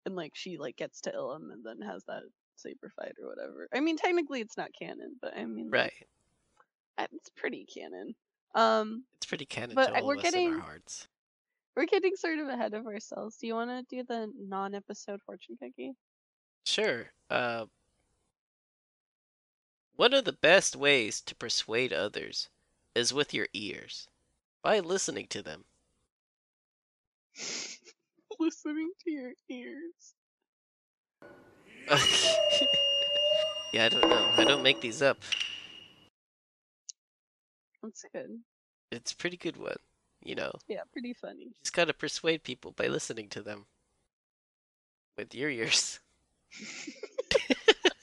and 0.07 0.17
like 0.17 0.33
she 0.37 0.59
like 0.59 0.77
gets 0.77 1.03
to 1.03 1.13
Ilum 1.13 1.53
and 1.53 1.65
then 1.67 1.81
has 1.83 2.05
that 2.07 2.25
saber 2.57 2.91
fight 2.97 3.15
or 3.23 3.29
whatever. 3.29 3.69
I 3.75 3.81
mean, 3.81 3.97
technically 3.99 4.41
it's 4.43 4.59
not 4.59 4.71
canon, 4.79 5.19
but 5.23 5.37
I 5.37 5.47
mean, 5.47 5.75
like, 5.75 5.93
Right. 5.93 6.09
It's 6.99 7.29
pretty 7.31 7.65
canon. 7.67 8.15
Um, 8.55 9.05
It's 9.17 9.27
pretty 9.27 9.47
canon 9.47 9.75
But 9.75 10.05
we're 10.05 10.15
of 10.15 10.21
us 10.21 10.25
in 10.27 10.31
getting- 10.31 10.55
our 10.55 10.61
hearts. 10.61 11.09
we're 11.77 11.87
getting 11.87 12.15
sort 12.17 12.39
of 12.39 12.49
ahead 12.49 12.75
of 12.75 12.87
ourselves. 12.87 13.37
Do 13.37 13.47
you 13.47 13.55
want 13.55 13.71
to 13.71 13.83
do 13.97 14.03
the 14.05 14.33
non-episode 14.39 15.21
fortune 15.23 15.57
cookie? 15.57 15.95
Sure. 16.65 17.11
Uh, 17.31 17.67
one 19.97 20.15
of 20.15 20.25
the 20.25 20.33
best 20.33 20.77
ways 20.77 21.21
to 21.23 21.35
persuade 21.35 21.93
others 21.93 22.49
is 22.95 23.13
with 23.13 23.35
your 23.35 23.49
ears, 23.53 24.09
by 24.63 24.79
listening 24.81 25.27
to 25.29 25.43
them. 25.43 25.65
Listening 28.41 28.91
to 29.05 29.11
your 29.11 29.33
ears. 29.49 30.15
yeah, 33.73 33.85
I 33.85 33.89
don't 33.89 34.09
know. 34.09 34.31
I 34.37 34.45
don't 34.45 34.63
make 34.63 34.81
these 34.81 35.03
up. 35.03 35.19
That's 37.85 38.05
good. 38.13 38.41
It's 38.91 39.13
a 39.13 39.17
pretty 39.17 39.37
good 39.37 39.57
one. 39.57 39.77
You 40.23 40.35
know, 40.37 40.53
Yeah, 40.69 40.81
pretty 40.93 41.13
funny. 41.13 41.45
you 41.45 41.51
just 41.63 41.75
gotta 41.75 41.93
persuade 41.95 42.43
people 42.43 42.73
by 42.73 42.87
listening 42.89 43.29
to 43.31 43.43
them 43.43 43.67
with 45.19 45.35
your 45.35 45.51
ears. 45.51 46.01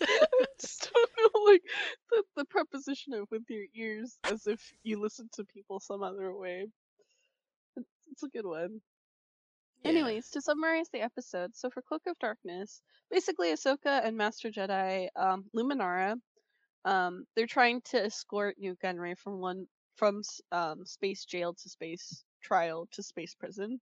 I 0.02 0.46
just 0.60 0.92
don't 0.94 1.10
know, 1.18 1.52
like 1.52 1.62
the, 2.10 2.24
the 2.38 2.46
preposition 2.46 3.14
of 3.14 3.28
with 3.32 3.44
your 3.50 3.66
ears, 3.76 4.18
as 4.26 4.48
if 4.48 4.74
you 4.84 5.00
listen 5.02 5.30
to 5.34 5.44
people 5.46 5.80
some 5.80 6.04
other 6.04 6.36
way. 6.36 6.68
It's, 7.76 7.90
it's 8.12 8.24
a 8.24 8.28
good 8.30 8.46
one. 8.46 8.82
Yeah. 9.84 9.90
Anyways, 9.92 10.30
to 10.32 10.42
summarize 10.42 10.90
the 10.94 11.02
episode, 11.02 11.56
so 11.56 11.70
for 11.72 11.82
Cloak 11.82 12.04
of 12.08 12.20
Darkness, 12.20 12.82
basically 13.10 13.52
Ahsoka 13.54 14.06
and 14.06 14.16
Master 14.16 14.52
Jedi 14.52 15.08
um, 15.16 15.46
Luminara, 15.56 16.16
um, 16.86 17.26
they're 17.36 17.48
trying 17.48 17.82
to 17.82 18.04
escort 18.06 18.56
Nute 18.58 18.80
Gunray 18.84 19.18
from 19.18 19.40
one 19.40 19.68
from 19.96 20.22
um, 20.52 20.86
space 20.86 21.26
jail 21.26 21.54
to 21.54 21.70
space 21.70 22.24
trial 22.42 22.88
to 22.92 23.04
space 23.04 23.36
prison. 23.36 23.80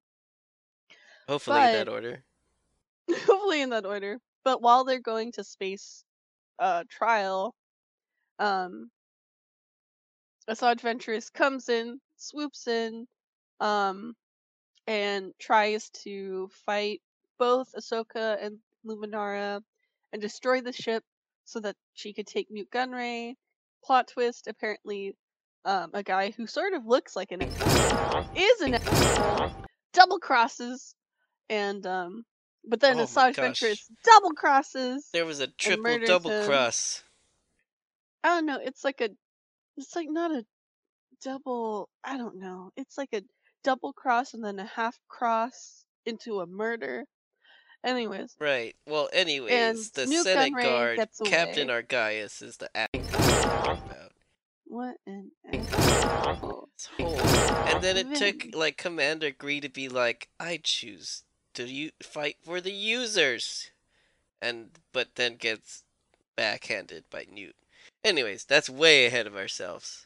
Hopefully 1.28 1.64
in 1.64 1.72
that 1.72 1.88
order. 1.90 2.24
hopefully 3.10 3.62
in 3.62 3.70
that 3.70 3.86
order. 3.86 4.20
But 4.44 4.62
while 4.62 4.84
they're 4.84 5.00
going 5.00 5.32
to 5.34 5.44
space 5.44 6.04
uh 6.60 6.84
trial, 6.90 7.56
um 8.40 8.92
Asajj 10.50 10.80
Ventress 10.82 11.32
comes 11.32 11.70
in, 11.70 12.02
swoops 12.18 12.68
in, 12.68 13.08
um, 13.60 14.16
and 14.88 15.34
tries 15.40 15.90
to 15.92 16.50
fight 16.66 17.02
both 17.38 17.72
Ahsoka 17.74 18.44
and 18.44 18.60
Luminara 18.86 19.62
and 20.12 20.22
destroy 20.22 20.62
the 20.62 20.74
ship 20.74 21.04
so 21.50 21.60
that 21.60 21.76
she 21.94 22.14
could 22.14 22.28
take 22.28 22.52
Nute 22.52 22.70
Gunray. 22.72 23.34
Plot 23.84 24.08
twist, 24.08 24.48
apparently 24.48 25.16
um 25.66 25.92
a 25.94 26.04
guy 26.04 26.32
who 26.32 26.48
sort 26.48 26.74
of 26.74 26.86
looks 26.86 27.16
like 27.16 27.32
an 27.32 27.42
is 27.42 28.62
an 28.62 28.78
double 29.94 30.20
crosses 30.20 30.96
and 31.50 31.86
um 31.86 32.24
but 32.66 32.80
then 32.80 33.00
Oh 33.00 33.04
Asajj. 33.04 33.36
Ventress 33.36 33.80
double 34.06 34.32
crosses. 34.34 35.08
There 35.12 35.26
was 35.26 35.40
a 35.40 35.48
triple 35.48 35.98
double 36.06 36.30
him. 36.32 36.46
cross. 36.46 37.04
I 38.24 38.30
don't 38.30 38.46
know, 38.46 38.60
it's 38.64 38.84
like 38.84 39.02
a 39.02 39.10
it's 39.78 39.96
like 39.96 40.08
not 40.10 40.32
a 40.32 40.46
double 41.24 41.90
I 42.04 42.18
don't 42.18 42.40
know. 42.40 42.72
It's 42.78 42.98
like 42.98 43.10
a 43.14 43.22
double 43.64 43.94
cross 43.94 44.34
and 44.34 44.44
then 44.44 44.60
a 44.60 44.66
half 44.66 44.98
cross 45.08 45.84
into 46.06 46.40
a 46.42 46.48
murder. 46.48 47.06
Anyways, 47.84 48.36
Right. 48.40 48.76
Well, 48.86 49.10
anyways, 49.14 49.92
the 49.92 50.06
Newt 50.06 50.24
Senate 50.24 50.54
guard, 50.62 51.02
Captain. 51.26 51.70
Argyus, 51.70 52.42
is 52.42 52.58
the 52.58 52.70
what 54.66 54.98
an 55.08 55.32
asshole. 55.52 56.70
And 57.00 57.84
then 57.84 57.98
it 57.98 58.14
took 58.16 58.54
like 58.54 58.78
Commander 58.78 59.32
Gree 59.32 59.62
to 59.62 59.70
be 59.70 59.90
like, 59.90 60.30
"I 60.40 60.60
choose 60.62 61.24
to 61.56 61.66
you 61.66 61.92
fight 62.04 62.38
for 62.44 62.62
the 62.62 62.72
users," 62.72 63.72
and 64.42 64.72
but 64.92 65.16
then 65.16 65.38
gets 65.38 65.84
backhanded 66.36 67.06
by 67.10 67.26
Nute. 67.32 67.56
Anyways, 68.04 68.46
that's 68.46 68.70
way 68.70 69.06
ahead 69.06 69.26
of 69.26 69.36
ourselves. 69.36 70.06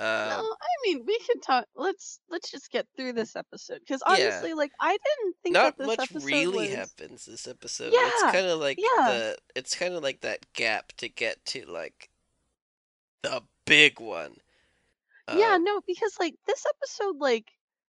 No, 0.00 0.06
I 0.06 0.86
mean 0.86 1.04
we 1.06 1.18
can 1.18 1.40
talk. 1.40 1.66
Let's 1.74 2.20
let's 2.30 2.50
just 2.50 2.70
get 2.70 2.86
through 2.96 3.14
this 3.14 3.34
episode 3.34 3.80
because 3.80 4.02
Yeah. 4.06 4.14
honestly, 4.14 4.54
like 4.54 4.70
I 4.80 4.90
didn't 4.90 5.36
think 5.42 5.54
not 5.54 5.76
that 5.76 5.78
this 5.78 5.86
much 5.86 6.10
episode 6.10 6.26
really 6.26 6.68
was... 6.68 6.74
happens 6.76 7.24
this 7.24 7.48
episode. 7.48 7.92
Yeah, 7.92 8.00
it's 8.02 8.22
kind 8.32 8.46
of 8.46 8.60
like 8.60 8.78
yeah. 8.78 9.08
the 9.08 9.36
it's 9.56 9.74
kind 9.74 9.94
of 9.94 10.02
like 10.02 10.20
that 10.20 10.52
gap 10.52 10.92
to 10.98 11.08
get 11.08 11.44
to 11.46 11.64
like 11.66 12.10
the 13.22 13.42
big 13.66 13.98
one. 13.98 14.36
yeah, 15.34 15.54
Um, 15.54 15.64
no, 15.64 15.80
because 15.86 16.16
like 16.20 16.34
this 16.46 16.64
episode, 16.66 17.16
like 17.18 17.46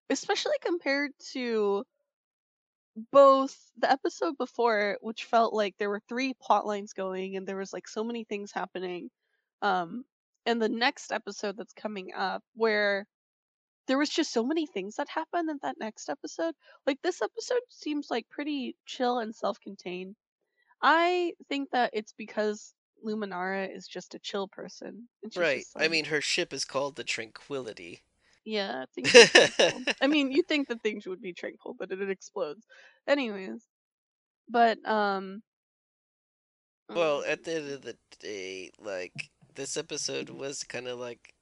especially 0.10 0.56
compared 0.62 1.12
to 1.34 1.84
both 3.12 3.56
the 3.78 3.92
episode 3.92 4.38
before, 4.38 4.98
which 5.02 5.26
felt 5.26 5.54
like 5.54 5.76
there 5.78 5.90
were 5.90 6.02
three 6.08 6.34
plot 6.42 6.66
lines 6.66 6.94
going 6.94 7.36
and 7.36 7.46
there 7.46 7.58
was 7.58 7.74
like 7.74 7.88
so 7.88 8.04
many 8.04 8.24
things 8.24 8.52
happening, 8.52 9.10
um, 9.62 10.04
and 10.48 10.62
the 10.62 10.70
next 10.70 11.12
episode 11.12 11.58
that's 11.58 11.74
coming 11.74 12.14
up 12.16 12.42
where 12.56 13.06
there 13.88 13.98
was 13.98 14.10
just 14.10 14.32
so 14.32 14.44
many 14.44 14.66
things 14.66 14.96
that 14.96 15.10
happened 15.10 15.50
in 15.50 15.60
that 15.62 15.76
next 15.80 16.10
episode. 16.10 16.56
Like 16.88 17.00
this 17.04 17.22
episode 17.22 17.60
seems 17.70 18.08
like 18.10 18.30
pretty 18.30 18.76
chill 18.86 19.20
and 19.20 19.36
self-contained. 19.36 20.16
I 20.82 21.34
think 21.50 21.70
that 21.72 21.92
it's 21.94 22.14
because 22.18 22.74
Luminara 23.06 23.76
is 23.76 23.88
just 23.88 24.16
a 24.16 24.20
chill 24.20 24.48
person. 24.48 25.08
Right. 25.36 25.60
just 25.60 25.74
I 25.76 25.90
mean, 25.90 26.06
her 26.06 26.22
ship 26.22 26.54
is 26.54 26.66
called 26.66 26.96
the 26.96 27.04
Tranquility. 27.04 28.02
yeah, 28.46 28.86
are. 28.96 29.94
I 30.02 30.08
mean, 30.08 30.32
you 30.32 30.44
think 30.44 30.70
that 30.70 30.82
things 30.82 31.06
would 31.06 31.22
be 31.22 31.34
tranquil, 31.34 31.76
but 31.78 31.92
it, 31.92 32.02
it 32.02 32.10
explodes. 32.10 32.66
Anyways, 33.06 33.62
but 34.50 34.78
um, 34.88 35.42
Well, 36.90 37.20
um, 37.20 37.24
at 37.28 37.44
the 37.44 37.56
end 37.56 37.72
of 37.72 37.82
the 37.82 37.98
day, 38.20 38.72
like 38.80 39.30
this 39.58 39.78
episode 39.78 40.30
was 40.32 40.64
kind 40.64 40.88
of 40.88 41.00
like, 41.00 41.36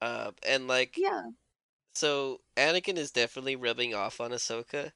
Uh, 0.00 0.32
and 0.46 0.68
like, 0.68 0.96
yeah, 0.96 1.22
so 1.94 2.40
Anakin 2.56 2.96
is 2.96 3.10
definitely 3.10 3.56
rubbing 3.56 3.94
off 3.94 4.20
on 4.20 4.30
Ahsoka. 4.32 4.92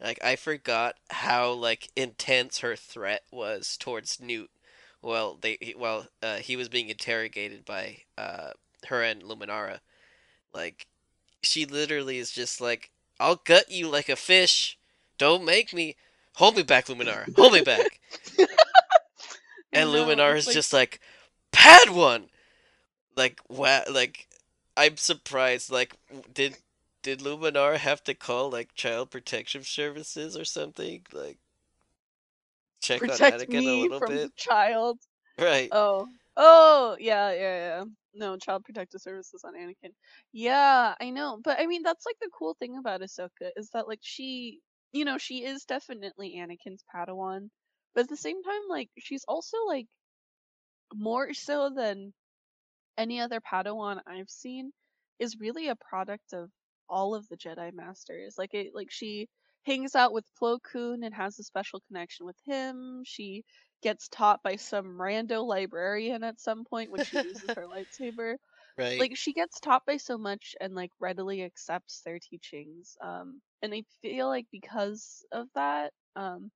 Like 0.00 0.22
I 0.24 0.36
forgot 0.36 0.96
how 1.10 1.52
like 1.52 1.90
intense 1.96 2.60
her 2.60 2.76
threat 2.76 3.24
was 3.32 3.76
towards 3.78 4.20
Nute. 4.20 4.50
Well, 5.02 5.38
they 5.40 5.58
he- 5.60 5.74
well 5.76 6.08
uh, 6.22 6.38
he 6.38 6.56
was 6.56 6.68
being 6.70 6.88
interrogated 6.90 7.64
by 7.64 7.98
uh 8.18 8.52
her 8.88 9.02
and 9.02 9.22
Luminara. 9.22 9.80
Like 10.54 10.88
she 11.42 11.66
literally 11.66 12.18
is 12.18 12.32
just 12.32 12.60
like, 12.62 12.90
"I'll 13.20 13.36
gut 13.36 13.70
you 13.70 13.88
like 13.88 14.10
a 14.10 14.16
fish. 14.16 14.77
Don't 15.18 15.44
make 15.44 15.72
me. 15.74 15.96
Hold 16.36 16.56
me 16.56 16.62
back, 16.62 16.86
Luminara. 16.86 17.34
Hold 17.36 17.52
me 17.52 17.60
back." 17.62 18.00
And 19.72 19.92
know, 19.92 20.06
Luminara 20.06 20.36
is 20.36 20.46
like- 20.46 20.54
just 20.54 20.72
like, 20.72 21.00
"Padawan." 21.52 22.28
Like 23.16 23.40
wow, 23.48 23.82
like 23.90 24.28
I'm 24.76 24.96
surprised. 24.96 25.70
Like 25.70 25.96
did 26.32 26.56
did 27.02 27.20
Luminar 27.20 27.76
have 27.76 28.02
to 28.04 28.14
call 28.14 28.50
like 28.50 28.74
child 28.74 29.10
protection 29.10 29.62
services 29.64 30.36
or 30.36 30.44
something? 30.44 31.02
Like 31.12 31.36
check 32.80 33.00
protect 33.00 33.22
on 33.22 33.40
Anakin 33.40 33.58
a 33.58 33.60
me 33.60 33.82
little 33.82 33.98
from 33.98 34.12
bit, 34.14 34.22
the 34.28 34.32
child. 34.36 34.98
right? 35.38 35.68
Oh, 35.72 36.06
oh, 36.36 36.96
yeah, 37.00 37.32
yeah, 37.32 37.78
yeah. 37.78 37.84
No, 38.14 38.36
Child 38.36 38.64
Protective 38.64 39.00
Services 39.00 39.44
on 39.44 39.54
Anakin. 39.54 39.92
Yeah, 40.32 40.94
I 41.00 41.10
know, 41.10 41.40
but 41.42 41.58
I 41.60 41.66
mean 41.66 41.82
that's 41.82 42.06
like 42.06 42.16
the 42.20 42.30
cool 42.36 42.54
thing 42.58 42.76
about 42.78 43.00
Ahsoka 43.00 43.50
is 43.56 43.70
that 43.70 43.86
like 43.88 44.00
she, 44.02 44.60
you 44.92 45.04
know, 45.04 45.18
she 45.18 45.44
is 45.44 45.64
definitely 45.64 46.36
Anakin's 46.36 46.84
Padawan, 46.94 47.50
but 47.94 48.02
at 48.02 48.08
the 48.08 48.16
same 48.16 48.42
time, 48.42 48.62
like 48.68 48.90
she's 48.98 49.24
also 49.28 49.56
like 49.66 49.86
more 50.94 51.32
so 51.34 51.70
than 51.74 52.12
any 52.96 53.20
other 53.20 53.40
Padawan 53.40 54.00
I've 54.06 54.30
seen 54.30 54.72
is 55.18 55.38
really 55.40 55.68
a 55.68 55.76
product 55.76 56.32
of 56.32 56.50
all 56.88 57.14
of 57.14 57.28
the 57.28 57.36
Jedi 57.36 57.72
Masters. 57.72 58.36
Like 58.38 58.54
it, 58.54 58.74
like 58.74 58.90
she 58.90 59.28
hangs 59.64 59.94
out 59.94 60.12
with 60.12 60.24
Plo 60.40 60.58
Koon 60.62 61.02
and 61.04 61.14
has 61.14 61.38
a 61.38 61.44
special 61.44 61.80
connection 61.88 62.26
with 62.26 62.36
him. 62.46 63.02
She 63.04 63.44
gets 63.82 64.08
taught 64.08 64.42
by 64.42 64.56
some 64.56 64.98
rando 64.98 65.44
librarian 65.46 66.24
at 66.24 66.40
some 66.40 66.64
point 66.64 66.90
when 66.90 67.02
she 67.04 67.18
uses 67.18 67.50
her 67.56 67.66
lightsaber. 67.66 68.36
Right. 68.78 69.08
Like 69.08 69.16
she 69.16 69.32
gets 69.32 69.60
taught 69.60 69.86
by 69.86 69.96
so 69.98 70.18
much 70.18 70.56
and 70.60 70.74
like 70.74 70.92
readily 71.00 71.42
accepts 71.42 72.02
their 72.02 72.18
teachings. 72.18 72.96
Um, 73.00 73.42
and 73.62 73.74
I 73.74 73.84
feel 74.02 74.28
like 74.28 74.46
because 74.52 75.24
of 75.32 75.48
that, 75.54 75.92
um, 76.16 76.50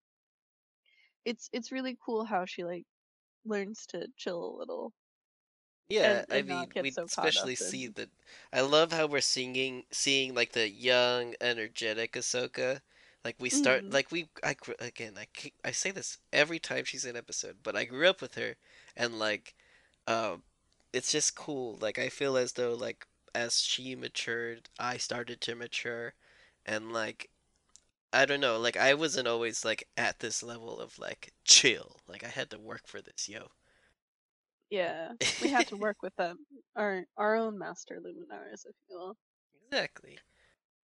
it's 1.25 1.49
it's 1.53 1.73
really 1.73 1.97
cool 2.05 2.25
how 2.25 2.45
she 2.45 2.64
like 2.64 2.87
learns 3.45 3.87
to 3.87 4.09
chill 4.16 4.45
a 4.45 4.59
little. 4.59 4.95
Yeah, 5.89 6.25
and- 6.25 6.27
I 6.31 6.43
and 6.43 6.49
not 6.49 6.68
mean, 6.68 6.75
we 6.79 6.91
so 6.91 7.07
especially 7.07 7.55
see 7.57 7.87
in- 7.87 7.95
that. 7.95 8.11
I 8.53 8.62
love 8.62 8.93
how 8.93 9.07
we're 9.07 9.20
singing, 9.20 9.85
seeing 9.91 10.35
like 10.35 10.53
the 10.53 10.68
young, 10.68 11.35
energetic 11.41 12.12
Ahsoka. 12.12 12.81
Like 13.25 13.37
we 13.39 13.51
start, 13.51 13.85
Mhm. 13.85 13.93
like 13.93 14.11
we, 14.11 14.31
I 14.43 14.57
again, 14.81 15.16
I 15.18 15.27
I 15.64 15.70
say 15.73 15.91
this 15.91 16.18
every 16.33 16.59
time 16.59 16.85
she's 16.85 17.05
in 17.05 17.16
episode, 17.16 17.62
but 17.62 17.77
I 17.77 17.85
grew 17.85 18.09
up 18.09 18.20
with 18.23 18.35
her, 18.37 18.57
and 18.97 19.18
like, 19.18 19.55
um, 20.07 20.45
it's 20.93 21.12
just 21.12 21.34
cool. 21.36 21.78
Like 21.80 21.99
I 21.99 22.09
feel 22.09 22.36
as 22.36 22.53
though 22.53 22.74
like 22.74 23.07
as 23.34 23.61
she 23.61 23.95
matured, 23.97 24.68
I 24.78 24.97
started 24.99 25.40
to 25.43 25.55
mature, 25.55 26.14
and 26.66 26.93
like, 26.93 27.30
I 28.12 28.24
don't 28.26 28.40
know, 28.40 28.59
like 28.59 28.76
I 28.76 28.95
wasn't 28.95 29.28
always 29.28 29.64
like 29.64 29.88
at 29.97 30.20
this 30.20 30.43
level 30.43 30.78
of 30.80 30.99
like 30.99 31.32
chill. 31.45 31.97
Like 32.09 32.24
I 32.24 32.28
had 32.28 32.51
to 32.51 32.59
work 32.59 32.86
for 32.86 33.01
this, 33.01 33.28
yo. 33.28 33.49
Yeah, 34.70 35.11
we 35.40 35.51
had 35.51 35.66
to 35.68 35.76
work 35.76 35.99
with 36.03 36.14
them, 36.16 36.38
our 36.76 37.05
our 37.16 37.36
own 37.36 37.59
master 37.59 38.01
luminaries, 38.03 38.66
if 38.68 38.74
you 38.88 38.99
will. 38.99 39.16
Exactly. 39.70 40.18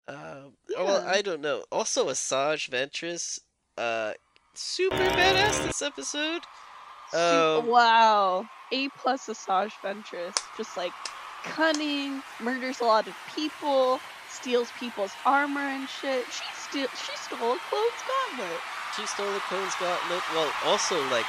Um, 0.07 0.53
well, 0.77 1.03
I 1.07 1.21
don't 1.21 1.41
know. 1.41 1.65
Also, 1.71 2.09
Asajj 2.09 2.69
Ventress, 2.69 3.39
uh, 3.77 4.13
super 4.53 4.95
badass 4.95 5.65
this 5.65 5.81
episode. 5.81 6.43
Um, 7.13 7.67
wow, 7.67 8.45
A 8.71 8.89
plus 8.89 9.27
Asajj 9.27 9.71
Ventress, 9.83 10.33
just 10.57 10.75
like 10.75 10.93
cunning, 11.43 12.21
murders 12.41 12.79
a 12.79 12.85
lot 12.85 13.07
of 13.07 13.13
people, 13.35 13.99
steals 14.31 14.71
people's 14.79 15.13
armor 15.25 15.61
and 15.61 15.87
shit. 15.87 16.25
She 16.31 16.43
steal 16.53 16.87
she 16.95 17.15
stole 17.15 17.53
a 17.53 17.59
clothes 17.59 18.03
gauntlet. 18.37 18.59
She 18.95 19.05
stole 19.07 19.33
the 19.33 19.39
Clone's 19.51 19.75
Gauntlet. 19.75 20.23
Well, 20.33 20.49
also, 20.63 20.95
like, 21.11 21.25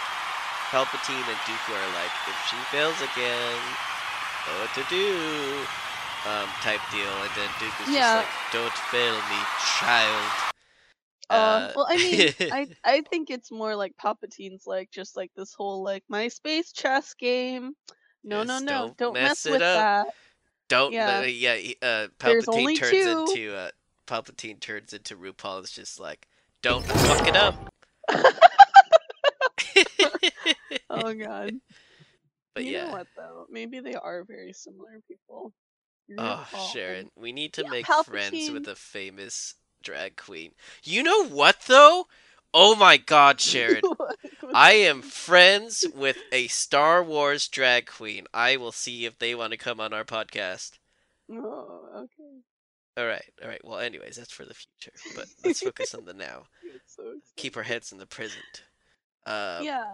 Palpatine 0.71 1.27
and 1.27 1.41
Dooku 1.51 1.75
are 1.75 1.93
like, 1.99 2.15
if 2.29 2.39
she 2.49 2.57
fails 2.71 2.95
again, 3.03 3.59
know 4.47 4.61
what 4.61 4.73
to 4.75 4.85
do, 4.89 5.67
um, 6.31 6.49
type 6.63 6.81
deal. 6.93 7.11
And 7.11 7.31
then 7.35 7.49
Dooku's 7.59 7.91
Yeah. 7.91 8.01
just 8.03 8.15
like, 8.23 8.53
don't 8.53 8.79
fail 8.95 9.15
me, 9.15 9.39
child. 9.81 10.56
Uh, 11.29 11.73
well, 11.75 11.87
I 11.89 11.97
mean, 11.97 12.33
I 12.53 12.69
I 12.85 13.01
think 13.03 13.31
it's 13.31 13.51
more 13.51 13.75
like 13.75 13.95
Palpatine's 14.03 14.67
like 14.67 14.91
just 14.91 15.17
like 15.17 15.31
this 15.37 15.55
whole 15.55 15.83
like 15.83 16.05
my 16.09 16.29
space 16.29 16.73
chess 16.73 17.15
game. 17.15 17.75
No, 18.25 18.43
no, 18.43 18.55
Yes, 18.55 18.63
no, 18.63 18.81
don't 18.81 18.97
don't, 18.99 19.13
mess 19.15 19.45
mess, 19.45 19.47
it 19.47 19.53
with 19.53 19.63
up. 19.63 19.77
that. 19.77 20.07
Don't 20.69 20.95
Yeah. 20.95 21.21
uh, 21.21 21.23
yeah 21.23 21.55
uh 21.83 22.09
Palpatine 22.19 22.77
turns 22.77 22.91
two. 22.91 23.27
into 23.29 23.55
uh 23.55 23.71
Palpatine 24.07 24.61
turns 24.61 24.93
into 24.93 25.17
RuPaul 25.17 25.65
is 25.65 25.71
just 25.71 26.01
like 26.01 26.27
don't 26.63 26.85
fuck 26.85 27.27
it 27.29 27.37
up. 27.37 27.55
Oh 30.89 31.13
god. 31.15 31.53
but 32.55 32.65
you 32.65 32.73
yeah. 32.73 32.85
know 32.87 32.93
what 32.93 33.07
though? 33.17 33.47
Maybe 33.51 33.81
they 33.81 33.95
are 33.95 34.25
very 34.25 34.53
similar 34.53 35.01
people. 35.09 35.53
Oh, 36.19 36.47
Sharon, 36.73 37.11
we 37.17 37.33
need 37.33 37.53
to 37.55 37.65
Yeah, 37.65 37.71
make 37.71 37.87
friends 37.87 38.51
with 38.51 38.69
a 38.69 38.77
famous 38.77 39.55
drag 39.87 40.17
queen. 40.17 40.51
You 40.83 41.03
know 41.05 41.25
what 41.29 41.63
though? 41.69 42.07
Oh 42.53 42.75
my 42.75 42.97
god, 42.97 43.41
Sharon. 43.41 43.83
I 44.55 44.73
am 44.73 45.01
friends 45.03 45.85
with 45.95 46.17
a 46.33 46.49
Star 46.49 47.03
Wars 47.05 47.47
drag 47.49 47.87
queen. 47.87 48.27
I 48.35 48.57
will 48.57 48.73
see 48.73 49.07
if 49.07 49.19
they 49.19 49.35
want 49.35 49.53
to 49.53 49.57
come 49.57 49.81
on 49.81 49.93
our 49.93 50.05
podcast. 50.05 50.73
Oh, 51.33 51.81
okay. 51.95 52.41
All 52.99 53.07
right, 53.07 53.25
all 53.43 53.49
right. 53.49 53.61
Well, 53.65 53.79
anyways, 53.79 54.17
that's 54.17 54.33
for 54.33 54.45
the 54.45 54.55
future. 54.55 54.97
But 55.15 55.27
let's 55.45 55.61
focus 55.61 55.95
on 55.95 56.05
the 56.07 56.15
now. 56.29 56.45
So 56.87 57.03
Keep 57.37 57.57
our 57.57 57.63
heads 57.63 57.93
in 57.93 57.99
the 57.99 58.07
present. 58.07 58.65
Uh, 59.25 59.61
Yeah. 59.63 59.85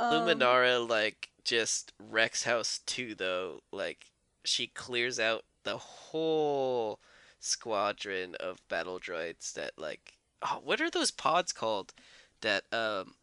Um, 0.00 0.12
Luminara 0.12 0.88
like 0.88 1.28
just 1.44 1.92
wrecks 2.10 2.44
house 2.44 2.80
2 2.86 3.14
though. 3.14 3.60
Like 3.72 4.06
she 4.44 4.66
clears 4.68 5.20
out 5.20 5.44
the 5.64 5.76
whole 5.76 7.00
squadron 7.40 8.34
of 8.36 8.66
battle 8.68 8.98
droids 8.98 9.52
that 9.54 9.72
like 9.78 10.14
oh, 10.42 10.60
what 10.64 10.80
are 10.80 10.90
those 10.90 11.10
pods 11.10 11.52
called? 11.52 11.92
That 12.40 12.64
um 12.72 13.14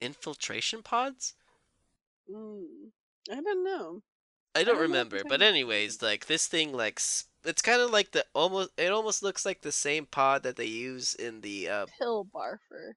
infiltration 0.00 0.82
pods? 0.82 1.34
mm, 2.30 2.90
I 3.30 3.40
don't 3.40 3.64
know. 3.64 4.02
I 4.54 4.64
don't 4.64 4.74
don't 4.74 4.82
remember, 4.82 5.20
but 5.28 5.42
anyways, 5.42 6.00
like 6.02 6.26
this 6.26 6.46
thing 6.46 6.72
like 6.72 7.00
it's 7.44 7.62
kind 7.62 7.80
of 7.80 7.90
like 7.90 8.12
the 8.12 8.24
almost 8.34 8.70
it 8.78 8.90
almost 8.90 9.22
looks 9.22 9.44
like 9.44 9.62
the 9.62 9.72
same 9.72 10.06
pod 10.06 10.42
that 10.44 10.56
they 10.56 10.66
use 10.66 11.14
in 11.14 11.40
the 11.42 11.68
uh 11.68 11.86
Pill 11.98 12.26
barfer. 12.34 12.94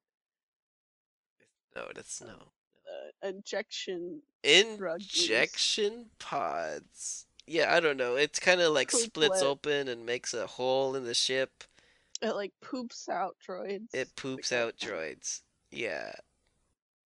no, 1.76 1.88
that's 1.94 2.22
no. 2.22 2.52
Uh, 2.88 3.28
injection. 3.28 4.22
Drug 4.78 5.02
use. 5.02 5.24
Injection 5.24 6.06
pods. 6.18 7.26
Yeah, 7.52 7.74
I 7.76 7.80
don't 7.80 7.98
know. 7.98 8.16
It's 8.16 8.40
kind 8.40 8.62
of 8.62 8.74
like 8.74 8.92
splits 8.92 9.42
open 9.42 9.88
and 9.88 10.06
makes 10.06 10.34
a 10.36 10.46
hole 10.46 10.96
in 10.96 11.04
the 11.04 11.16
ship. 11.16 11.64
It 12.22 12.36
like 12.36 12.54
poops 12.62 13.10
out 13.10 13.38
droids. 13.48 13.88
It 13.94 14.16
poops 14.16 14.52
out 14.52 14.78
droids. 14.78 15.42
Yeah. 15.72 16.14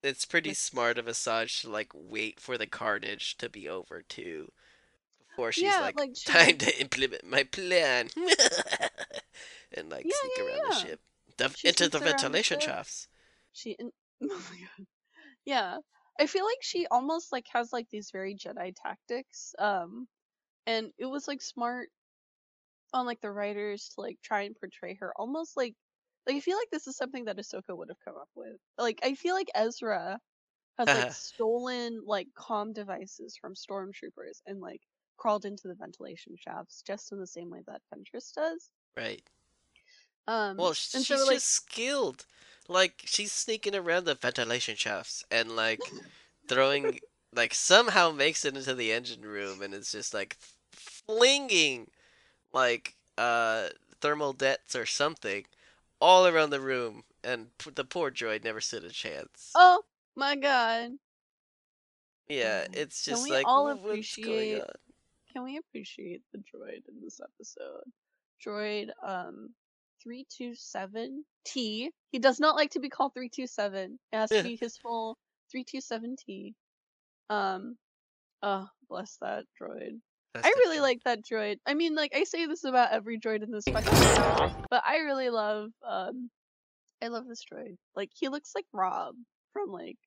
it's 0.03 0.25
pretty 0.25 0.53
smart 0.53 0.97
of 0.97 1.05
Asajj 1.05 1.61
to 1.61 1.69
like 1.69 1.91
wait 1.93 2.39
for 2.39 2.57
the 2.57 2.67
carnage 2.67 3.37
to 3.37 3.49
be 3.49 3.69
over 3.69 4.01
too, 4.01 4.51
before 5.29 5.51
she's 5.53 5.63
Yeah, 5.63 5.79
like, 5.79 5.97
like, 5.97 6.11
she- 6.15 6.31
time 6.31 6.57
to 6.57 6.81
implement 6.81 7.23
my 7.25 7.43
plan, 7.43 8.09
and 9.73 9.89
like 9.89 10.05
Yeah, 10.05 10.11
sneak 10.21 10.31
yeah, 10.37 10.43
around 10.43 10.69
the 10.69 10.75
ship, 10.75 11.01
the, 11.37 11.55
into 11.63 11.87
the 11.89 11.97
around 11.99 12.05
the 12.05 12.11
ventilation 12.11 12.59
shafts. 12.59 13.07
She 13.53 13.71
in- 13.71 13.91
oh 14.23 14.27
my 14.51 14.59
god. 14.59 14.87
Yeah. 15.45 15.77
I 16.19 16.27
feel 16.27 16.45
like 16.45 16.61
she 16.61 16.85
almost 16.87 17.31
like 17.31 17.47
has 17.53 17.73
like 17.73 17.89
these 17.89 18.11
very 18.11 18.35
Jedi 18.35 18.73
tactics. 18.75 19.55
Um 19.57 20.07
and 20.68 20.91
it 20.97 21.05
was 21.05 21.28
like 21.28 21.41
smart 21.41 21.89
on 22.93 23.05
like 23.05 23.22
the 23.22 23.32
writers 23.32 23.89
to 23.89 24.01
like 24.01 24.20
try 24.22 24.41
and 24.43 24.55
portray 24.55 24.95
her 24.95 25.14
almost 25.18 25.55
like 25.57 25.76
like 26.26 26.38
I 26.38 26.39
feel 26.39 26.57
like 26.57 26.70
this 26.72 26.88
is 26.88 26.95
something 26.95 27.26
that 27.26 27.38
Ahsoka 27.38 27.76
would 27.78 27.89
have 27.89 27.99
come 27.99 28.16
up 28.18 28.30
with. 28.36 28.57
Like 28.78 28.99
I 29.03 29.14
feel 29.16 29.36
like 29.36 29.49
Ezra 29.53 30.20
has 30.78 30.93
like 30.93 31.11
stolen 31.14 32.03
like 32.05 32.30
comm 32.36 32.74
devices 32.74 33.38
from 33.38 33.55
stormtroopers 33.55 34.41
and 34.47 34.61
like 34.61 34.82
crawled 35.18 35.45
into 35.45 35.68
the 35.70 35.76
ventilation 35.76 36.36
shafts 36.38 36.84
just 36.84 37.11
in 37.14 37.20
the 37.20 37.28
same 37.28 37.49
way 37.51 37.61
that 37.68 37.82
Ventress 37.93 38.34
does. 38.34 38.72
Right. 38.97 39.30
Um 40.28 40.57
Well, 40.57 40.74
she's 40.74 41.07
so 41.07 41.24
like 41.26 41.28
just 41.30 41.45
skilled. 41.45 42.26
Like 42.68 43.03
she's 43.05 43.32
sneaking 43.32 43.76
around 43.76 44.05
the 44.05 44.16
ventilation 44.16 44.76
shafts 44.76 45.24
and 45.30 45.55
like 45.55 45.95
throwing, 46.47 46.99
like 47.36 47.53
somehow 47.53 48.11
makes 48.11 48.45
it 48.45 48.55
into 48.55 48.73
the 48.75 48.91
engine 48.91 49.21
room 49.21 49.61
and 49.61 49.73
it's 49.73 49.91
just 49.91 50.13
like 50.13 50.38
flinging, 50.71 51.88
like 52.53 52.95
uh 53.17 53.69
thermal 54.01 54.34
dets 54.34 54.75
or 54.75 54.86
something, 54.86 55.45
all 55.99 56.27
around 56.27 56.49
the 56.49 56.59
room. 56.59 57.03
And 57.23 57.47
p- 57.57 57.71
the 57.73 57.86
poor 57.86 58.11
droid 58.11 58.43
never 58.43 58.59
stood 58.59 58.84
a 58.84 58.89
chance. 58.89 59.51
Oh 59.55 59.84
my 60.15 60.36
god. 60.36 60.91
yeah, 62.27 62.65
it's 62.73 63.05
can 63.05 63.13
just 63.13 63.23
we 63.23 63.31
like 63.31 63.47
all 63.47 63.65
"Wha- 63.65 63.69
what's 63.71 63.81
going 63.81 63.91
appreciate-? 63.91 64.63
Can 65.31 65.43
we 65.43 65.57
appreciate 65.57 66.21
the 66.31 66.38
droid 66.39 66.88
in 66.88 67.01
this 67.01 67.19
episode? 67.19 67.84
Droid 68.45 68.89
um 69.03 69.49
327T. 70.05 71.89
He 72.11 72.19
does 72.19 72.39
not 72.39 72.55
like 72.55 72.71
to 72.71 72.79
be 72.79 72.89
called 72.89 73.13
327. 73.13 73.97
It 74.11 74.15
has 74.15 74.29
to 74.29 74.43
be 74.43 74.57
his 74.57 74.77
full 74.77 75.17
327T. 75.55 76.53
Um 77.34 77.77
oh, 78.43 78.67
bless 78.89 79.17
that 79.21 79.45
droid. 79.61 80.01
That's 80.34 80.47
I 80.47 80.49
really 80.49 80.79
like 80.79 80.99
that 81.05 81.21
droid. 81.23 81.57
I 81.65 81.73
mean, 81.75 81.95
like 81.95 82.15
I 82.15 82.23
say 82.25 82.45
this 82.47 82.63
about 82.63 82.91
every 82.93 83.19
droid 83.19 83.43
in 83.43 83.51
this 83.51 83.69
fucking 83.69 84.09
but 84.69 84.84
I 84.86 84.97
really 84.99 85.29
love 85.29 85.71
um 85.84 86.29
I 87.01 87.07
love 87.09 87.27
this 87.27 87.43
droid. 87.51 87.77
Like 87.95 88.11
he 88.15 88.29
looks 88.29 88.51
like 88.55 88.65
Rob 88.73 89.15
from 89.53 89.69
like 89.69 89.97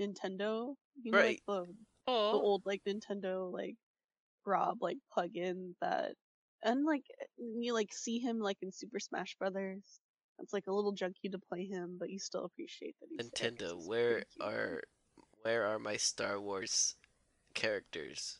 Nintendo. 0.00 0.74
You 1.02 1.12
know, 1.12 1.18
Right. 1.18 1.40
like 1.40 1.42
the 1.46 1.66
the 2.06 2.38
old 2.38 2.62
like 2.66 2.82
Nintendo 2.84 3.52
like 3.52 3.76
Rob 4.46 4.82
like 4.82 4.98
plug-in 5.12 5.76
that 5.80 6.14
and 6.62 6.84
like 6.84 7.04
you 7.38 7.74
like 7.74 7.92
see 7.92 8.18
him 8.20 8.38
like 8.40 8.58
in 8.62 8.72
Super 8.72 9.00
Smash 9.00 9.36
Brothers. 9.38 10.00
It's 10.40 10.52
like 10.52 10.66
a 10.68 10.72
little 10.72 10.94
junky 10.94 11.30
to 11.32 11.38
play 11.38 11.66
him, 11.66 11.96
but 11.98 12.10
you 12.10 12.18
still 12.18 12.44
appreciate 12.44 12.96
that 13.00 13.08
he's 13.10 13.30
Nintendo, 13.30 13.76
where 13.86 14.24
are 14.40 14.82
where 15.44 15.66
are 15.66 15.78
my 15.78 15.96
Star 15.96 16.40
Wars 16.40 16.96
characters? 17.54 18.38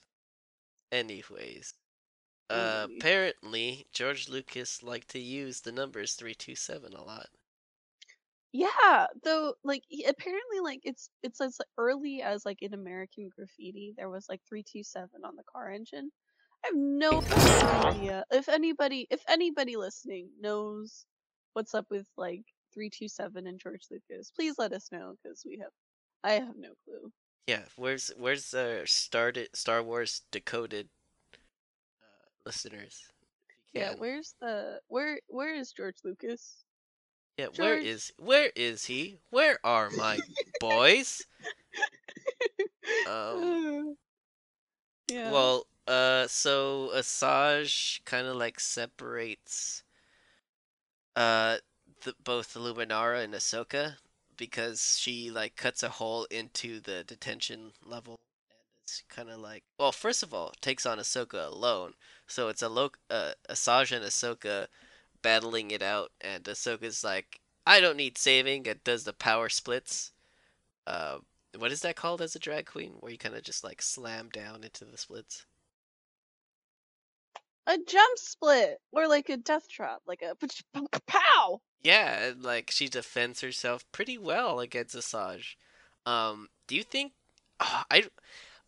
Anyways, 0.90 1.74
uh, 2.48 2.86
apparently 2.96 3.86
George 3.92 4.28
Lucas 4.28 4.82
liked 4.82 5.08
to 5.10 5.18
use 5.18 5.60
the 5.60 5.72
numbers 5.72 6.14
three 6.14 6.34
two 6.34 6.54
seven 6.54 6.94
a 6.94 7.02
lot. 7.02 7.28
Yeah, 8.52 9.06
though 9.22 9.54
like 9.64 9.82
he, 9.88 10.04
apparently 10.04 10.60
like 10.62 10.80
it's 10.84 11.10
it's 11.22 11.40
as 11.40 11.58
early 11.76 12.22
as 12.22 12.46
like 12.46 12.62
in 12.62 12.72
American 12.72 13.28
Graffiti 13.36 13.92
there 13.96 14.08
was 14.08 14.28
like 14.28 14.40
327 14.48 15.24
on 15.24 15.36
the 15.36 15.42
car 15.42 15.72
engine. 15.72 16.10
I 16.64 16.68
have 16.68 16.76
no 16.76 17.20
idea 17.84 18.24
if 18.30 18.48
anybody 18.48 19.06
if 19.10 19.22
anybody 19.28 19.76
listening 19.76 20.30
knows 20.40 21.04
what's 21.52 21.74
up 21.74 21.86
with 21.90 22.06
like 22.16 22.44
327 22.72 23.46
and 23.46 23.58
George 23.58 23.82
Lucas, 23.90 24.30
please 24.30 24.54
let 24.56 24.72
us 24.72 24.90
know 24.92 25.16
because 25.22 25.42
we 25.44 25.58
have 25.58 25.72
I 26.24 26.32
have 26.32 26.56
no 26.56 26.74
clue. 26.84 27.12
Yeah, 27.46 27.62
where's 27.76 28.08
where's 28.16 28.50
the 28.50 28.82
started 28.86 29.50
Star 29.54 29.82
Wars 29.82 30.22
decoded 30.32 30.88
uh, 32.00 32.28
listeners? 32.46 33.02
If 33.74 33.74
Yeah, 33.74 33.92
where's 33.98 34.34
the 34.40 34.80
where 34.88 35.20
where 35.28 35.54
is 35.54 35.72
George 35.72 35.98
Lucas? 36.04 36.64
yeah, 37.38 37.46
where 37.46 37.76
George- 37.76 37.84
is 37.84 38.12
where 38.18 38.50
is 38.56 38.86
he? 38.86 39.18
Where 39.30 39.58
are 39.64 39.90
my 39.90 40.22
boys? 40.60 41.26
Um, 43.06 43.96
yeah. 45.08 45.30
Well, 45.30 45.66
uh, 45.86 46.26
so 46.28 46.90
Asajj 46.94 48.04
kind 48.04 48.26
of 48.26 48.36
like 48.36 48.60
separates 48.60 49.82
uh 51.16 51.58
the, 52.02 52.14
both 52.24 52.52
the 52.54 52.60
Luminara 52.60 53.22
and 53.24 53.34
Ahsoka 53.34 53.96
because 54.36 54.98
she 54.98 55.30
like 55.30 55.56
cuts 55.56 55.82
a 55.82 55.88
hole 55.88 56.26
into 56.30 56.80
the 56.80 57.04
detention 57.04 57.72
level 57.84 58.18
and 58.50 58.58
it's 58.84 59.02
kind 59.08 59.30
of 59.30 59.38
like 59.38 59.64
well, 59.78 59.92
first 59.92 60.22
of 60.22 60.32
all, 60.32 60.52
takes 60.60 60.86
on 60.86 60.98
Ahsoka 60.98 61.46
alone. 61.46 61.94
So 62.26 62.48
it's 62.48 62.62
a 62.62 62.68
lo- 62.68 62.90
uh, 63.10 63.32
Asajj 63.48 63.92
and 63.96 64.04
Ahsoka 64.04 64.68
battling 65.22 65.70
it 65.70 65.82
out 65.82 66.10
and 66.20 66.44
Ahsoka's 66.44 67.02
like 67.02 67.40
I 67.66 67.80
don't 67.80 67.96
need 67.96 68.18
saving 68.18 68.66
it 68.66 68.84
does 68.84 69.04
the 69.04 69.12
power 69.12 69.48
splits. 69.48 70.12
Uh, 70.86 71.18
what 71.56 71.72
is 71.72 71.80
that 71.82 71.96
called 71.96 72.20
as 72.20 72.36
a 72.36 72.38
drag 72.38 72.66
queen 72.66 72.94
where 73.00 73.12
you 73.12 73.18
kind 73.18 73.34
of 73.34 73.42
just 73.42 73.64
like 73.64 73.80
slam 73.80 74.28
down 74.30 74.64
into 74.64 74.84
the 74.84 74.98
splits? 74.98 75.46
A 77.66 77.78
jump 77.78 78.18
split 78.18 78.78
or 78.92 79.08
like 79.08 79.28
a 79.28 79.36
death 79.36 79.68
drop, 79.68 80.02
like 80.06 80.22
a 80.22 80.36
pow. 81.06 81.60
Yeah, 81.82 82.32
like 82.38 82.70
she 82.70 82.88
defends 82.88 83.40
herself 83.40 83.84
pretty 83.92 84.18
well 84.18 84.60
against 84.60 84.96
Asajj. 84.96 85.56
Um, 86.06 86.48
do 86.66 86.74
you 86.76 86.82
think? 86.82 87.12
ah, 87.60 87.84
I 87.90 88.04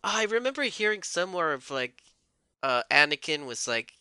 I 0.05 0.25
remember 0.25 0.63
hearing 0.65 1.03
somewhere 1.03 1.53
of 1.53 1.71
like, 1.71 2.03
uh, 2.63 2.83
Anakin 2.91 3.47
was 3.47 3.67
like, 3.69 3.95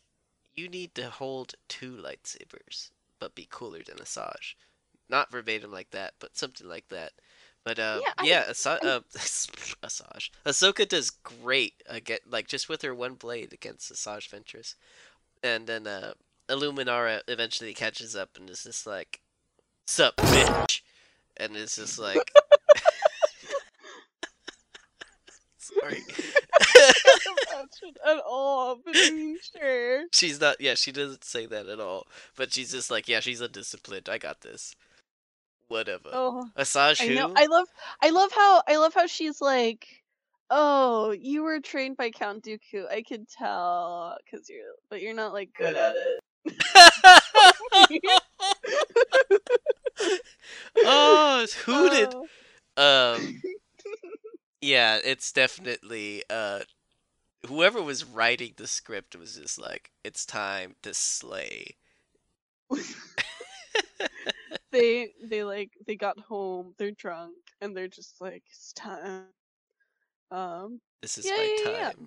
you 0.55 0.69
need 0.69 0.95
to 0.95 1.09
hold 1.09 1.55
two 1.67 1.95
lightsabers, 1.97 2.91
but 3.19 3.35
be 3.35 3.47
cooler 3.49 3.81
than 3.83 3.97
Asajj. 3.97 4.55
Not 5.09 5.31
verbatim 5.31 5.71
like 5.71 5.91
that, 5.91 6.13
but 6.19 6.37
something 6.37 6.67
like 6.67 6.87
that. 6.89 7.13
But 7.65 7.79
uh, 7.79 7.99
Yeah, 8.01 8.13
I- 8.19 8.23
yeah, 8.25 8.45
Asa- 8.49 8.85
uh, 8.85 8.99
Asajj, 9.17 10.29
Ahsoka 10.45 10.87
does 10.87 11.09
great 11.09 11.73
again, 11.87 12.19
like 12.29 12.47
just 12.47 12.69
with 12.69 12.83
her 12.83 12.93
one 12.93 13.15
blade 13.15 13.51
against 13.53 13.91
Asajj 13.91 14.29
Ventress, 14.29 14.75
and 15.43 15.65
then 15.65 15.87
uh, 15.87 16.13
Illuminara 16.47 17.21
eventually 17.27 17.73
catches 17.73 18.15
up 18.15 18.37
and 18.37 18.47
is 18.51 18.63
just 18.63 18.85
like, 18.85 19.19
"Sup, 19.87 20.15
bitch," 20.17 20.81
and 21.37 21.55
it's 21.57 21.75
just 21.75 21.97
like, 21.97 22.31
sorry. 25.57 26.03
At 28.05 28.21
all, 28.27 28.79
but 28.85 28.95
I 28.95 29.09
mean, 29.11 29.37
sure. 29.57 30.03
she's 30.11 30.39
not. 30.39 30.61
Yeah, 30.61 30.75
she 30.75 30.91
doesn't 30.91 31.23
say 31.23 31.45
that 31.47 31.65
at 31.67 31.79
all. 31.79 32.05
But 32.35 32.53
she's 32.53 32.71
just 32.71 32.91
like, 32.91 33.07
yeah, 33.07 33.19
she's 33.19 33.41
undisciplined. 33.41 34.07
I 34.09 34.17
got 34.19 34.41
this. 34.41 34.75
Whatever. 35.67 36.09
Oh, 36.13 36.47
Asajj, 36.57 37.01
I 37.01 37.07
who? 37.07 37.15
know. 37.15 37.33
I 37.35 37.45
love. 37.47 37.67
I 38.01 38.09
love 38.11 38.31
how. 38.31 38.61
I 38.67 38.77
love 38.77 38.93
how 38.93 39.07
she's 39.07 39.41
like. 39.41 39.87
Oh, 40.51 41.11
you 41.11 41.41
were 41.41 41.59
trained 41.59 41.97
by 41.97 42.11
Count 42.11 42.43
Dooku. 42.43 42.87
I 42.91 43.01
could 43.01 43.27
tell, 43.27 44.15
cause 44.29 44.47
you're, 44.47 44.75
but 44.91 45.01
you're 45.01 45.15
not 45.15 45.33
like 45.33 45.49
good 45.57 45.75
at 45.75 45.95
it. 45.95 46.19
oh, 50.85 51.41
it's 51.43 51.53
hooted. 51.65 52.13
Oh. 52.77 53.15
Um, 53.17 53.41
yeah, 54.61 54.99
it's 55.03 55.31
definitely 55.31 56.23
uh, 56.29 56.59
whoever 57.47 57.81
was 57.81 58.03
writing 58.03 58.53
the 58.57 58.67
script 58.67 59.15
was 59.15 59.35
just 59.35 59.59
like, 59.59 59.91
it's 60.03 60.25
time 60.25 60.75
to 60.83 60.93
slay. 60.93 61.75
They 64.75 65.09
they 65.23 65.43
like 65.43 65.71
they 65.87 65.95
got 65.95 66.19
home. 66.19 66.73
They're 66.77 66.91
drunk 66.91 67.35
and 67.61 67.75
they're 67.75 67.87
just 67.87 68.19
like 68.21 68.43
it's 68.51 68.73
time. 68.73 69.23
Um. 70.31 70.81
This 71.01 71.17
is 71.17 71.25
Yeah, 71.25 71.37
my 71.37 71.55
yeah, 71.59 71.63
time. 71.65 71.73
yeah. 71.99 72.05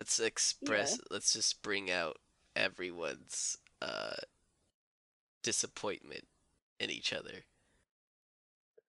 Let's 0.00 0.18
express. 0.20 0.98
Let's 1.10 1.32
just 1.32 1.62
bring 1.62 1.90
out 1.90 2.18
everyone's 2.54 3.56
uh 3.80 4.16
disappointment 5.42 6.24
in 6.78 6.90
each 6.90 7.12
other. 7.12 7.44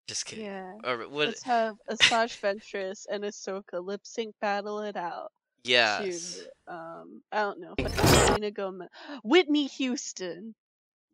Just 0.08 0.26
kidding. 0.26 0.46
Yeah. 0.46 0.72
Or 0.84 0.98
what? 1.08 1.28
Let's 1.28 1.42
have 1.44 1.76
Asajj 1.88 2.40
Ventress 2.40 3.06
and 3.10 3.24
Ahsoka 3.24 3.84
lip 3.84 4.00
sync 4.04 4.34
battle 4.40 4.80
it 4.80 4.96
out. 4.96 5.32
Yeah. 5.64 6.04
Um, 6.66 7.22
I 7.30 7.42
don't 7.42 7.60
know. 7.60 7.74
Selena 8.26 8.50
Gomez, 8.50 8.88
Whitney 9.22 9.68
Houston. 9.68 10.54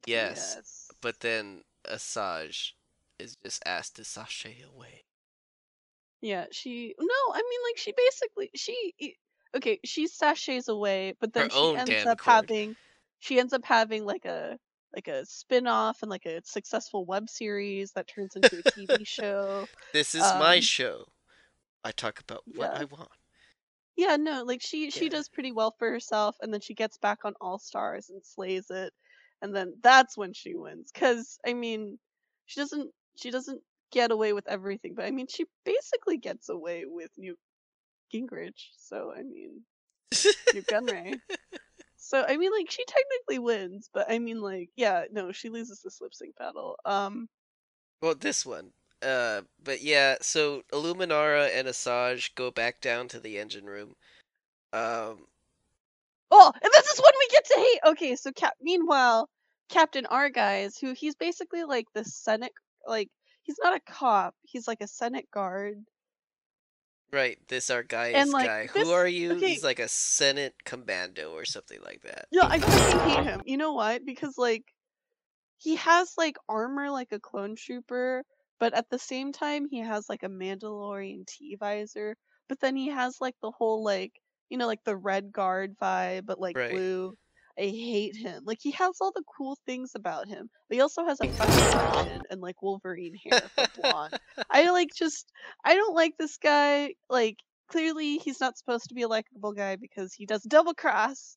Yes. 0.06 0.88
But 1.02 1.20
then 1.20 1.62
Asajj 1.90 2.72
is 3.18 3.36
just 3.36 3.62
asked 3.66 3.96
to 3.96 4.04
sashay 4.04 4.62
away. 4.62 5.04
Yeah, 6.20 6.46
she 6.50 6.94
no, 6.98 7.14
I 7.32 7.42
mean 7.48 7.60
like 7.68 7.78
she 7.78 7.92
basically 7.96 8.50
she 8.54 8.92
okay, 9.56 9.78
she 9.84 10.06
sashays 10.08 10.68
away, 10.68 11.14
but 11.20 11.32
then 11.32 11.50
Her 11.50 11.50
she 11.50 11.76
ends 11.76 12.06
up 12.06 12.20
accord. 12.20 12.34
having 12.48 12.76
she 13.20 13.38
ends 13.38 13.52
up 13.52 13.64
having 13.64 14.04
like 14.04 14.24
a 14.24 14.58
like 14.94 15.06
a 15.08 15.24
spin-off 15.26 15.98
and 16.02 16.10
like 16.10 16.26
a 16.26 16.40
successful 16.44 17.04
web 17.04 17.28
series 17.28 17.92
that 17.92 18.08
turns 18.08 18.34
into 18.36 18.58
a 18.58 18.62
TV 18.62 19.06
show. 19.06 19.66
This 19.92 20.14
is 20.14 20.22
my 20.22 20.56
Um, 20.56 20.60
show. 20.62 21.04
I 21.84 21.92
talk 21.92 22.20
about 22.20 22.42
what 22.46 22.72
yeah. 22.72 22.80
I 22.80 22.84
want. 22.84 23.10
Yeah, 23.96 24.16
no, 24.16 24.44
like 24.44 24.62
she 24.62 24.90
she 24.90 25.08
does 25.08 25.28
pretty 25.28 25.52
well 25.52 25.74
for 25.78 25.90
herself 25.90 26.36
and 26.40 26.52
then 26.52 26.60
she 26.60 26.74
gets 26.74 26.96
back 26.98 27.24
on 27.24 27.34
All 27.40 27.58
Stars 27.58 28.10
and 28.10 28.24
slays 28.24 28.70
it. 28.70 28.92
And 29.42 29.54
then 29.54 29.74
that's 29.82 30.16
when 30.16 30.32
she 30.32 30.54
wins 30.54 30.90
cuz 30.92 31.38
I 31.46 31.54
mean, 31.54 31.98
she 32.46 32.60
doesn't 32.60 32.90
she 33.16 33.30
doesn't 33.30 33.62
get 33.90 34.10
away 34.10 34.32
with 34.32 34.46
everything, 34.48 34.94
but 34.94 35.04
I 35.04 35.10
mean 35.10 35.26
she 35.28 35.44
basically 35.64 36.18
gets 36.18 36.48
away 36.48 36.84
with 36.86 37.10
Newt 37.16 37.38
Gingrich. 38.12 38.68
So 38.76 39.12
I 39.16 39.22
mean, 39.22 39.62
Nute 40.54 40.66
Gunray. 40.66 41.20
So 42.00 42.24
I 42.26 42.36
mean 42.38 42.52
like 42.52 42.70
she 42.70 42.84
technically 42.86 43.38
wins, 43.38 43.90
but 43.92 44.10
I 44.10 44.18
mean 44.18 44.40
like 44.40 44.70
yeah, 44.76 45.04
no, 45.12 45.30
she 45.32 45.50
loses 45.50 45.82
this 45.82 46.00
lip 46.00 46.14
sync 46.14 46.36
battle. 46.36 46.76
Um 46.84 47.28
Well, 48.00 48.14
this 48.14 48.46
one. 48.46 48.72
Uh, 49.02 49.42
but 49.62 49.82
yeah, 49.82 50.16
so 50.20 50.62
Illuminara 50.72 51.50
and 51.54 51.68
Asajj 51.68 52.34
go 52.34 52.50
back 52.50 52.80
down 52.80 53.08
to 53.08 53.20
the 53.20 53.38
engine 53.38 53.66
room. 53.66 53.94
Um, 54.72 55.26
Oh, 56.30 56.52
and 56.54 56.72
this 56.72 56.86
is 56.86 56.98
when 57.00 57.12
we 57.18 57.28
get 57.30 57.44
to 57.46 57.56
hate. 57.56 57.80
Okay, 57.92 58.16
so 58.16 58.32
Cap. 58.32 58.54
Meanwhile, 58.60 59.28
Captain 59.70 60.06
Argyle, 60.06 60.70
who 60.80 60.92
he's 60.92 61.14
basically 61.14 61.64
like 61.64 61.86
the 61.94 62.04
Senate, 62.04 62.52
like 62.86 63.08
he's 63.42 63.56
not 63.62 63.76
a 63.76 63.80
cop. 63.92 64.34
He's 64.42 64.68
like 64.68 64.80
a 64.80 64.86
Senate 64.88 65.26
guard. 65.32 65.78
right, 67.12 67.38
this 67.48 67.70
Argyus 67.70 68.12
And, 68.14 68.30
like, 68.30 68.46
guy. 68.46 68.68
this- 68.74 68.86
Who 68.86 68.92
are 68.92 69.08
you? 69.08 69.32
okay. 69.32 69.48
He's 69.48 69.64
like 69.64 69.78
a 69.78 69.88
Senate 69.88 70.54
commando 70.64 71.32
or 71.32 71.44
something 71.46 71.78
like 71.82 72.02
that. 72.02 72.26
Yeah, 72.30 72.46
I 72.46 72.58
fucking 72.58 73.08
hate 73.08 73.24
him. 73.24 73.40
You 73.46 73.56
know 73.56 73.72
what? 73.72 74.04
Because 74.04 74.36
like 74.36 74.64
he 75.56 75.76
has 75.76 76.12
like 76.18 76.36
armor 76.48 76.90
like 76.90 77.12
a 77.12 77.18
clone 77.20 77.56
trooper, 77.56 78.24
but 78.60 78.74
at 78.74 78.90
the 78.90 78.98
same 78.98 79.32
time 79.32 79.66
he 79.70 79.78
has 79.80 80.08
like 80.08 80.22
a 80.22 80.28
Mandalorian 80.28 81.26
T 81.26 81.56
visor. 81.58 82.14
But 82.48 82.60
then 82.60 82.76
he 82.76 82.88
has 82.88 83.16
like 83.20 83.34
the 83.42 83.50
whole 83.50 83.82
like 83.82 84.12
you 84.50 84.58
know 84.58 84.66
like 84.66 84.84
the 84.84 84.96
red 84.96 85.32
guard 85.32 85.76
vibe, 85.80 86.26
but 86.26 86.40
like 86.40 86.56
Right. 86.56 86.70
blue. 86.70 87.14
I 87.58 87.62
hate 87.62 88.14
him. 88.16 88.44
Like 88.44 88.58
he 88.62 88.70
has 88.72 88.98
all 89.00 89.10
the 89.12 89.24
cool 89.36 89.58
things 89.66 89.92
about 89.96 90.28
him, 90.28 90.48
but 90.68 90.76
he 90.76 90.80
also 90.80 91.04
has 91.04 91.20
a 91.20 91.28
fucking 91.28 91.68
and 92.30 92.40
like 92.40 92.62
Wolverine 92.62 93.14
hair 93.14 93.40
for 93.54 93.66
blonde. 93.74 94.14
I 94.50 94.70
like 94.70 94.94
just 94.94 95.30
I 95.64 95.74
don't 95.74 95.94
like 95.94 96.16
this 96.18 96.36
guy. 96.36 96.94
Like 97.10 97.38
clearly 97.68 98.18
he's 98.18 98.40
not 98.40 98.56
supposed 98.56 98.88
to 98.88 98.94
be 98.94 99.02
a 99.02 99.08
likable 99.08 99.52
guy 99.52 99.76
because 99.76 100.14
he 100.14 100.26
does 100.26 100.42
double 100.42 100.74
cross 100.74 101.36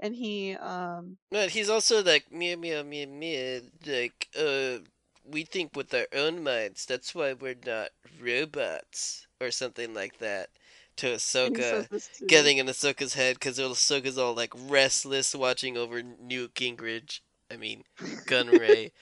and 0.00 0.14
he 0.14 0.54
um 0.56 1.16
But 1.30 1.50
he's 1.50 1.68
also 1.68 2.02
like 2.02 2.30
meow 2.32 2.56
meow 2.56 2.82
meow 2.82 3.06
meow. 3.06 3.60
Like, 3.86 4.28
uh, 4.38 4.78
we 5.24 5.44
think 5.44 5.74
with 5.74 5.92
our 5.94 6.06
own 6.12 6.42
minds. 6.42 6.86
That's 6.86 7.14
why 7.14 7.32
we're 7.32 7.56
not 7.66 7.90
robots 8.20 9.26
or 9.40 9.50
something 9.50 9.94
like 9.94 10.18
that. 10.18 10.50
To 10.98 11.14
Ahsoka. 11.14 11.88
getting 12.26 12.58
in 12.58 12.66
Ahsoka's 12.66 13.14
head 13.14 13.34
because 13.34 13.58
Ahsoka's 13.58 14.18
all 14.18 14.34
like 14.34 14.52
restless 14.68 15.34
watching 15.34 15.76
over 15.76 16.02
Newt 16.02 16.54
Gingrich. 16.54 17.20
I 17.50 17.56
mean, 17.56 17.84
Gunray. 18.26 18.92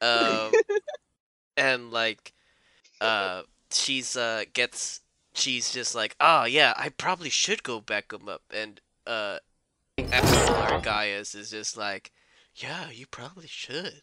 um, 0.00 0.52
and 1.56 1.90
like, 1.90 2.32
uh, 3.00 3.42
she's 3.72 4.16
uh 4.16 4.44
gets 4.52 5.00
she's 5.34 5.72
just 5.72 5.94
like, 5.94 6.16
oh 6.20 6.44
yeah, 6.44 6.74
I 6.76 6.90
probably 6.90 7.30
should 7.30 7.62
go 7.62 7.80
back 7.80 8.12
him 8.12 8.28
up. 8.28 8.42
And 8.52 8.80
uh, 9.06 9.38
Admiral 9.98 10.80
Gaius 10.80 11.34
is 11.34 11.50
just 11.50 11.76
like, 11.76 12.10
yeah, 12.54 12.90
you 12.90 13.06
probably 13.06 13.46
should. 13.46 14.02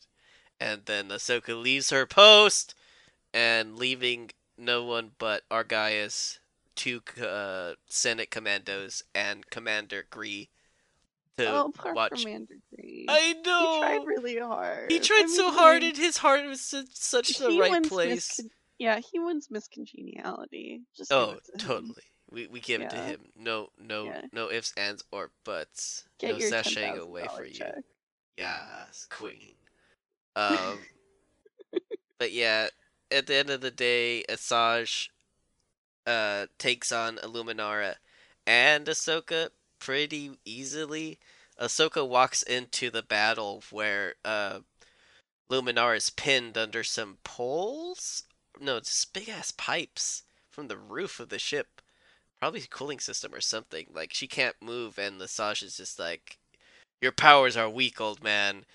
And 0.59 0.81
then 0.85 1.09
Ahsoka 1.09 1.61
leaves 1.61 1.91
her 1.91 2.05
post 2.05 2.73
and 3.33 3.77
leaving 3.77 4.31
no 4.57 4.83
one 4.83 5.11
but 5.19 5.43
Argyus, 5.51 6.39
two 6.77 7.01
uh, 7.21 7.73
Senate 7.87 8.31
commandos, 8.31 9.03
and 9.13 9.49
Commander 9.49 10.05
Gree 10.09 10.49
to 11.37 11.45
oh 11.49 11.71
poor 11.75 11.93
watch. 11.93 12.23
Commander 12.23 12.55
Green. 12.73 13.05
I 13.09 13.33
know. 13.45 13.73
He 13.73 13.79
tried 13.81 14.05
really 14.07 14.37
hard. 14.39 14.89
He 14.91 14.99
tried 14.99 15.25
I 15.25 15.27
so 15.35 15.47
mean, 15.47 15.53
hard, 15.59 15.83
and 15.83 15.97
his 15.97 16.17
heart 16.17 16.45
was 16.45 16.73
in 16.73 16.85
such 16.93 17.37
the 17.37 17.57
right 17.59 17.83
place. 17.83 18.39
miscon- 18.39 18.49
yeah, 18.79 18.99
he 19.11 19.19
wins 19.19 19.49
miscongeniality. 19.49 20.81
Just 20.95 21.11
Oh, 21.11 21.35
to 21.51 21.57
totally. 21.57 22.03
We 22.29 22.47
we 22.47 22.59
give 22.59 22.81
it 22.81 22.89
to 22.91 22.97
him. 22.97 23.19
No, 23.35 23.69
no, 23.79 24.05
Yeah. 24.05 24.21
no 24.33 24.51
ifs, 24.51 24.73
ands, 24.77 25.03
or 25.11 25.31
buts. 25.43 26.05
Get 26.19 26.37
no 26.37 26.45
sashaying 26.45 26.97
away 26.97 27.25
for 27.35 27.45
you. 27.45 27.59
Yes, 28.37 29.07
queen. 29.09 29.55
Um, 30.35 30.77
but 32.19 32.31
yeah, 32.31 32.67
at 33.09 33.25
the 33.25 33.33
end 33.35 33.49
of 33.49 33.61
the 33.61 33.71
day, 33.71 34.23
Asajj 34.29 35.09
uh 36.07 36.47
takes 36.57 36.91
on 36.91 37.17
Illuminara 37.17 37.95
and 38.47 38.87
Ahsoka 38.87 39.49
pretty 39.79 40.31
easily. 40.45 41.19
Ahsoka 41.59 42.07
walks 42.07 42.41
into 42.43 42.89
the 42.89 43.03
battle 43.03 43.63
where 43.69 44.15
uh 44.25 44.61
Luminara 45.49 45.97
is 45.97 46.09
pinned 46.09 46.57
under 46.57 46.83
some 46.83 47.17
poles. 47.23 48.23
No, 48.59 48.77
it's 48.77 48.89
just 48.89 49.13
big 49.13 49.29
ass 49.29 49.51
pipes 49.51 50.23
from 50.49 50.67
the 50.67 50.77
roof 50.77 51.19
of 51.19 51.29
the 51.29 51.39
ship. 51.39 51.81
Probably 52.39 52.61
a 52.61 52.67
cooling 52.67 52.99
system 52.99 53.33
or 53.33 53.41
something. 53.41 53.87
Like 53.93 54.13
she 54.13 54.27
can't 54.27 54.55
move, 54.61 54.97
and 54.99 55.19
Asajj 55.21 55.63
is 55.63 55.77
just 55.77 55.99
like, 55.99 56.37
"Your 57.01 57.11
powers 57.11 57.57
are 57.57 57.69
weak, 57.69 57.99
old 58.01 58.23
man," 58.23 58.65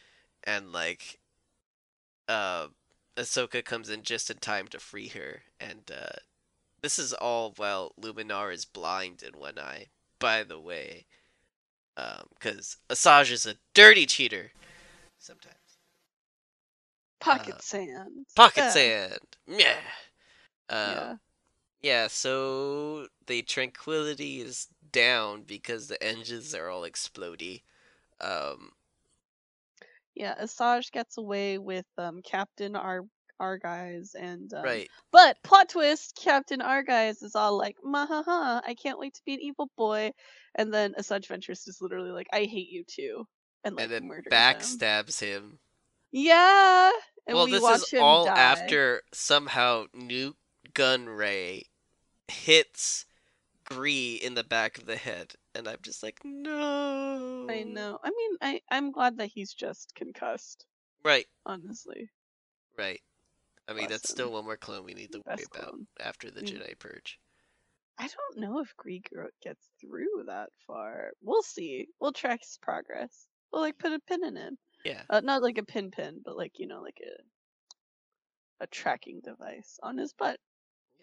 and 0.44 0.72
like, 0.72 1.20
uh, 2.28 2.68
Ahsoka 3.16 3.64
comes 3.64 3.88
in 3.88 4.02
just 4.02 4.30
in 4.30 4.38
time 4.38 4.68
to 4.68 4.78
free 4.80 5.08
her, 5.08 5.42
and 5.60 5.90
uh, 5.90 6.18
this 6.82 6.98
is 6.98 7.12
all 7.12 7.52
while 7.56 7.92
Luminar 8.00 8.52
is 8.52 8.64
blind 8.64 9.22
in 9.22 9.38
one 9.38 9.58
eye. 9.58 9.88
By 10.18 10.44
the 10.44 10.58
way, 10.60 11.06
because 11.96 12.78
Asajj 12.88 13.30
is 13.32 13.46
a 13.46 13.56
dirty 13.74 14.06
cheater. 14.06 14.52
Sometimes 15.18 15.78
Pocket 17.20 17.54
Uh, 17.54 17.58
sand. 17.62 18.26
pocket 18.36 18.64
Ah, 18.64 18.70
sand. 18.70 19.36
Yeah. 19.46 19.78
Um, 20.68 20.78
yeah. 20.92 21.16
Yeah, 21.82 22.06
so 22.08 23.08
the 23.26 23.42
tranquility 23.42 24.40
is 24.40 24.68
down 24.92 25.42
because 25.44 25.88
the 25.88 26.02
engines 26.02 26.54
are 26.54 26.68
all 26.68 26.82
explodey. 26.82 27.62
Um, 28.20 28.72
Yeah, 30.14 30.34
Asajj 30.42 30.90
gets 30.92 31.18
away 31.18 31.58
with 31.58 31.86
um 31.98 32.22
Captain 32.22 32.76
Ar 32.76 33.02
Argyus 33.42 34.14
and 34.14 34.52
um, 34.54 34.62
right. 34.62 34.88
But 35.10 35.36
plot 35.42 35.68
twist, 35.68 36.18
Captain 36.22 36.60
Argyus 36.60 37.22
is 37.22 37.34
all 37.34 37.58
like, 37.58 37.76
"Mahaha, 37.84 38.62
I 38.64 38.74
can't 38.80 38.98
wait 38.98 39.14
to 39.14 39.22
be 39.26 39.34
an 39.34 39.40
evil 39.40 39.68
boy," 39.76 40.12
and 40.54 40.72
then 40.72 40.94
Asajj 40.98 41.26
Ventress 41.26 41.66
is 41.68 41.78
literally 41.80 42.12
like, 42.12 42.28
"I 42.32 42.44
hate 42.44 42.68
you 42.70 42.84
too," 42.84 43.26
and 43.64 43.76
like 43.76 43.84
And 43.84 43.92
then 43.92 44.08
murders 44.08 44.32
him. 44.32 44.32
backstabs 44.32 45.20
him. 45.20 45.58
Yeah, 46.12 46.90
and 47.26 47.36
well, 47.36 47.46
we 47.46 47.52
this 47.52 47.68
is 47.68 47.94
all 48.00 48.26
die. 48.26 48.34
after 48.36 49.02
somehow 49.12 49.86
Nute 49.94 50.36
Gunray 50.74 51.64
hits 52.28 53.06
Gree 53.64 54.16
in 54.22 54.34
the 54.34 54.44
back 54.44 54.78
of 54.78 54.86
the 54.86 54.96
head, 54.96 55.34
and 55.54 55.66
I'm 55.68 55.78
just 55.82 56.02
like, 56.02 56.20
no. 56.24 57.46
I 57.48 57.62
know. 57.62 57.98
I 58.02 58.10
mean, 58.10 58.36
I 58.40 58.60
I'm 58.70 58.92
glad 58.92 59.18
that 59.18 59.28
he's 59.28 59.54
just 59.54 59.94
concussed. 59.94 60.66
Right, 61.04 61.26
Honestly, 61.46 62.10
right. 62.78 63.00
I 63.72 63.80
mean, 63.80 63.88
that's 63.88 64.08
still 64.08 64.32
one 64.32 64.44
more 64.44 64.56
clone 64.56 64.84
we 64.84 64.94
need 64.94 65.12
to 65.12 65.22
worry 65.26 65.44
about 65.52 65.68
clone. 65.68 65.86
after 66.00 66.30
the 66.30 66.42
Mm. 66.42 66.48
Jedi 66.60 66.78
Purge. 66.78 67.18
I 67.98 68.08
don't 68.08 68.38
know 68.40 68.58
if 68.60 68.74
Greek 68.76 69.10
gets 69.42 69.68
through 69.80 70.24
that 70.26 70.50
far. 70.66 71.12
We'll 71.20 71.42
see. 71.42 71.88
We'll 72.00 72.12
track 72.12 72.40
his 72.40 72.58
progress. 72.62 73.26
We'll 73.52 73.62
like 73.62 73.78
put 73.78 73.92
a 73.92 74.00
pin 74.00 74.24
in 74.24 74.36
him. 74.36 74.58
Yeah. 74.84 75.02
Uh, 75.10 75.20
not 75.20 75.42
like 75.42 75.58
a 75.58 75.64
pin 75.64 75.90
pin, 75.90 76.20
but 76.24 76.36
like 76.36 76.58
you 76.58 76.66
know, 76.66 76.80
like 76.80 77.00
a 77.04 78.64
a 78.64 78.66
tracking 78.68 79.20
device 79.22 79.78
on 79.82 79.98
his 79.98 80.12
butt. 80.12 80.38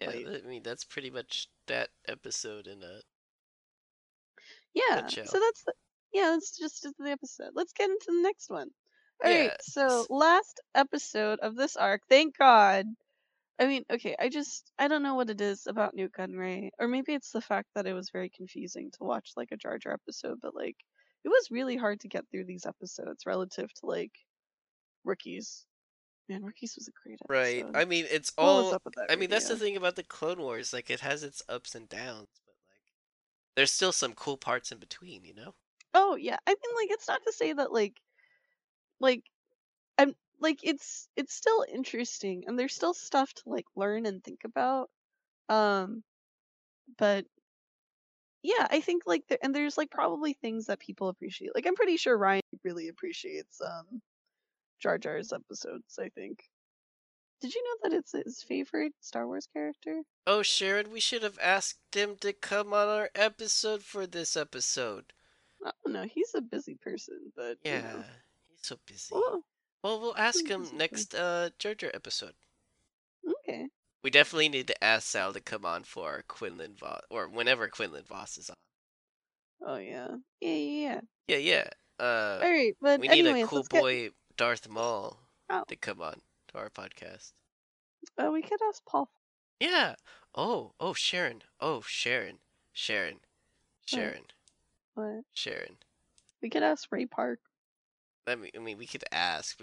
Yeah, 0.00 0.08
Wait. 0.08 0.26
I 0.44 0.48
mean, 0.48 0.62
that's 0.62 0.84
pretty 0.84 1.10
much 1.10 1.48
that 1.66 1.90
episode 2.08 2.66
in 2.66 2.82
a. 2.82 3.00
Yeah. 4.74 4.96
Nutshell. 5.02 5.26
So 5.26 5.38
that's 5.38 5.62
the 5.64 5.72
yeah. 6.12 6.30
That's 6.30 6.58
just 6.58 6.86
the 6.98 7.10
episode. 7.10 7.52
Let's 7.54 7.72
get 7.72 7.90
into 7.90 8.06
the 8.08 8.22
next 8.22 8.50
one. 8.50 8.70
All 9.24 9.30
right. 9.30 9.44
Yeah, 9.44 9.56
So 9.60 10.06
last 10.10 10.60
episode 10.74 11.40
of 11.40 11.56
this 11.56 11.76
arc. 11.76 12.02
Thank 12.08 12.36
God. 12.38 12.86
I 13.58 13.66
mean, 13.66 13.84
okay. 13.90 14.16
I 14.18 14.28
just 14.30 14.70
I 14.78 14.88
don't 14.88 15.02
know 15.02 15.14
what 15.16 15.30
it 15.30 15.40
is 15.40 15.66
about 15.66 15.94
Nute 15.94 16.12
Gunray, 16.18 16.70
or 16.78 16.88
maybe 16.88 17.12
it's 17.14 17.30
the 17.32 17.42
fact 17.42 17.68
that 17.74 17.86
it 17.86 17.92
was 17.92 18.10
very 18.10 18.30
confusing 18.30 18.90
to 18.92 19.04
watch 19.04 19.32
like 19.36 19.50
a 19.52 19.56
Jar 19.56 19.78
Jar 19.78 19.92
episode, 19.94 20.38
but 20.40 20.54
like 20.54 20.76
it 21.24 21.28
was 21.28 21.50
really 21.50 21.76
hard 21.76 22.00
to 22.00 22.08
get 22.08 22.24
through 22.30 22.44
these 22.46 22.64
episodes 22.66 23.26
relative 23.26 23.72
to 23.74 23.86
like 23.86 24.12
rookies 25.04 25.66
Man, 26.28 26.44
Rookies 26.44 26.76
was 26.76 26.86
a 26.86 26.92
great 27.02 27.18
episode. 27.28 27.72
Right. 27.74 27.82
I 27.82 27.84
mean, 27.84 28.06
it's 28.08 28.32
What 28.36 28.44
was 28.44 28.66
all. 28.66 28.74
up 28.74 28.82
with 28.84 28.94
that 28.94 29.10
I 29.10 29.16
mean, 29.16 29.30
that's 29.30 29.48
the 29.48 29.54
radio? 29.54 29.66
thing 29.66 29.76
about 29.76 29.96
the 29.96 30.04
Clone 30.04 30.38
Wars. 30.38 30.72
Like, 30.72 30.88
it 30.88 31.00
has 31.00 31.24
its 31.24 31.42
ups 31.48 31.74
and 31.74 31.88
downs, 31.88 32.28
but 32.46 32.52
like, 32.56 32.86
there's 33.56 33.72
still 33.72 33.90
some 33.90 34.12
cool 34.12 34.36
parts 34.36 34.70
in 34.70 34.78
between. 34.78 35.24
You 35.24 35.34
know. 35.34 35.54
Oh 35.92 36.14
yeah, 36.14 36.36
I 36.46 36.50
mean, 36.50 36.76
like 36.76 36.90
it's 36.92 37.08
not 37.08 37.20
to 37.26 37.32
say 37.32 37.52
that 37.52 37.72
like, 37.72 37.94
like, 39.00 39.24
and 39.98 40.14
like 40.40 40.60
it's 40.64 41.08
it's 41.16 41.34
still 41.34 41.64
interesting, 41.72 42.44
and 42.46 42.58
there's 42.58 42.74
still 42.74 42.94
stuff 42.94 43.32
to 43.34 43.42
like 43.46 43.66
learn 43.76 44.06
and 44.06 44.22
think 44.24 44.40
about. 44.44 44.90
Um, 45.48 46.04
but 46.98 47.26
yeah, 48.42 48.66
I 48.70 48.80
think 48.80 49.02
like 49.06 49.26
there, 49.28 49.38
and 49.42 49.54
there's 49.54 49.76
like 49.76 49.90
probably 49.90 50.32
things 50.34 50.66
that 50.66 50.78
people 50.80 51.08
appreciate. 51.08 51.54
Like 51.54 51.66
I'm 51.66 51.74
pretty 51.74 51.96
sure 51.96 52.16
Ryan 52.16 52.42
really 52.64 52.88
appreciates 52.88 53.60
um 53.60 54.00
Jar 54.80 54.98
Jar's 54.98 55.32
episodes. 55.32 55.98
I 55.98 56.08
think. 56.10 56.40
Did 57.40 57.54
you 57.54 57.62
know 57.64 57.90
that 57.90 57.96
it's 57.98 58.12
his 58.12 58.42
favorite 58.42 58.94
Star 59.00 59.26
Wars 59.26 59.46
character? 59.52 60.02
Oh, 60.26 60.42
Sharon, 60.42 60.90
we 60.90 61.00
should 61.00 61.22
have 61.22 61.38
asked 61.40 61.94
him 61.94 62.16
to 62.18 62.32
come 62.32 62.72
on 62.72 62.88
our 62.88 63.10
episode 63.14 63.82
for 63.84 64.06
this 64.06 64.36
episode. 64.36 65.12
I 65.64 65.72
don't 65.84 65.92
know. 65.94 66.04
He's 66.04 66.34
a 66.34 66.40
busy 66.40 66.74
person, 66.74 67.32
but 67.34 67.58
you 67.68 67.78
Yeah, 67.78 67.82
know. 67.82 68.04
He's 68.60 68.68
so 68.68 68.78
busy. 68.86 69.12
Oh, 69.14 69.42
Well, 69.82 70.00
we'll 70.00 70.16
ask 70.16 70.46
him 70.46 70.66
next 70.74 71.14
uh 71.14 71.50
Jar 71.58 71.74
episode. 71.94 72.34
okay. 73.26 73.68
We 74.02 74.10
definitely 74.10 74.48
need 74.48 74.66
to 74.68 74.84
ask 74.84 75.06
Sal 75.08 75.32
to 75.32 75.40
come 75.40 75.64
on 75.66 75.84
for 75.84 76.24
Quinlan 76.28 76.74
Vos, 76.78 77.00
or 77.10 77.28
whenever 77.28 77.68
Quinlan 77.68 78.04
Vos 78.04 78.38
is 78.38 78.50
on. 78.50 78.56
Oh 79.66 79.76
yeah, 79.76 80.08
yeah, 80.40 80.50
yeah. 80.54 81.00
Yeah, 81.28 81.36
yeah. 81.36 81.36
yeah. 81.38 81.68
Uh, 82.04 82.40
All 82.42 82.50
right, 82.50 82.74
but 82.80 83.00
we 83.00 83.08
need 83.08 83.20
anyways, 83.26 83.44
a 83.44 83.46
cool 83.48 83.58
let's 83.58 83.68
get- 83.68 83.80
boy 83.82 84.10
Darth 84.36 84.68
Maul 84.68 85.18
Oh. 85.50 85.64
to 85.68 85.76
come 85.76 86.00
on 86.00 86.20
to 86.48 86.58
our 86.58 86.70
podcast. 86.70 87.32
Uh, 88.16 88.30
we 88.32 88.40
could 88.42 88.60
ask 88.68 88.82
Paul. 88.86 89.10
Yeah. 89.58 89.96
Oh, 90.34 90.72
oh, 90.80 90.94
Sharon. 90.94 91.42
Oh, 91.60 91.82
Sharon. 91.86 92.38
Sharon. 92.72 93.18
Sharon. 93.84 94.22
What? 94.94 95.24
Sharon. 95.34 95.76
We 96.40 96.48
could 96.48 96.62
ask 96.62 96.90
Ray 96.90 97.04
Park. 97.06 97.40
I 98.26 98.34
mean, 98.36 98.50
I 98.54 98.58
mean, 98.58 98.78
we 98.78 98.86
could 98.86 99.04
ask. 99.12 99.58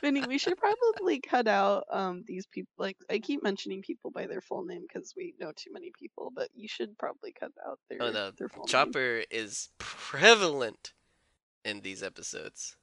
Vinny, 0.00 0.24
we 0.28 0.38
should 0.38 0.56
probably 0.56 1.20
cut 1.20 1.48
out 1.48 1.84
um 1.90 2.24
these 2.26 2.46
people. 2.46 2.72
Like 2.78 2.96
I 3.10 3.18
keep 3.18 3.42
mentioning 3.42 3.82
people 3.82 4.10
by 4.10 4.26
their 4.26 4.40
full 4.40 4.64
name 4.64 4.82
because 4.82 5.14
we 5.16 5.34
know 5.40 5.52
too 5.54 5.72
many 5.72 5.92
people, 5.98 6.32
but 6.34 6.48
you 6.54 6.68
should 6.68 6.96
probably 6.98 7.32
cut 7.32 7.52
out 7.66 7.78
their 7.88 7.98
oh 8.00 8.10
no, 8.10 8.30
their 8.30 8.48
full 8.48 8.64
name. 8.64 8.68
Chopper 8.68 9.24
is 9.30 9.68
prevalent 9.78 10.92
in 11.64 11.80
these 11.80 12.02
episodes. 12.02 12.76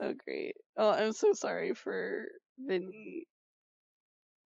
Oh 0.00 0.14
great. 0.24 0.56
Oh, 0.76 0.90
I'm 0.90 1.12
so 1.12 1.32
sorry 1.32 1.74
for 1.74 2.26
Vinny. 2.58 3.26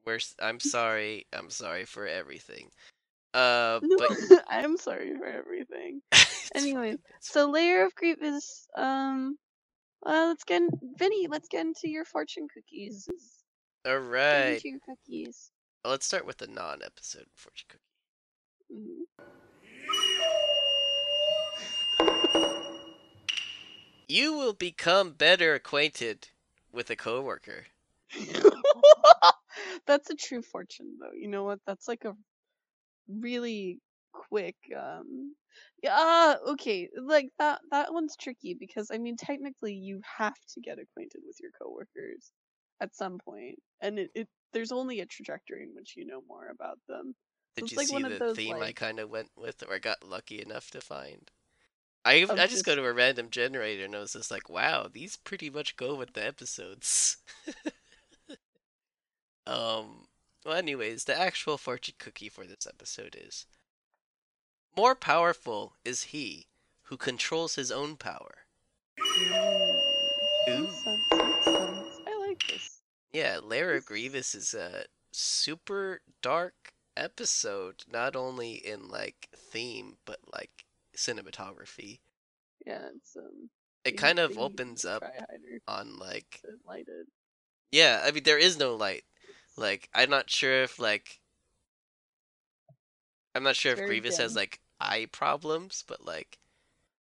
We're. 0.05 0.19
I'm 0.41 0.61
sorry. 0.61 1.27
I'm 1.33 1.51
sorry 1.51 1.85
for 1.85 2.07
everything. 2.07 2.71
Uh, 3.37 3.81
No, 3.83 3.97
but 3.99 4.11
I'm 4.49 4.79
sorry 4.79 5.15
for 5.15 5.27
everything. 5.27 6.01
it's 6.13 6.51
Anyways, 6.55 6.97
So 7.21 7.51
layer 7.51 7.85
of 7.85 7.95
creep 7.95 8.23
is 8.23 8.67
um. 8.77 9.37
Uh, 10.05 10.27
let's 10.29 10.45
get 10.45 10.63
in, 10.63 10.71
Vinny. 10.97 11.27
Let's 11.27 11.49
get 11.49 11.67
into 11.67 11.89
your 11.89 12.05
fortune 12.05 12.47
cookies. 12.53 13.09
All 13.87 13.99
right. 13.99 14.55
Into 14.55 14.69
your 14.69 14.79
cookies. 14.87 15.51
Let's 15.85 16.07
start 16.07 16.25
with 16.27 16.39
the 16.39 16.47
non-episode 16.47 17.27
fortune 17.35 17.69
cookie. 17.69 17.83
Mhm. 18.73 19.05
You 24.09 24.35
will 24.35 24.53
become 24.55 25.11
better 25.13 25.55
acquainted 25.55 26.29
with 26.73 26.89
a 26.91 26.97
coworker. 26.97 27.67
That's 29.87 30.11
a 30.11 30.15
true 30.15 30.43
fortune, 30.43 30.97
though. 31.01 31.13
You 31.13 31.29
know 31.29 31.45
what? 31.45 31.59
That's 31.67 31.89
like 31.89 32.05
a 32.05 32.15
really 33.09 33.81
quick. 34.13 34.57
Um, 34.77 35.35
yeah. 35.83 35.95
Uh, 35.97 36.51
okay. 36.53 36.89
Like 37.01 37.31
that. 37.39 37.61
That 37.71 37.93
one's 37.93 38.17
tricky 38.17 38.55
because 38.55 38.91
I 38.93 38.99
mean, 38.99 39.17
technically, 39.17 39.75
you 39.75 40.01
have 40.19 40.35
to 40.55 40.61
get 40.61 40.79
acquainted 40.79 41.23
with 41.27 41.37
your 41.41 41.51
coworkers 41.61 42.33
at 42.81 42.95
some 42.95 43.19
point, 43.19 43.59
and 43.81 43.99
it, 43.99 44.11
it 44.15 44.29
there's 44.53 44.73
only 44.73 45.01
a 45.01 45.07
trajectory 45.07 45.65
in 45.65 45.75
which 45.75 45.95
you 45.97 46.07
know 46.07 46.23
more 46.29 46.49
about 46.49 46.79
them. 46.89 47.15
Did 47.57 47.67
It's 47.67 47.73
you 47.73 47.77
like 47.77 47.79
see 47.79 47.93
one 47.93 48.05
of 48.05 48.13
the 48.13 48.19
those, 48.19 48.37
theme 48.37 48.63
I 48.63 48.73
kind 48.73 48.99
of 49.01 49.11
went 49.11 49.31
with, 49.37 49.63
or 49.69 49.79
got 49.79 50.03
lucky 50.05 50.41
enough 50.41 50.71
to 50.71 50.81
find? 50.81 51.31
I 52.05 52.25
I 52.37 52.47
just 52.47 52.65
go 52.65 52.75
to 52.77 52.85
a 52.87 52.93
random 52.93 53.31
generator 53.31 53.85
and 53.85 53.95
I 53.97 54.01
was 54.01 54.13
just 54.15 54.31
like, 54.31 54.49
wow, 54.49 54.89
these 54.93 55.17
pretty 55.17 55.51
much 55.51 55.77
go 55.77 55.95
with 55.97 56.13
the 56.15 56.25
episodes. 56.27 57.19
um. 59.47 60.07
Well, 60.47 60.55
anyways, 60.55 61.05
the 61.05 61.19
actual 61.19 61.59
fortune 61.59 61.97
cookie 61.99 62.29
for 62.29 62.47
this 62.47 62.69
episode 62.69 63.17
is 63.21 63.47
more 64.77 64.95
powerful 64.95 65.73
is 65.85 66.05
he 66.05 66.47
who 66.83 66.97
controls 66.97 67.57
his 67.57 67.73
own 67.73 67.97
power. 67.97 68.47
Ooh. 70.49 70.61
makes 70.61 70.85
sense, 70.85 71.03
makes 71.13 71.45
sense. 71.45 72.01
I 72.07 72.27
like 72.29 72.47
this. 72.49 72.81
Yeah, 73.13 73.41
Lair 73.43 73.75
of 73.75 73.87
Grievous 73.87 74.37
is 74.37 74.55
a 74.55 74.85
super 75.11 76.03
dark 76.23 76.75
episode, 76.97 77.83
not 77.91 78.15
only 78.15 78.53
in 78.53 78.89
like 78.89 79.29
theme 79.35 79.97
but 80.05 80.21
like 80.33 80.65
cinematography. 80.97 81.99
Yeah, 82.65 82.83
it's 82.95 83.17
um. 83.17 83.51
It 83.85 83.99
kind 83.99 84.21
of 84.21 84.39
opens 84.39 84.85
up 84.85 85.03
on 85.67 85.99
like 85.99 86.39
to 86.43 86.51
light 86.69 86.87
it. 86.87 87.09
yeah, 87.73 88.03
I 88.05 88.13
mean 88.13 88.23
there 88.23 88.39
is 88.39 88.57
no 88.57 88.77
light. 88.77 89.03
Like 89.57 89.89
I'm 89.95 90.11
not 90.11 90.31
sure 90.31 90.63
if 90.63 90.79
like 90.79 91.21
I'm 93.37 93.45
not 93.45 93.55
sure 93.57 93.73
if 93.73 93.79
very 93.79 93.87
Grievous 93.87 94.17
has 94.17 94.35
like 94.35 94.61
eye 94.81 95.07
problems, 95.13 95.85
but 95.87 96.05
like 96.05 96.41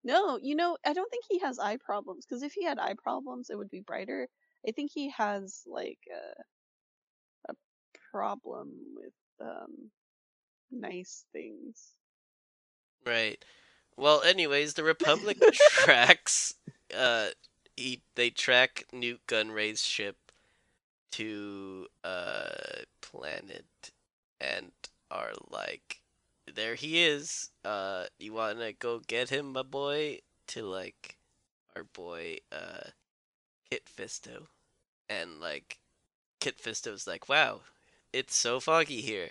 No, 0.03 0.37
you 0.37 0.55
know, 0.55 0.77
I 0.85 0.93
don't 0.93 1.09
think 1.09 1.25
he 1.27 1.39
has 1.39 1.57
eye 1.59 1.77
problems 1.77 2.25
because 2.25 2.43
if 2.43 2.53
he 2.53 2.63
had 2.63 2.77
eye 2.79 2.93
problems, 2.95 3.49
it 3.49 3.57
would 3.57 3.69
be 3.69 3.81
brighter. 3.81 4.29
I 4.67 4.71
think 4.71 4.91
he 4.91 5.09
has 5.09 5.63
like 5.67 5.99
a 6.11 6.43
a 7.49 7.53
problem 8.11 8.69
with 8.95 9.13
um 9.39 9.91
nice 10.71 11.25
things. 11.33 11.95
right. 13.05 13.43
Well, 13.97 14.21
anyways, 14.23 14.75
the 14.75 14.83
Republic 14.83 15.39
tracks 15.61 16.55
uh 16.95 17.29
he 17.77 18.03
they 18.15 18.29
track 18.29 18.85
Newt 18.93 19.25
Gunray's 19.27 19.83
ship 19.85 20.17
to 21.11 21.87
a 22.03 22.83
planet 23.01 23.65
and 24.39 24.71
are 25.09 25.33
like 25.49 26.01
there 26.53 26.75
he 26.75 27.03
is. 27.03 27.49
Uh 27.63 28.05
you 28.19 28.33
wanna 28.33 28.73
go 28.73 28.99
get 28.99 29.29
him, 29.29 29.53
my 29.53 29.63
boy? 29.63 30.19
To 30.47 30.63
like 30.63 31.17
our 31.75 31.83
boy 31.83 32.37
uh 32.51 32.89
Kit 33.69 33.83
Fisto. 33.85 34.47
And 35.09 35.39
like 35.39 35.79
Kit 36.39 36.57
Fisto's 36.61 37.07
like, 37.07 37.29
Wow, 37.29 37.61
it's 38.13 38.35
so 38.35 38.59
foggy 38.59 39.01
here. 39.01 39.29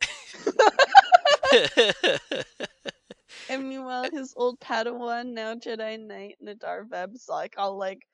And 3.48 3.68
meanwhile, 3.68 4.08
his 4.10 4.32
old 4.36 4.60
Padawan, 4.60 5.32
now 5.32 5.54
Jedi 5.54 5.98
Knight 6.00 6.38
Nahdar 6.42 6.88
Vebb's 6.88 7.28
like 7.28 7.54
all 7.58 7.76
like, 7.76 8.06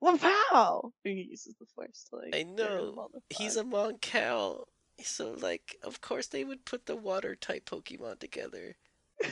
"Well, 0.00 0.18
pow!" 0.18 0.92
He 1.04 1.12
uses 1.30 1.54
the 1.58 1.66
Force 1.74 2.06
to 2.10 2.16
like. 2.16 2.34
I 2.34 2.42
get 2.42 2.70
rid 2.70 2.80
of 2.80 2.96
know. 2.96 3.08
He's 3.30 3.56
a 3.56 3.64
Mon 3.64 3.98
Cal. 3.98 4.68
So 5.02 5.32
like 5.32 5.76
of 5.82 6.00
course 6.00 6.26
they 6.26 6.44
would 6.44 6.64
put 6.64 6.86
the 6.86 6.96
water 6.96 7.34
type 7.34 7.68
Pokemon 7.68 8.18
together. 8.18 8.76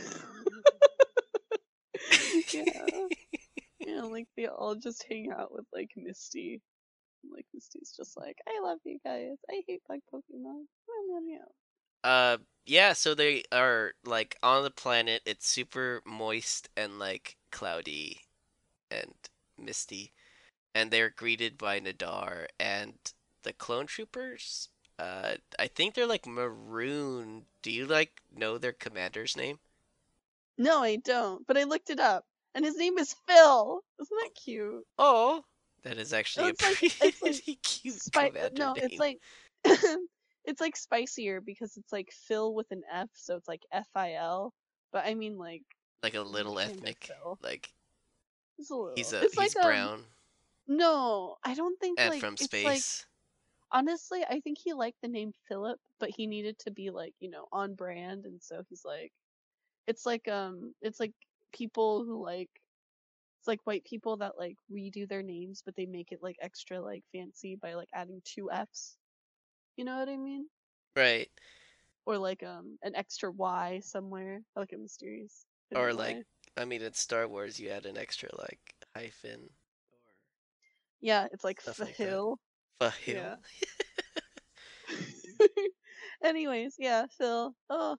yeah. 2.53 2.87
Yeah, 3.81 4.03
like 4.03 4.27
they 4.37 4.47
all 4.47 4.75
just 4.75 5.07
hang 5.09 5.31
out 5.31 5.51
with 5.55 5.65
like 5.73 5.93
Misty. 5.97 6.61
Like 7.33 7.47
Misty's 7.55 7.95
just 7.97 8.19
like, 8.19 8.37
I 8.47 8.61
love 8.63 8.79
you 8.85 8.99
guys. 9.03 9.37
I 9.49 9.63
hate 9.67 9.83
bug 9.89 10.01
Pokemon. 10.13 10.65
Meow, 11.09 11.21
meow. 11.25 11.39
Uh 12.05 12.37
yeah, 12.67 12.93
so 12.93 13.15
they 13.15 13.45
are 13.51 13.93
like 14.05 14.37
on 14.43 14.63
the 14.63 14.71
planet. 14.71 15.23
It's 15.25 15.49
super 15.49 16.03
moist 16.05 16.69
and 16.77 16.99
like 16.99 17.37
cloudy 17.51 18.21
and 18.91 19.15
misty. 19.57 20.13
And 20.75 20.91
they're 20.91 21.11
greeted 21.11 21.59
by 21.59 21.81
Nahdar 21.81 22.47
and 22.61 22.95
the 23.43 23.53
clone 23.53 23.87
troopers. 23.87 24.69
Uh 24.99 25.35
I 25.59 25.67
think 25.69 25.95
they're 25.95 26.07
like 26.07 26.27
maroon. 26.27 27.45
Do 27.63 27.71
you 27.71 27.87
like 27.87 28.21
know 28.35 28.59
their 28.59 28.73
commander's 28.73 29.37
name? 29.37 29.59
No, 30.57 30.83
I 30.83 30.97
don't. 30.97 31.47
But 31.47 31.57
I 31.57 31.65
looked 31.65 31.89
it 31.91 32.01
up, 32.01 32.25
and 32.55 32.65
his 32.65 32.77
name 32.77 32.99
is 32.99 33.15
Phil. 33.29 33.81
Isn't 34.01 34.19
that 34.23 34.35
cute? 34.35 34.85
Oh, 34.99 35.45
that 35.85 35.99
is 35.99 36.13
actually 36.13 36.51
It's 36.51 36.63
a 36.63 36.67
like- 36.69 36.79
pretty 36.79 36.95
it's 37.01 37.23
like 37.49 37.63
cute 37.63 38.01
Spi- 38.03 38.29
commander 38.31 38.51
no, 38.59 38.73
name. 38.73 38.85
it's 38.91 38.99
like 38.99 39.21
it's 40.45 40.61
like 40.61 40.77
spicier 40.77 41.41
because 41.41 41.77
it's 41.77 41.93
like 41.93 42.11
Phil 42.13 42.53
with 42.55 42.71
an 42.73 42.83
F, 42.93 43.09
so 43.15 43.37
it's 43.37 43.49
like 43.49 43.63
F 43.73 43.89
I 43.95 44.15
L. 44.15 44.53
But 44.93 45.07
I 45.07 45.15
mean 45.15 45.39
like 45.39 45.63
like 46.03 46.15
a 46.15 46.21
little 46.23 46.59
ethnic. 46.59 47.05
Phil. 47.05 47.39
Like 47.43 47.73
It's 48.59 48.71
a 48.71 48.75
little. 48.75 48.93
he's 48.97 49.13
a 49.13 49.21
he's 49.21 49.37
like, 49.37 49.57
um, 49.57 49.63
brown. 49.63 50.05
No, 50.69 51.37
I 51.43 51.55
don't 51.55 51.81
think 51.81 51.99
and 51.99 52.11
like 52.11 52.21
from 52.21 52.35
it's 52.35 52.45
space. 52.45 52.65
like 52.65 52.83
honestly, 53.73 54.25
I 54.29 54.41
think 54.41 54.59
he 54.59 54.75
liked 54.75 55.01
the 55.03 55.09
name 55.09 55.33
Philip, 55.49 55.81
but 55.99 56.11
he 56.11 56.27
needed 56.27 56.59
to 56.61 56.71
be 56.71 56.91
like, 56.91 57.15
you 57.21 57.31
know, 57.31 57.47
on 57.53 57.75
brand 57.75 58.27
and 58.27 58.41
so 58.43 58.63
he's 58.69 58.85
like 58.85 59.13
it's 59.87 60.05
like 60.05 60.29
um 60.29 60.75
it's 60.83 61.01
like 61.01 61.15
people 61.53 62.05
who 62.05 62.23
like 62.23 62.51
it's 63.41 63.49
like 63.49 63.61
white 63.65 63.85
people 63.85 64.19
that 64.19 64.39
like 64.39 64.57
redo 64.71 65.09
their 65.09 65.23
names 65.23 65.63
but 65.65 65.75
they 65.75 65.87
make 65.87 66.13
it 66.13 66.19
like 66.23 66.37
extra 66.43 66.81
like 66.81 67.03
fancy 67.13 67.57
by 67.57 67.73
like 67.75 67.89
adding 67.95 68.21
two 68.25 68.51
F's. 68.53 68.97
You 69.77 69.85
know 69.85 69.97
what 69.97 70.09
I 70.09 70.17
mean? 70.17 70.47
Right. 70.97 71.31
Or 72.05 72.19
like 72.19 72.43
um 72.43 72.79
an 72.83 72.95
extra 72.95 73.31
Y 73.31 73.81
somewhere, 73.83 74.43
like 74.55 74.73
a 74.73 74.77
mysterious. 74.77 75.47
Or 75.75 75.95
like 75.95 76.25
I 76.59 76.67
mean 76.67 76.83
in 76.83 76.93
Star 76.93 77.27
Wars 77.27 77.59
you 77.59 77.71
add 77.71 77.87
an 77.87 77.97
extra 77.97 78.29
like 78.39 78.75
hyphen 78.95 79.49
yeah, 81.01 81.27
it's 81.33 81.45
like 81.45 81.61
stuff 81.61 81.81
like 81.81 81.97
that. 81.97 82.09
Phil. 82.09 82.39
Fahil. 82.81 82.93
Yeah. 83.07 83.37
Anyways, 86.25 86.75
yeah, 86.79 87.07
Phil. 87.17 87.55
Oh, 87.71 87.97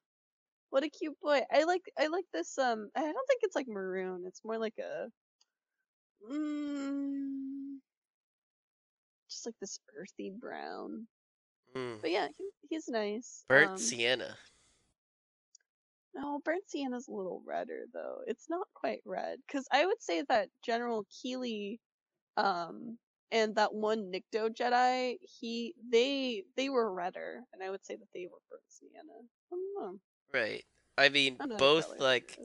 what 0.69 0.83
a 0.83 0.89
cute 0.89 1.19
boy. 1.21 1.41
I 1.51 1.63
like 1.63 1.83
I 1.97 2.07
like 2.07 2.25
this 2.33 2.57
um 2.57 2.89
I 2.95 3.01
don't 3.01 3.27
think 3.27 3.41
it's 3.43 3.55
like 3.55 3.67
maroon. 3.67 4.23
It's 4.25 4.41
more 4.43 4.57
like 4.57 4.77
a 4.79 5.07
mm, 6.31 7.77
just 9.29 9.45
like 9.45 9.55
this 9.59 9.79
earthy 9.97 10.31
brown. 10.37 11.07
Mm. 11.75 12.01
But 12.01 12.11
yeah, 12.11 12.27
he, 12.37 12.49
he's 12.69 12.87
nice. 12.87 13.45
Burnt 13.47 13.71
um, 13.71 13.77
sienna. 13.77 14.35
No, 16.15 16.39
burnt 16.43 16.63
sienna's 16.67 17.07
a 17.07 17.11
little 17.11 17.41
redder 17.45 17.85
though. 17.93 18.19
It's 18.27 18.47
not 18.49 18.67
quite 18.73 19.01
red 19.05 19.39
cuz 19.51 19.65
I 19.71 19.85
would 19.85 20.01
say 20.01 20.23
that 20.29 20.49
General 20.63 21.05
Keeley 21.21 21.79
um 22.39 22.97
and 23.31 23.55
that 23.55 23.73
one 23.73 24.11
Nikto 24.11 24.49
Jedi, 24.49 25.17
he 25.21 25.75
they 25.91 26.43
they 26.55 26.69
were 26.69 26.91
redder 26.91 27.43
and 27.53 27.61
I 27.61 27.69
would 27.69 27.85
say 27.85 27.95
that 27.95 28.07
they 28.13 28.27
were 28.31 28.39
burnt 28.49 28.63
sienna. 28.67 29.19
I 29.51 29.55
don't 29.55 29.75
know. 29.75 29.99
Right. 30.33 30.63
I 30.97 31.09
mean 31.09 31.35
I 31.39 31.45
don't 31.45 31.49
know 31.49 31.53
what 31.55 31.59
both 31.59 31.99
like. 31.99 32.39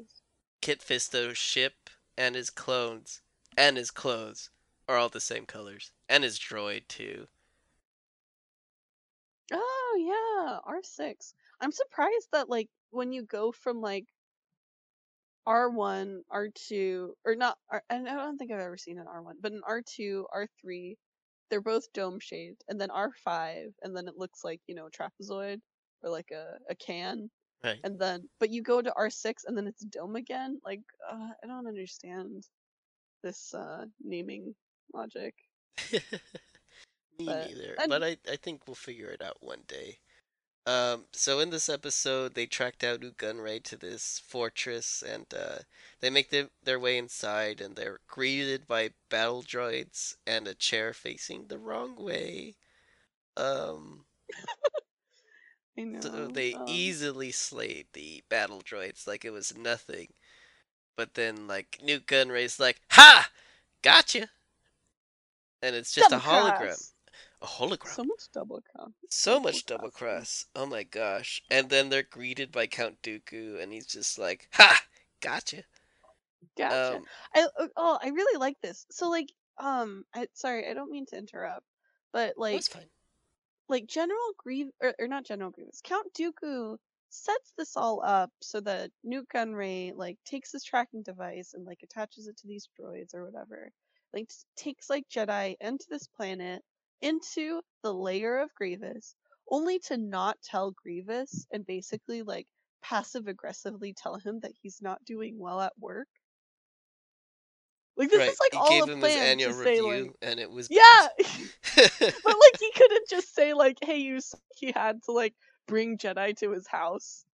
Kit 0.61 0.80
Fisto's 0.80 1.36
ship 1.36 1.90
and 2.16 2.34
his 2.34 2.49
clones 2.51 3.20
and 3.57 3.76
his 3.76 3.90
clothes 3.90 4.51
are 4.88 4.97
all 4.97 5.09
the 5.09 5.20
same 5.20 5.47
colors. 5.47 5.92
And 6.09 6.24
his 6.24 6.38
droid 6.38 6.88
too. 6.88 7.26
Oh 9.53 9.97
yeah, 9.99 10.59
R6. 10.66 11.34
I'm 11.61 11.72
surprised 11.72 12.28
that 12.32 12.49
like 12.49 12.68
when 12.90 13.12
you 13.12 13.22
go 13.22 13.53
from 13.53 13.80
like 13.80 14.07
R1, 15.47 16.20
R2, 16.32 17.11
or 17.24 17.34
not, 17.34 17.59
R, 17.70 17.82
and 17.90 18.09
I 18.09 18.14
don't 18.14 18.38
think 18.38 18.51
I've 18.53 18.61
ever 18.61 18.76
seen 18.76 18.99
an 18.99 19.07
R1, 19.07 19.34
but 19.40 19.53
an 19.53 19.61
R2, 19.68 20.24
R3, 20.34 20.97
they're 21.51 21.61
both 21.61 21.92
dome 21.92 22.18
shaped, 22.20 22.64
and 22.68 22.80
then 22.80 22.88
R5, 22.88 23.72
and 23.82 23.97
then 23.97 24.09
it 24.09 24.16
looks 24.16 24.42
like, 24.45 24.61
you 24.66 24.74
know, 24.74 24.86
a 24.86 24.90
trapezoid 24.90 25.61
or 26.03 26.11
like 26.11 26.30
a, 26.32 26.57
a 26.70 26.74
can, 26.74 27.30
Right. 27.62 27.80
and 27.84 27.99
then, 27.99 28.28
but 28.40 28.51
you 28.51 28.62
go 28.62 28.82
to 28.82 28.92
R6 28.92 29.32
and 29.47 29.57
then 29.57 29.66
it's 29.66 29.84
dome 29.86 30.16
again. 30.16 30.61
Like, 30.64 30.82
uh, 31.11 31.28
I 31.42 31.47
don't 31.47 31.66
understand 31.66 32.45
this 33.22 33.55
uh, 33.55 33.86
naming 34.03 34.55
logic. 34.92 35.34
Me 37.18 37.26
But- 37.26 37.49
neither. 37.49 37.74
and- 37.80 37.88
But 37.88 38.03
I, 38.03 38.16
I 38.30 38.36
think 38.36 38.66
we'll 38.66 38.74
figure 38.74 39.09
it 39.09 39.22
out 39.22 39.36
one 39.40 39.62
day. 39.66 39.99
Um, 40.66 41.04
so 41.12 41.40
in 41.40 41.50
this 41.50 41.68
episode, 41.68 42.34
they 42.34 42.46
track 42.46 42.78
down 42.78 43.00
Nute 43.00 43.18
Gunray 43.18 43.62
to 43.64 43.76
this 43.76 44.22
fortress, 44.26 45.02
and 45.06 45.26
uh, 45.34 45.58
they 46.00 46.08
make 46.08 46.30
their, 46.30 46.48
their 46.62 46.78
way 46.78 46.96
inside, 46.96 47.60
and 47.60 47.76
they're 47.76 48.00
greeted 48.06 48.66
by 48.66 48.90
battle 49.10 49.42
droids 49.42 50.16
and 50.26 50.48
a 50.48 50.54
chair 50.54 50.94
facing 50.94 51.46
the 51.48 51.58
wrong 51.58 51.96
way. 51.96 52.54
Um, 53.36 54.06
I 55.78 55.82
know. 55.82 56.00
so 56.00 56.28
they 56.28 56.54
um, 56.54 56.64
easily 56.66 57.30
slayed 57.30 57.88
the 57.92 58.22
battle 58.30 58.62
droids 58.62 59.06
like 59.06 59.24
it 59.24 59.32
was 59.32 59.56
nothing. 59.56 60.08
But 60.96 61.14
then, 61.14 61.46
like, 61.46 61.80
Nute 61.82 62.06
Gunray's 62.06 62.58
like, 62.58 62.80
Ha! 62.92 63.28
Gotcha! 63.82 64.28
And 65.60 65.76
it's 65.76 65.92
just 65.92 66.12
a 66.12 66.18
hologram. 66.18 66.93
A 67.45 67.47
hologram. 67.47 67.95
So 67.95 68.05
much 68.05 68.22
double 68.32 68.62
cross. 68.62 68.90
So 69.11 69.38
much 69.38 69.66
double 69.66 69.90
cross. 69.90 70.47
Oh 70.57 70.64
my 70.64 70.82
gosh. 70.82 71.42
And 71.51 71.68
then 71.68 71.90
they're 71.90 72.03
greeted 72.03 72.51
by 72.51 72.66
Count 72.66 73.03
Dooku, 73.03 73.62
and 73.62 73.70
he's 73.70 73.86
just 73.86 74.18
like, 74.18 74.49
Ha! 74.53 74.80
Gotcha. 75.20 75.64
Gotcha. 76.57 76.97
Um, 76.97 77.05
I 77.34 77.47
uh, 77.59 77.68
oh, 77.76 77.99
I 78.03 78.09
really 78.09 78.38
like 78.38 78.59
this. 78.62 78.86
So 78.90 79.11
like, 79.11 79.30
um, 79.59 80.07
I, 80.14 80.26
sorry, 80.32 80.66
I 80.70 80.72
don't 80.72 80.90
mean 80.90 81.05
to 81.07 81.18
interrupt, 81.18 81.66
but 82.12 82.38
like, 82.38 82.55
that's 82.55 82.68
fine. 82.68 82.88
like 83.68 83.86
General 83.86 84.32
Grievous, 84.38 84.72
or, 84.80 84.95
or 84.99 85.09
not 85.09 85.26
General 85.26 85.51
Grievous, 85.51 85.82
Count 85.84 86.07
Dooku 86.14 86.78
sets 87.11 87.53
this 87.59 87.76
all 87.76 88.03
up 88.05 88.30
so 88.40 88.61
that 88.61 88.90
Nute 89.05 89.28
Gunray 89.34 89.92
like 89.95 90.18
takes 90.24 90.53
his 90.53 90.64
tracking 90.64 91.03
device 91.03 91.55
and 91.55 91.66
like 91.66 91.80
attaches 91.82 92.26
it 92.26 92.38
to 92.38 92.47
these 92.47 92.68
droids 92.80 93.14
or 93.14 93.24
whatever. 93.24 93.70
Like 94.14 94.30
takes 94.57 94.88
like 94.88 95.09
Jedi 95.09 95.57
into 95.61 95.86
this 95.90 96.07
planet, 96.07 96.62
into 97.01 97.61
the 97.82 97.92
Lair 97.92 98.42
of 98.42 98.55
Grievous, 98.55 99.14
only 99.51 99.78
to 99.80 99.97
not 99.97 100.38
tell 100.42 100.70
Grievous 100.72 101.47
and 101.53 101.66
basically 101.66 102.22
like 102.22 102.47
passive 102.82 103.26
aggressively 103.28 103.95
tell 103.95 104.16
him 104.16 104.40
that 104.40 104.53
he's 104.62 104.80
not 104.80 105.05
doing 105.05 105.38
well 105.38 105.61
at 105.61 105.72
work. 105.78 106.09
Like 107.97 108.11
this 108.11 108.18
right. 108.18 108.28
is 108.28 108.40
like 108.40 108.53
he 108.53 108.59
all 108.59 108.68
gave 108.68 108.82
a 108.82 108.92
him 108.92 109.01
his 109.01 109.14
plan 109.14 109.26
annual 109.26 109.53
to 109.53 109.57
say 109.57 109.80
review, 109.80 110.05
like 110.07 110.12
and 110.22 110.40
it 110.40 110.51
was 110.51 110.68
yeah, 110.70 111.09
but 111.76 111.86
like 112.26 112.59
he 112.59 112.72
couldn't 112.74 113.09
just 113.09 113.34
say 113.34 113.55
like, 113.55 113.78
"Hey, 113.82 113.99
you." 113.99 114.20
He 114.57 114.72
had 114.72 115.03
to 115.05 115.12
like 115.12 115.34
bring 115.66 115.99
Jedi 115.99 116.36
to 116.38 116.51
his 116.51 116.66
house 116.66 117.24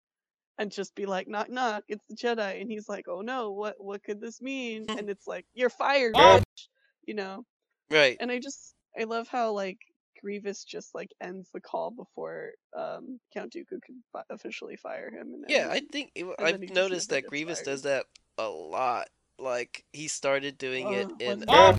and 0.59 0.71
just 0.71 0.95
be 0.95 1.07
like, 1.07 1.29
"Knock, 1.29 1.49
knock, 1.49 1.85
it's 1.89 2.05
the 2.09 2.15
Jedi," 2.15 2.61
and 2.61 2.71
he's 2.71 2.89
like, 2.89 3.07
"Oh 3.09 3.23
no, 3.23 3.53
what 3.53 3.77
what 3.79 4.03
could 4.03 4.21
this 4.21 4.43
mean?" 4.43 4.87
and 4.89 5.09
it's 5.09 5.27
like, 5.27 5.47
"You're 5.55 5.71
fired, 5.71 6.15
bitch," 6.15 6.69
you 7.07 7.15
know. 7.15 7.45
right. 7.91 8.19
And 8.21 8.31
I 8.31 8.39
just 8.39 8.75
I 8.99 9.05
love 9.05 9.29
how 9.29 9.53
like 9.53 9.79
Grievous 10.21 10.65
just 10.65 10.95
like 10.95 11.11
ends 11.23 11.49
the 11.55 11.61
call 11.61 11.91
before 11.91 12.51
um 12.77 13.19
Count 13.33 13.53
Dooku 13.55 13.81
can 13.83 14.03
fi- 14.13 14.23
officially 14.31 14.77
fire 14.77 15.11
him. 15.11 15.33
And 15.35 15.45
Yeah, 15.49 15.69
I 15.71 15.81
think 15.81 16.13
it- 16.15 16.27
I've 16.39 16.61
noticed 16.71 17.09
that 17.11 17.27
Grievous 17.27 17.59
fired. 17.61 17.65
does 17.67 17.83
that 17.83 18.05
a 18.39 18.49
lot. 18.49 19.09
Like 19.39 19.85
he 19.93 20.09
started 20.09 20.59
doing 20.59 20.93
it 20.93 21.09
in. 21.21 21.45
uh, 21.49 21.77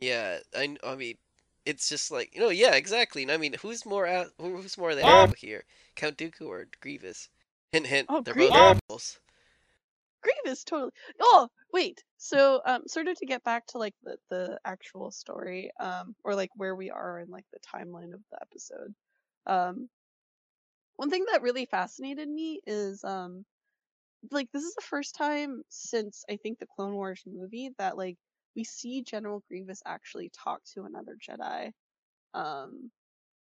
yeah, 0.00 0.38
I, 0.56 0.76
I 0.82 0.94
mean, 0.96 1.16
it's 1.66 1.88
just 1.88 2.10
like 2.10 2.34
you 2.34 2.40
know, 2.40 2.48
yeah, 2.48 2.74
exactly. 2.74 3.22
And 3.22 3.30
I 3.30 3.36
mean, 3.36 3.54
who's 3.60 3.84
more 3.84 4.06
out? 4.06 4.28
Who's 4.38 4.78
more 4.78 4.94
the 4.94 5.04
asshole 5.04 5.34
here, 5.36 5.64
Count 5.96 6.16
Dooku 6.16 6.46
or 6.46 6.66
Grievous? 6.80 7.28
Hint, 7.72 7.86
hint. 7.86 8.06
Oh, 8.08 8.22
they're 8.22 8.32
Grievous. 8.34 8.52
both 8.52 8.80
assholes. 8.88 9.18
Grievous 10.22 10.64
totally. 10.64 10.92
Oh, 11.20 11.48
wait. 11.72 12.02
So, 12.18 12.60
um, 12.66 12.82
sort 12.86 13.08
of 13.08 13.18
to 13.18 13.26
get 13.26 13.44
back 13.44 13.66
to 13.68 13.78
like 13.78 13.94
the 14.02 14.16
the 14.28 14.58
actual 14.64 15.10
story, 15.10 15.70
um, 15.80 16.14
or 16.24 16.34
like 16.34 16.50
where 16.56 16.74
we 16.76 16.90
are 16.90 17.20
in 17.20 17.30
like 17.30 17.46
the 17.52 17.60
timeline 17.60 18.12
of 18.12 18.20
the 18.30 18.38
episode. 18.42 18.94
Um, 19.46 19.88
one 20.96 21.10
thing 21.10 21.24
that 21.32 21.42
really 21.42 21.64
fascinated 21.66 22.28
me 22.28 22.60
is 22.66 23.02
um, 23.04 23.44
like 24.30 24.48
this 24.52 24.64
is 24.64 24.74
the 24.74 24.82
first 24.82 25.14
time 25.14 25.62
since 25.68 26.24
I 26.30 26.36
think 26.36 26.58
the 26.58 26.66
Clone 26.76 26.94
Wars 26.94 27.22
movie 27.26 27.70
that 27.78 27.96
like 27.96 28.18
we 28.54 28.64
see 28.64 29.02
General 29.02 29.42
Grievous 29.48 29.82
actually 29.86 30.30
talk 30.30 30.60
to 30.74 30.84
another 30.84 31.16
Jedi. 31.16 31.72
Um, 32.34 32.90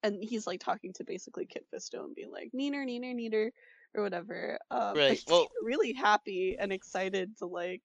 and 0.03 0.23
he's 0.23 0.45
like 0.45 0.59
talking 0.59 0.93
to 0.93 1.03
basically 1.03 1.45
Kit 1.45 1.65
Fisto 1.73 2.03
and 2.03 2.15
being 2.15 2.31
like 2.31 2.51
neener 2.55 2.85
neener 2.85 3.15
neener 3.15 3.49
or 3.97 4.03
whatever. 4.03 4.59
Um, 4.71 4.95
Right, 4.95 5.21
well- 5.27 5.49
really 5.61 5.93
happy 5.93 6.55
and 6.59 6.71
excited 6.71 7.37
to 7.39 7.45
like 7.45 7.81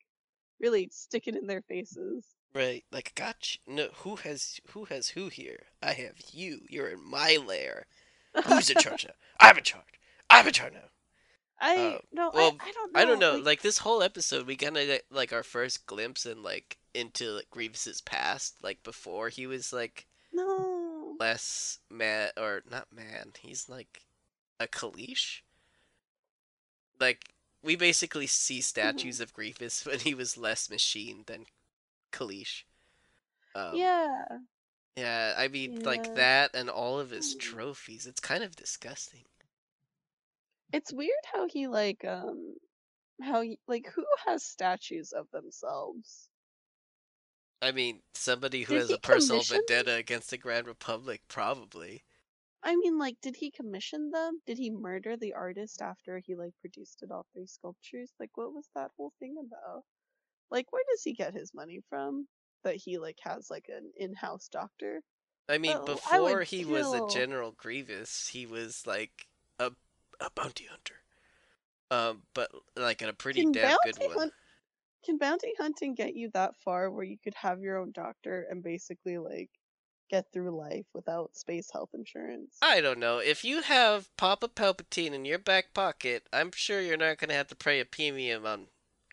really 0.60 0.88
stick 0.92 1.26
it 1.26 1.34
in 1.36 1.46
their 1.46 1.62
faces. 1.62 2.24
Right, 2.54 2.84
like 2.92 3.14
gotcha. 3.14 3.58
No, 3.66 3.88
who 3.94 4.16
has 4.16 4.60
who 4.68 4.84
has 4.84 5.08
who 5.08 5.28
here? 5.28 5.64
I 5.82 5.92
have 5.94 6.14
you. 6.32 6.60
You're 6.68 6.88
in 6.88 7.02
my 7.02 7.38
lair. 7.44 7.86
Who's 8.46 8.68
in 8.70 8.76
charge 8.76 9.06
now? 9.06 9.14
I'm 9.40 9.56
in 9.56 9.64
charge. 9.64 9.84
I'm 10.28 10.46
in 10.46 10.52
charge 10.52 10.74
now. 10.74 10.88
I 11.60 11.76
Uh, 11.76 11.98
no, 12.12 12.30
well, 12.34 12.56
I, 12.60 12.68
I 12.68 12.72
don't 12.72 12.92
know. 12.92 13.00
I 13.00 13.04
don't 13.04 13.18
know. 13.18 13.36
Like, 13.36 13.44
Like, 13.46 13.62
this 13.62 13.78
whole 13.78 14.02
episode, 14.02 14.46
we 14.46 14.56
kind 14.56 14.76
of 14.76 14.86
get 14.86 15.04
like 15.10 15.32
our 15.32 15.42
first 15.42 15.86
glimpse 15.86 16.26
in 16.26 16.42
like 16.42 16.76
into 16.92 17.30
like 17.30 17.48
Grievous's 17.50 18.00
past, 18.02 18.56
like 18.62 18.82
before 18.82 19.28
he 19.30 19.46
was 19.46 19.72
like 19.72 20.06
no. 20.32 21.14
less 21.18 21.78
man 21.90 22.30
or 22.36 22.62
not 22.70 22.88
man. 22.92 23.32
He's 23.40 23.68
like 23.68 24.02
a 24.60 24.66
Kaleesh. 24.66 25.40
Like 27.02 27.34
we 27.64 27.74
basically 27.76 28.28
see 28.28 28.60
statues 28.60 29.20
of 29.20 29.32
Grievous 29.34 29.84
when 29.86 29.98
he 29.98 30.14
was 30.14 30.38
less 30.38 30.70
machine 30.70 31.24
than 31.26 31.46
Kaleesh. 32.12 32.62
Um, 33.54 33.74
yeah. 33.74 34.24
Yeah, 34.96 35.34
I 35.36 35.48
mean 35.48 35.82
like 35.82 36.14
that 36.14 36.52
and 36.54 36.70
all 36.70 37.00
of 37.00 37.10
his 37.10 37.34
Mm. 37.34 37.40
trophies. 37.40 38.06
It's 38.06 38.20
kind 38.20 38.44
of 38.44 38.54
disgusting. 38.54 39.24
It's 40.72 40.92
weird 40.92 41.10
how 41.32 41.48
he 41.48 41.66
like 41.66 42.04
um 42.04 42.54
how 43.20 43.40
he, 43.42 43.58
like 43.66 43.86
who 43.94 44.04
has 44.26 44.44
statues 44.44 45.12
of 45.12 45.30
themselves? 45.32 46.28
I 47.60 47.72
mean, 47.72 48.00
somebody 48.14 48.62
who 48.62 48.74
Did 48.74 48.80
has 48.82 48.90
a 48.90 48.98
personal 48.98 49.40
commission- 49.40 49.62
vendetta 49.68 49.94
against 49.94 50.30
the 50.30 50.38
Grand 50.38 50.66
Republic, 50.66 51.22
probably. 51.28 52.02
I 52.64 52.76
mean, 52.76 52.98
like, 52.98 53.16
did 53.20 53.34
he 53.36 53.50
commission 53.50 54.10
them? 54.10 54.40
Did 54.46 54.58
he 54.58 54.70
murder 54.70 55.16
the 55.16 55.32
artist 55.34 55.82
after 55.82 56.18
he 56.18 56.36
like 56.36 56.52
produced 56.60 57.02
it 57.02 57.10
all 57.10 57.26
three 57.32 57.46
sculptures? 57.46 58.12
Like, 58.20 58.30
what 58.36 58.52
was 58.52 58.68
that 58.74 58.90
whole 58.96 59.12
thing 59.18 59.36
about? 59.38 59.82
Like, 60.50 60.72
where 60.72 60.84
does 60.90 61.02
he 61.02 61.12
get 61.12 61.34
his 61.34 61.52
money 61.54 61.80
from? 61.88 62.28
That 62.64 62.76
he 62.76 62.98
like 62.98 63.18
has 63.22 63.50
like 63.50 63.66
an 63.68 63.90
in-house 63.96 64.48
doctor? 64.48 65.02
I 65.48 65.58
mean, 65.58 65.72
I 65.72 65.78
would 65.78 65.86
before 65.86 66.42
he 66.42 66.64
was 66.64 66.94
a 66.94 67.06
General 67.12 67.52
Grievous, 67.52 68.28
he 68.28 68.46
was 68.46 68.86
like 68.86 69.26
a 69.58 69.72
a 70.20 70.30
bounty 70.30 70.66
hunter. 70.66 70.94
Um, 71.90 72.22
but 72.32 72.50
like 72.76 73.02
in 73.02 73.08
a 73.08 73.12
pretty 73.12 73.42
Can 73.42 73.52
damn 73.52 73.76
good 73.84 73.98
one. 73.98 74.18
hunt- 74.18 74.32
Can 75.04 75.18
bounty 75.18 75.52
hunting 75.58 75.94
get 75.94 76.14
you 76.14 76.30
that 76.34 76.54
far 76.64 76.90
where 76.90 77.04
you 77.04 77.18
could 77.22 77.34
have 77.34 77.60
your 77.60 77.78
own 77.78 77.90
doctor 77.92 78.46
and 78.48 78.62
basically 78.62 79.18
like 79.18 79.50
get 80.12 80.30
through 80.32 80.56
life 80.56 80.84
without 80.92 81.34
space 81.34 81.70
health 81.72 81.90
insurance? 81.94 82.58
I 82.60 82.80
don't 82.80 82.98
know. 82.98 83.18
If 83.18 83.44
you 83.44 83.62
have 83.62 84.14
Papa 84.16 84.48
Palpatine 84.48 85.12
in 85.12 85.24
your 85.24 85.38
back 85.38 85.72
pocket, 85.74 86.28
I'm 86.32 86.52
sure 86.54 86.80
you're 86.80 86.96
not 86.96 87.18
gonna 87.18 87.34
have 87.34 87.48
to 87.48 87.56
pay 87.56 87.80
a 87.80 87.84
premium 87.84 88.46
on 88.46 88.66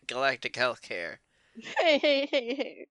galactic 0.06 0.52
healthcare. 0.52 1.16
Hey, 1.78 1.98
hey, 1.98 2.28
hey, 2.30 2.54
hey. 2.54 2.86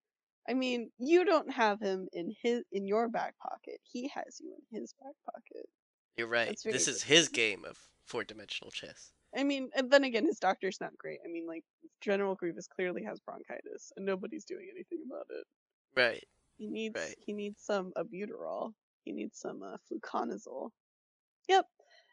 I 0.49 0.53
mean, 0.53 0.89
you 0.97 1.23
don't 1.23 1.51
have 1.51 1.79
him 1.79 2.07
in 2.11 2.33
his 2.41 2.63
in 2.71 2.87
your 2.87 3.07
back 3.07 3.35
pocket. 3.37 3.79
He 3.83 4.07
has 4.07 4.41
you 4.41 4.55
in 4.71 4.81
his 4.81 4.93
back 4.93 5.13
pocket. 5.25 5.69
You're 6.17 6.27
right. 6.27 6.59
This 6.65 6.87
is 6.87 7.03
his 7.03 7.29
game 7.29 7.63
of 7.63 7.77
four-dimensional 8.05 8.71
chess. 8.71 9.11
I 9.37 9.43
mean, 9.43 9.69
and 9.75 9.91
then 9.91 10.03
again, 10.03 10.25
his 10.25 10.39
doctor's 10.39 10.81
not 10.81 10.97
great. 10.97 11.19
I 11.23 11.29
mean, 11.31 11.45
like 11.47 11.63
General 12.01 12.33
Grievous 12.33 12.67
clearly 12.67 13.03
has 13.03 13.19
bronchitis, 13.19 13.93
and 13.95 14.05
nobody's 14.05 14.45
doing 14.45 14.67
anything 14.73 15.03
about 15.07 15.27
it. 15.29 15.45
Right. 15.95 16.27
He 16.59 16.67
needs 16.67 16.95
Right. 16.95 17.15
he 17.25 17.33
needs 17.33 17.63
some 17.63 17.91
albuterol. 17.97 18.73
He 19.05 19.13
needs 19.13 19.39
some 19.39 19.63
uh, 19.63 19.77
fluconazole. 19.89 20.69
Yep. 21.47 21.65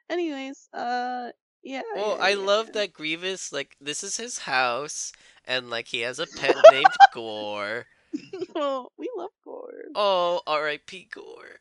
Anyways, 0.09 0.69
uh, 0.73 1.31
yeah. 1.63 1.83
Well, 1.95 2.17
yeah, 2.17 2.25
I 2.25 2.29
yeah, 2.31 2.37
love 2.37 2.67
yeah. 2.69 2.73
that 2.81 2.93
Grievous, 2.95 3.53
like, 3.53 3.77
this 3.81 4.05
is 4.05 4.17
his 4.17 4.39
house, 4.39 5.13
and 5.45 5.69
like 5.69 5.89
he 5.89 6.01
has 6.01 6.19
a 6.21 6.27
pet 6.27 6.57
named 6.73 6.87
Gore. 7.13 7.87
oh, 8.55 8.89
we 8.97 9.11
love 9.17 9.33
Gore. 9.45 9.85
Oh, 9.95 10.41
R.I.P. 10.47 11.09
Gore. 11.13 11.59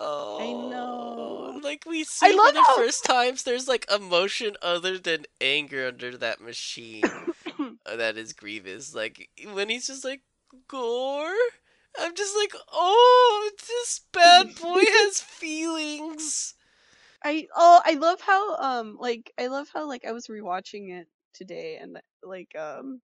Oh, 0.00 0.40
I 0.40 0.70
know. 0.70 1.60
Like 1.62 1.84
we 1.86 2.02
see 2.04 2.32
for 2.32 2.52
the 2.52 2.60
how- 2.66 2.76
first 2.76 3.04
times, 3.04 3.44
there's 3.44 3.68
like 3.68 3.86
emotion 3.94 4.56
other 4.60 4.98
than 4.98 5.24
anger 5.40 5.86
under 5.86 6.16
that 6.18 6.40
machine. 6.40 7.04
uh, 7.86 7.96
that 7.96 8.16
is 8.18 8.32
Grievous. 8.32 8.92
Like 8.92 9.30
when 9.52 9.68
he's 9.70 9.86
just 9.86 10.04
like 10.04 10.22
Gore, 10.68 11.32
I'm 11.98 12.14
just 12.14 12.36
like, 12.36 12.52
oh, 12.72 13.50
this 13.68 14.00
bad 14.12 14.54
boy 14.60 14.82
has 14.84 15.20
feelings. 15.20 16.54
I 17.24 17.46
oh 17.56 17.80
I 17.84 17.94
love 17.94 18.20
how 18.20 18.56
um 18.56 18.98
like 19.00 19.32
I 19.38 19.46
love 19.46 19.68
how 19.72 19.88
like 19.88 20.04
I 20.04 20.12
was 20.12 20.26
rewatching 20.26 20.90
it 20.90 21.08
today 21.32 21.78
and 21.80 21.98
like 22.22 22.54
um 22.58 23.00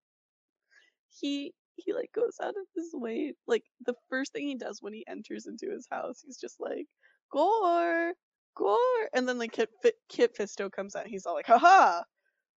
he 1.09 1.55
he 1.77 1.95
like 1.95 2.11
goes 2.15 2.37
out 2.43 2.51
of 2.51 2.67
his 2.77 2.91
way 2.93 3.33
like 3.47 3.65
the 3.87 3.95
first 4.11 4.33
thing 4.33 4.47
he 4.47 4.57
does 4.57 4.83
when 4.83 4.93
he 4.93 5.07
enters 5.09 5.47
into 5.47 5.71
his 5.71 5.87
house 5.91 6.21
he's 6.25 6.37
just 6.37 6.61
like 6.61 6.87
gore 7.33 8.13
gore 8.55 8.77
and 9.15 9.27
then 9.27 9.39
like 9.39 9.53
Kit, 9.53 9.71
Kit 10.11 10.37
Fisto 10.37 10.71
comes 10.71 10.95
out 10.95 11.07
he's 11.07 11.25
all 11.25 11.35
like 11.35 11.47
haha 11.47 12.03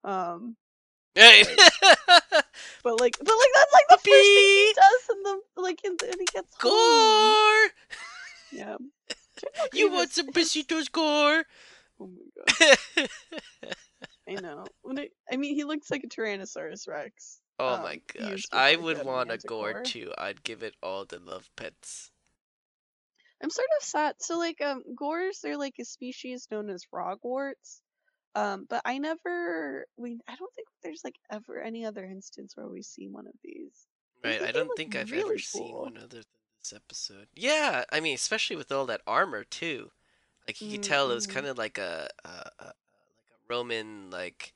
um 0.03 0.57
Hey. 1.15 1.43
but 2.83 2.99
like 2.99 3.17
but 3.19 3.27
like 3.27 3.53
that's 3.55 3.73
like 3.73 3.87
the 3.89 3.97
first 3.97 4.05
thing 4.05 4.17
he 4.35 4.73
does 4.75 5.15
in 5.15 5.23
the 5.23 5.61
like 5.61 5.81
the, 5.81 5.89
and 5.89 6.19
he 6.19 6.25
gets 6.25 6.55
home. 6.59 6.71
Gore, 6.71 7.69
yeah 8.51 8.77
you 9.73 9.91
want 9.91 10.11
some 10.11 10.27
besitos, 10.27 10.91
Gore? 10.91 11.45
oh 11.99 12.07
my 12.07 12.43
god 12.45 13.09
I 14.27 14.35
know. 14.35 14.65
It, 14.85 15.11
I 15.31 15.35
mean, 15.35 15.55
he 15.55 15.63
looks 15.63 15.91
like 15.91 16.03
a 16.03 16.07
Tyrannosaurus 16.07 16.87
Rex. 16.87 17.41
Oh 17.59 17.75
um, 17.75 17.83
my 17.83 17.99
gosh, 18.17 18.43
I 18.51 18.75
would 18.75 19.03
want 19.03 19.31
a 19.31 19.37
Gore 19.37 19.73
manticore. 19.73 19.83
too. 19.83 20.13
I'd 20.17 20.43
give 20.43 20.63
it 20.63 20.75
all 20.81 21.05
the 21.05 21.19
love 21.19 21.49
pets. 21.55 22.09
I'm 23.41 23.49
sort 23.49 23.67
of 23.77 23.85
sad. 23.85 24.15
So, 24.19 24.37
like, 24.37 24.61
um, 24.61 24.83
Gores, 24.95 25.39
they're 25.43 25.57
like 25.57 25.75
a 25.79 25.85
species 25.85 26.47
known 26.49 26.69
as 26.69 26.85
roggwarts. 26.93 27.81
Um, 28.35 28.65
but 28.69 28.81
I 28.85 28.97
never, 28.97 29.85
we, 29.97 30.19
I 30.27 30.35
don't 30.35 30.53
think 30.55 30.67
there's 30.83 31.03
like 31.03 31.15
ever 31.31 31.61
any 31.61 31.85
other 31.85 32.03
instance 32.05 32.55
where 32.57 32.67
we 32.67 32.81
see 32.81 33.07
one 33.07 33.27
of 33.27 33.33
these. 33.43 33.87
Right, 34.23 34.41
I 34.41 34.51
don't 34.51 34.75
think 34.75 34.95
I've 34.95 35.11
really 35.11 35.37
ever 35.37 35.37
seen 35.37 35.77
one 35.79 35.97
other 35.97 36.07
than 36.19 36.25
this 36.61 36.73
episode. 36.73 37.27
Yeah, 37.35 37.83
I 37.91 37.99
mean, 37.99 38.15
especially 38.15 38.55
with 38.55 38.71
all 38.71 38.85
that 38.87 39.01
armor 39.05 39.43
too. 39.43 39.91
Like 40.47 40.61
you 40.61 40.69
could 40.69 40.83
tell 40.83 41.11
it 41.11 41.15
was 41.15 41.25
Mhm. 41.25 41.27
kind 41.27 41.47
of 41.47 41.57
like 41.57 41.77
a, 41.77 42.09
a, 42.25 42.29
a 42.29 42.65
like 42.65 42.73
a 43.31 43.53
Roman 43.53 44.09
like 44.11 44.53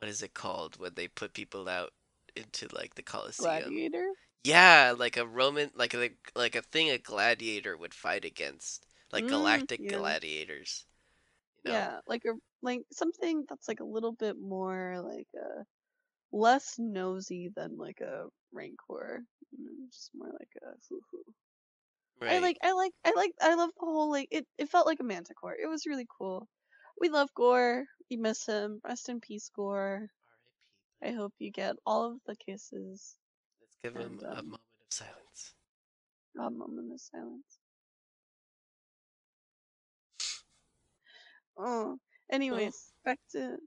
what 0.00 0.10
is 0.10 0.22
it 0.22 0.34
called 0.34 0.78
when 0.78 0.94
they 0.94 1.08
put 1.08 1.34
people 1.34 1.68
out 1.68 1.92
into 2.36 2.68
like 2.74 2.94
the 2.96 3.02
Colosseum? 3.04 3.74
Gladiator. 3.78 4.12
Yeah, 4.44 4.94
like 4.96 5.16
a 5.18 5.26
Roman 5.26 5.72
like 5.74 5.94
a 5.94 6.12
like 6.36 6.54
a 6.56 6.62
thing 6.62 6.90
a 6.90 6.98
gladiator 6.98 7.76
would 7.76 7.94
fight 7.94 8.24
against, 8.26 8.86
like 9.12 9.26
Mm, 9.26 9.28
galactic 9.28 9.86
yeah. 9.86 9.88
gladiators. 9.88 10.86
You 11.64 11.72
know? 11.72 11.76
Yeah, 11.78 12.00
like 12.06 12.22
a 12.26 12.32
like 12.62 12.82
something 12.92 13.44
that's 13.48 13.68
like 13.68 13.80
a 13.80 13.84
little 13.84 14.12
bit 14.12 14.36
more 14.40 15.00
like 15.02 15.28
a 15.34 15.64
less 16.32 16.74
nosy 16.78 17.50
than 17.54 17.76
like 17.76 18.00
a 18.00 18.26
rancor. 18.52 19.22
Just 19.90 20.10
more 20.14 20.30
like 20.32 20.50
a 20.62 20.74
hoo 20.88 21.00
hoo. 21.10 21.22
I 22.22 22.38
like 22.40 22.56
I 22.62 22.72
like 22.72 22.92
I 23.04 23.12
like 23.14 23.32
I 23.40 23.54
love 23.54 23.70
the 23.78 23.86
whole 23.86 24.10
like 24.10 24.28
it 24.30 24.46
it 24.58 24.68
felt 24.68 24.86
like 24.86 25.00
a 25.00 25.04
manticore. 25.04 25.54
It 25.54 25.68
was 25.68 25.86
really 25.86 26.06
cool. 26.18 26.48
We 27.00 27.08
love 27.08 27.28
Gore. 27.34 27.84
We 28.10 28.16
miss 28.16 28.46
him. 28.46 28.80
Rest 28.84 29.08
in 29.08 29.20
peace, 29.20 29.50
Gore. 29.54 30.08
I 31.02 31.12
hope 31.12 31.34
you 31.38 31.50
get 31.50 31.76
all 31.84 32.12
of 32.12 32.18
the 32.26 32.36
kisses. 32.36 33.16
Let's 33.60 33.76
give 33.82 33.94
him 33.94 34.18
and, 34.18 34.22
a 34.22 34.38
um, 34.38 34.46
moment 34.46 34.62
of 34.80 34.92
silence. 34.92 35.54
A 36.38 36.50
moment 36.50 36.92
of 36.92 37.00
silence. 37.00 37.58
Oh. 41.56 41.98
Anyways, 42.30 42.92
back 43.04 43.18
to 43.32 43.58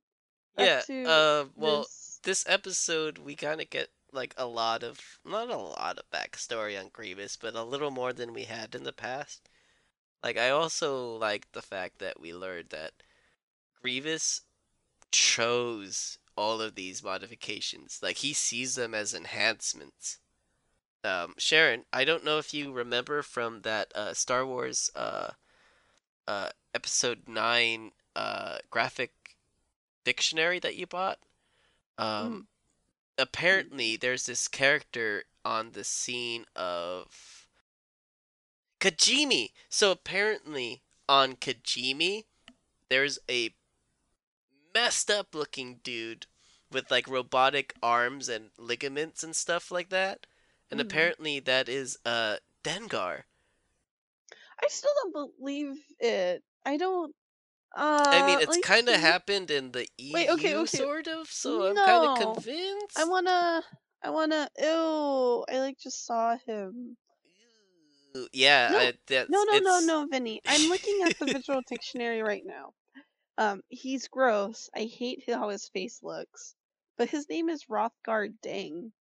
back 0.56 0.66
Yeah. 0.68 0.82
to 0.82 1.04
Uh, 1.06 1.46
well, 1.56 1.82
this. 1.84 2.20
this 2.24 2.46
episode 2.48 3.18
we 3.20 3.36
kind 3.36 3.62
of 3.62 3.70
get 3.70 3.90
like 4.12 4.34
a 4.38 4.46
lot 4.46 4.84
of 4.84 5.00
not 5.24 5.50
a 5.50 5.58
lot 5.58 5.98
of 6.00 6.10
backstory 6.12 6.80
on 6.80 6.90
Grievous, 6.90 7.38
but 7.38 7.56
a 7.56 7.64
little 7.64 7.92
more 7.92 8.12
than 8.14 8.34
we 8.34 8.44
had 8.46 8.76
in 8.76 8.84
the 8.84 8.94
past. 8.94 9.50
Like 10.24 10.38
I 10.38 10.50
also 10.50 11.16
like 11.18 11.52
the 11.54 11.62
fact 11.62 12.00
that 12.00 12.20
we 12.20 12.34
learned 12.34 12.70
that 12.72 12.92
Grievous 13.82 14.42
chose 15.12 16.18
all 16.36 16.62
of 16.62 16.76
these 16.76 17.04
modifications. 17.04 18.00
Like 18.02 18.18
he 18.18 18.34
sees 18.34 18.76
them 18.76 18.94
as 18.94 19.14
enhancements. 19.14 20.20
Um, 21.04 21.34
Sharon, 21.38 21.86
I 21.94 22.04
don't 22.04 22.26
know 22.26 22.40
if 22.40 22.54
you 22.54 22.74
remember 22.74 23.22
from 23.22 23.62
that 23.62 23.92
uh, 23.96 24.14
Star 24.14 24.46
Wars 24.46 24.90
uh, 24.96 25.30
uh, 26.30 26.52
episode 26.76 27.28
nine 27.28 27.92
uh, 28.16 28.60
graphic 28.72 29.12
dictionary 30.06 30.60
that 30.60 30.76
you 30.78 30.88
bought. 30.88 31.20
Um, 31.98 32.48
apparently, 33.18 33.98
there's 33.98 34.26
this 34.28 34.48
character 34.48 35.26
on 35.46 35.72
the 35.72 35.84
scene 35.86 36.46
of 36.56 37.48
Kijimi. 38.80 39.54
So 39.70 39.92
apparently, 39.92 40.84
on 41.08 41.36
Kijimi, 41.38 42.26
there's 42.90 43.20
a 43.30 43.56
messed 44.74 45.10
up 45.12 45.36
looking 45.36 45.78
dude 45.84 46.28
with 46.72 46.92
like 46.92 47.08
robotic 47.08 47.74
arms 47.82 48.30
and 48.30 48.52
ligaments 48.58 49.24
and 49.24 49.36
stuff 49.36 49.72
like 49.72 49.90
that. 49.90 50.28
And 50.72 50.80
Mhm. 50.80 50.82
apparently, 50.82 51.40
that 51.40 51.70
is 51.70 51.98
uh 52.06 52.38
Dengar. 52.64 53.26
I 54.64 54.68
still 54.70 54.92
don't 55.02 55.38
believe 55.40 55.78
it. 56.00 56.44
I 56.66 56.78
don't. 56.78 57.16
Uh, 57.76 58.04
I 58.08 58.26
mean, 58.26 58.40
it's 58.40 58.48
like, 58.48 58.64
kind 58.64 58.90
of 58.90 58.96
see, 58.96 59.02
happened 59.02 59.52
in 59.52 59.72
the 59.72 59.88
EU, 59.98 60.14
Wait, 60.14 60.30
okay, 60.30 60.56
okay. 60.56 60.78
sort 60.78 61.08
of. 61.08 61.28
So 61.30 61.68
I'm 61.68 61.76
kind 61.76 62.06
of 62.06 62.36
convinced. 62.36 62.98
I 62.98 63.06
wanna. 63.06 63.64
I 64.04 64.10
wanna. 64.10 64.50
Ew! 64.58 65.46
I 65.50 65.60
like 65.60 65.78
just 65.78 66.06
saw 66.06 66.36
him. 66.46 66.98
Ew, 68.16 68.28
Yeah, 68.34 68.70
No, 68.72 68.78
I, 68.80 68.94
that's, 69.08 69.30
No, 69.30 69.44
no, 69.44 69.52
no, 69.52 69.58
it's- 69.58 69.86
no, 69.86 70.08
Vinny. 70.10 70.42
I'm 70.48 70.68
looking 70.68 71.02
at 71.04 71.18
the 71.20 71.28
visual 71.28 71.62
dictionary 71.68 72.22
right 72.22 72.44
now. 72.46 72.74
Um, 73.38 73.62
he's 73.70 74.08
gross. 74.08 74.70
I 74.76 74.82
hate 74.82 75.24
how 75.30 75.50
his 75.50 75.70
face 75.70 76.00
looks. 76.04 76.56
But 76.98 77.10
his 77.10 77.30
name 77.30 77.48
is 77.48 77.66
Rothgar 77.70 78.34
Dang. 78.42 78.92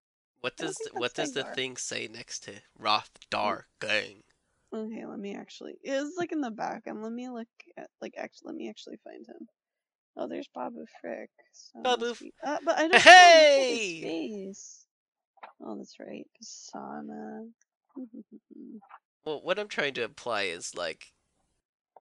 What 0.40 0.56
does 0.56 0.76
the, 0.76 0.90
what 0.92 1.14
does 1.14 1.32
the 1.32 1.42
thing 1.42 1.76
say 1.76 2.06
next 2.06 2.44
to 2.44 2.52
Rothdar 2.80 3.62
Gang? 3.80 4.22
Okay, 4.74 5.06
let 5.06 5.18
me 5.18 5.34
actually. 5.34 5.74
It's 5.82 6.16
like 6.18 6.32
in 6.32 6.40
the 6.40 6.50
back, 6.50 6.82
and 6.86 7.02
let 7.02 7.12
me 7.12 7.28
look 7.30 7.48
at 7.76 7.88
like 8.00 8.14
actually. 8.18 8.48
Let 8.48 8.56
me 8.56 8.68
actually 8.68 8.98
find 9.02 9.26
him. 9.26 9.48
Oh, 10.16 10.28
there's 10.28 10.48
Babu 10.54 10.84
Frick. 11.00 11.30
So 11.52 11.80
Babu 11.82 12.10
F- 12.10 12.22
uh, 12.44 12.58
but 12.64 12.78
I 12.78 12.88
don't. 12.88 13.00
Hey! 13.00 14.00
Know 14.02 14.10
his 14.12 14.38
face. 14.50 14.86
Oh, 15.64 15.76
that's 15.76 15.96
right, 16.00 16.26
Pisana. 16.40 17.48
Well, 19.24 19.42
what 19.42 19.58
I'm 19.58 19.68
trying 19.68 19.92
to 19.94 20.04
imply 20.04 20.44
is 20.44 20.74
like, 20.74 21.12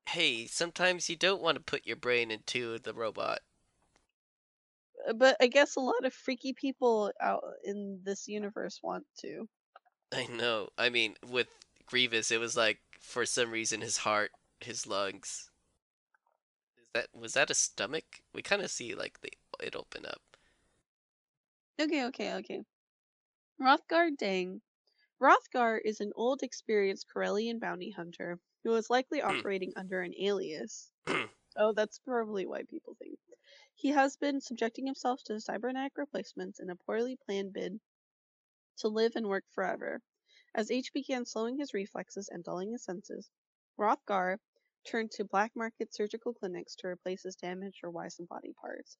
hey, 0.07 0.45
sometimes 0.45 1.10
you 1.10 1.18
don't 1.18 1.41
want 1.41 1.57
to 1.57 1.64
put 1.64 1.85
your 1.85 1.98
brain 1.98 2.31
into 2.31 2.80
the 2.80 2.94
robot. 2.94 3.39
Uh, 5.07 5.14
but 5.14 5.35
I 5.41 5.48
guess 5.48 5.76
a 5.76 5.81
lot 5.81 6.06
of 6.06 6.14
freaky 6.14 6.53
people 6.53 7.11
out 7.22 7.44
in 7.65 7.99
this 8.03 8.27
universe 8.27 8.80
want 8.81 9.06
to. 9.19 9.49
I 10.14 10.27
know. 10.27 10.69
I 10.77 10.89
mean, 10.89 11.15
with 11.30 11.49
Grievous, 11.88 12.31
it 12.31 12.39
was 12.39 12.55
like 12.55 12.80
for 12.99 13.26
some 13.26 13.49
reason 13.49 13.81
his 13.81 13.97
heart, 13.97 14.31
his 14.59 14.85
lungs. 14.85 15.49
Is 16.81 16.88
that 16.93 17.07
was 17.14 17.34
that 17.34 17.49
a 17.49 17.55
stomach? 17.55 18.22
We 18.34 18.41
kind 18.41 18.61
of 18.61 18.69
see 18.69 18.93
like 18.93 19.19
the 19.22 19.31
it 19.64 19.76
open 19.76 20.05
up. 20.05 20.22
Okay, 21.80 22.05
okay, 22.05 22.34
okay. 22.35 22.61
Rothgar 23.61 24.09
Dang. 24.18 24.61
Rothgar 25.19 25.80
is 25.84 25.99
an 25.99 26.11
old, 26.15 26.43
experienced 26.43 27.07
Corellian 27.11 27.59
bounty 27.59 27.91
hunter 27.91 28.39
who 28.64 28.76
is 28.76 28.89
likely 28.89 29.22
hmm. 29.22 29.30
operating 29.30 29.73
under 29.76 30.01
an 30.01 30.14
alias. 30.19 30.91
oh, 31.57 31.73
that's 31.73 31.99
probably 31.99 32.45
why 32.45 32.64
people 32.69 32.95
think. 32.99 33.18
He 33.73 33.89
has 33.89 34.18
been 34.18 34.41
subjecting 34.41 34.85
himself 34.85 35.23
to 35.26 35.39
cybernetic 35.39 35.97
replacements 35.97 36.59
in 36.59 36.69
a 36.69 36.76
poorly 36.76 37.15
planned 37.15 37.53
bid 37.53 37.80
to 38.80 38.88
live 38.88 39.14
and 39.15 39.27
work 39.27 39.45
forever. 39.51 40.01
As 40.58 40.72
H 40.72 40.92
began 40.92 41.24
slowing 41.24 41.60
his 41.60 41.76
reflexes 41.76 42.30
and 42.30 42.44
dulling 42.44 42.72
his 42.72 42.84
senses, 42.84 43.30
Rothgar 43.78 44.40
turned 44.88 45.12
to 45.12 45.24
black 45.24 45.56
market 45.56 45.94
surgical 45.94 46.34
clinics 46.34 46.76
to 46.78 46.88
replace 46.88 47.22
his 47.22 47.36
damaged 47.36 47.82
or 47.84 47.92
wizened 47.92 48.28
body 48.28 48.54
parts 48.60 48.98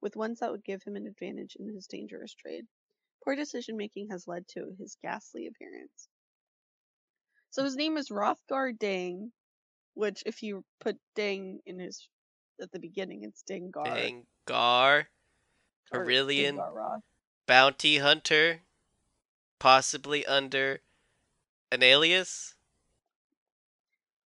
with 0.00 0.16
ones 0.16 0.40
that 0.40 0.50
would 0.50 0.64
give 0.64 0.82
him 0.84 0.96
an 0.96 1.06
advantage 1.06 1.54
in 1.56 1.68
his 1.68 1.86
dangerous 1.86 2.32
trade. 2.32 2.66
Poor 3.22 3.36
decision 3.36 3.76
making 3.76 4.08
has 4.08 4.26
led 4.26 4.48
to 4.48 4.74
his 4.78 4.96
ghastly 5.02 5.46
appearance. 5.46 6.08
So 7.50 7.62
his 7.62 7.76
name 7.76 7.98
is 7.98 8.08
Rothgar 8.08 8.72
Dang, 8.72 9.32
which 9.92 10.22
if 10.24 10.42
you 10.42 10.64
put 10.80 10.96
Dang 11.14 11.60
in 11.66 11.78
his 11.78 12.08
at 12.58 12.72
the 12.72 12.78
beginning, 12.78 13.22
it's 13.22 13.42
Dangar. 13.42 13.84
Dangar, 14.46 15.08
Corellian, 15.92 16.58
bounty 17.46 17.98
hunter, 17.98 18.62
possibly 19.58 20.24
under 20.24 20.80
an 21.72 21.82
alias. 21.82 22.54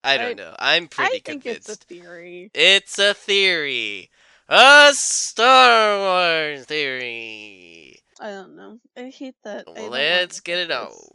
I 0.04 0.18
don't 0.18 0.32
I- 0.40 0.44
know. 0.44 0.56
I'm 0.60 0.88
pretty 0.88 1.08
I 1.18 1.20
think 1.20 1.44
convinced. 1.44 1.70
it's 1.70 1.84
a 1.84 1.86
theory. 1.88 2.52
It's 2.54 3.00
a 3.00 3.14
theory. 3.14 4.10
A 4.50 4.92
Star 4.94 5.98
Wars 6.00 6.66
theory. 6.66 8.00
I 8.20 8.30
don't 8.32 8.56
know. 8.56 8.80
I 8.98 9.10
hate 9.10 9.36
that. 9.44 9.66
I 9.76 9.88
Let's 9.88 10.40
get 10.42 10.60
it 10.60 10.72
on. 10.72 10.88
this- 10.90 11.10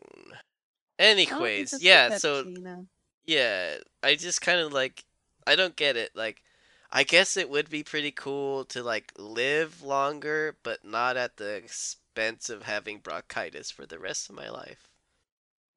I 1.00 1.04
don't 1.04 1.08
Anyways, 1.10 1.80
yeah, 1.82 2.16
so 2.18 2.42
Gina. 2.44 2.84
yeah, 3.24 3.76
I 4.02 4.16
just 4.16 4.40
kind 4.40 4.58
of 4.58 4.72
like 4.72 5.04
I 5.46 5.54
don't 5.54 5.76
get 5.76 5.96
it. 5.96 6.10
Like 6.16 6.42
I 6.90 7.04
guess 7.04 7.36
it 7.36 7.48
would 7.50 7.70
be 7.70 7.84
pretty 7.84 8.10
cool 8.10 8.64
to 8.66 8.82
like 8.82 9.12
live 9.16 9.80
longer 9.82 10.56
but 10.64 10.84
not 10.84 11.16
at 11.16 11.36
the 11.36 11.54
expense 11.54 12.50
of 12.50 12.64
having 12.64 12.98
bronchitis 12.98 13.70
for 13.70 13.86
the 13.86 13.98
rest 14.00 14.28
of 14.28 14.34
my 14.34 14.48
life. 14.50 14.87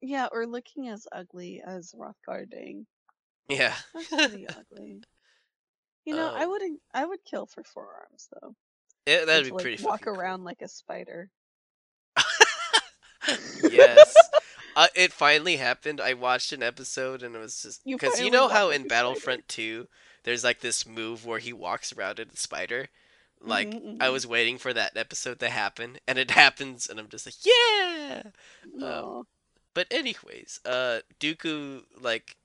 Yeah, 0.02 0.28
or 0.30 0.46
looking 0.46 0.88
as 0.88 1.08
ugly 1.10 1.62
as 1.62 1.94
Rothgar 1.94 2.44
Dang. 2.46 2.86
Yeah. 3.48 3.74
That's 3.94 4.12
pretty 4.18 4.46
ugly. 4.48 5.02
You 6.04 6.14
know, 6.14 6.30
I 6.32 6.44
Um, 6.44 6.46
wouldn't. 6.46 6.80
I 6.94 7.04
would 7.04 7.24
kill 7.24 7.46
for 7.46 7.64
four 7.64 7.92
arms 7.92 8.28
though. 8.30 8.54
Yeah, 9.06 9.24
that'd 9.24 9.44
to, 9.44 9.46
be 9.46 9.50
like, 9.50 9.52
pretty 9.52 9.78
walk 9.78 10.06
fucking 10.06 10.08
cool. 10.12 10.20
around 10.20 10.44
like 10.44 10.62
a 10.62 10.68
spider. 10.68 11.30
yes. 13.62 14.30
Uh, 14.74 14.88
it 14.94 15.12
finally 15.12 15.56
happened. 15.56 16.00
I 16.00 16.14
watched 16.14 16.52
an 16.52 16.62
episode 16.62 17.22
and 17.22 17.34
it 17.36 17.38
was 17.38 17.62
just 17.62 17.82
because 17.96 18.20
you 18.20 18.30
finally 18.30 18.30
know 18.30 18.48
how 18.48 18.70
in. 18.70 18.84
Battlefront 18.84 19.46
2 19.48 19.88
there's 20.24 20.44
like 20.44 20.60
this 20.60 20.86
move 20.86 21.26
where 21.26 21.38
he 21.40 21.52
walks 21.52 21.92
around 21.92 22.18
in 22.18 22.28
a 22.30 22.36
spider. 22.36 22.88
Like 23.40 23.76
Mhm, 23.76 23.82
I 24.00 24.08
mhm. 24.08 24.10
was 24.10 24.26
waiting 24.26 24.58
for 24.58 24.72
that 24.72 24.96
episode 24.96 25.40
to 25.40 25.50
happen 25.50 25.98
and 26.08 26.18
it 26.18 26.30
happens 26.32 26.88
and 26.88 26.98
I'm 26.98 27.08
just 27.08 27.26
like, 27.26 27.34
"Yeah!" 27.44 28.22
No. 28.74 29.26
But 29.74 29.86
anyways, 29.90 30.60
uh 30.64 31.00
Dooku 31.20 31.84
like 31.98 32.36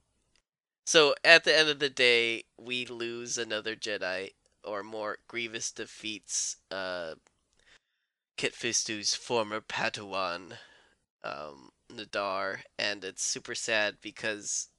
so 0.85 1.15
at 1.23 1.43
the 1.43 1.55
end 1.55 1.69
of 1.69 1.79
the 1.79 1.89
day, 1.89 2.45
we 2.57 2.85
lose 2.85 3.37
another 3.37 3.75
Jedi 3.75 4.33
or 4.63 4.83
more 4.83 5.19
Grievous 5.27 5.71
defeats 5.71 6.57
uh 6.71 7.15
Kit 8.37 8.55
Fisto's 8.55 9.13
former 9.15 9.61
Padawan 9.61 10.57
um 11.23 11.71
Nahdar 11.89 12.63
and 12.77 13.03
it's 13.03 13.23
super 13.23 13.55
sad 13.55 13.97
because 14.01 14.69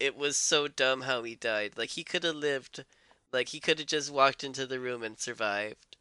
it 0.00 0.16
was 0.16 0.36
so 0.36 0.68
dumb 0.68 1.02
how 1.02 1.22
he 1.22 1.34
died. 1.34 1.76
Like 1.76 1.90
he 1.90 2.04
could 2.04 2.24
have 2.24 2.36
lived 2.36 2.84
like 3.32 3.48
he 3.48 3.60
could 3.60 3.78
have 3.78 3.88
just 3.88 4.10
walked 4.10 4.44
into 4.44 4.66
the 4.66 4.80
room 4.80 5.02
and 5.02 5.18
survived. 5.18 5.96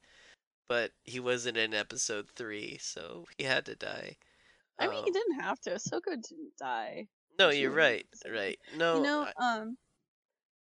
But 0.68 0.92
he 1.04 1.20
wasn't 1.20 1.58
in 1.58 1.74
episode 1.74 2.30
3, 2.36 2.78
so 2.78 3.28
he 3.38 3.46
had 3.46 3.66
to 3.66 3.76
die. 3.76 4.18
I 4.80 4.88
mean, 4.88 5.00
he 5.06 5.12
Um, 5.12 5.14
didn't 5.14 5.40
have 5.42 5.60
to. 5.62 5.72
Ahsoka 5.72 6.22
didn't 6.22 6.56
die. 6.58 7.08
no, 7.40 7.50
you're 7.50 7.72
right. 7.72 8.06
Right. 8.28 8.60
No. 8.76 8.96
you 8.96 9.02
know, 9.02 9.24
I- 9.24 9.34
um, 9.38 9.78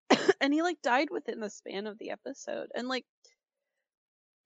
and 0.42 0.54
he 0.54 0.62
like 0.62 0.82
died 0.82 1.10
within 1.12 1.40
the 1.40 1.50
span 1.50 1.88
of 1.88 1.98
the 1.98 2.12
episode, 2.12 2.70
and 2.76 2.88
like, 2.88 3.06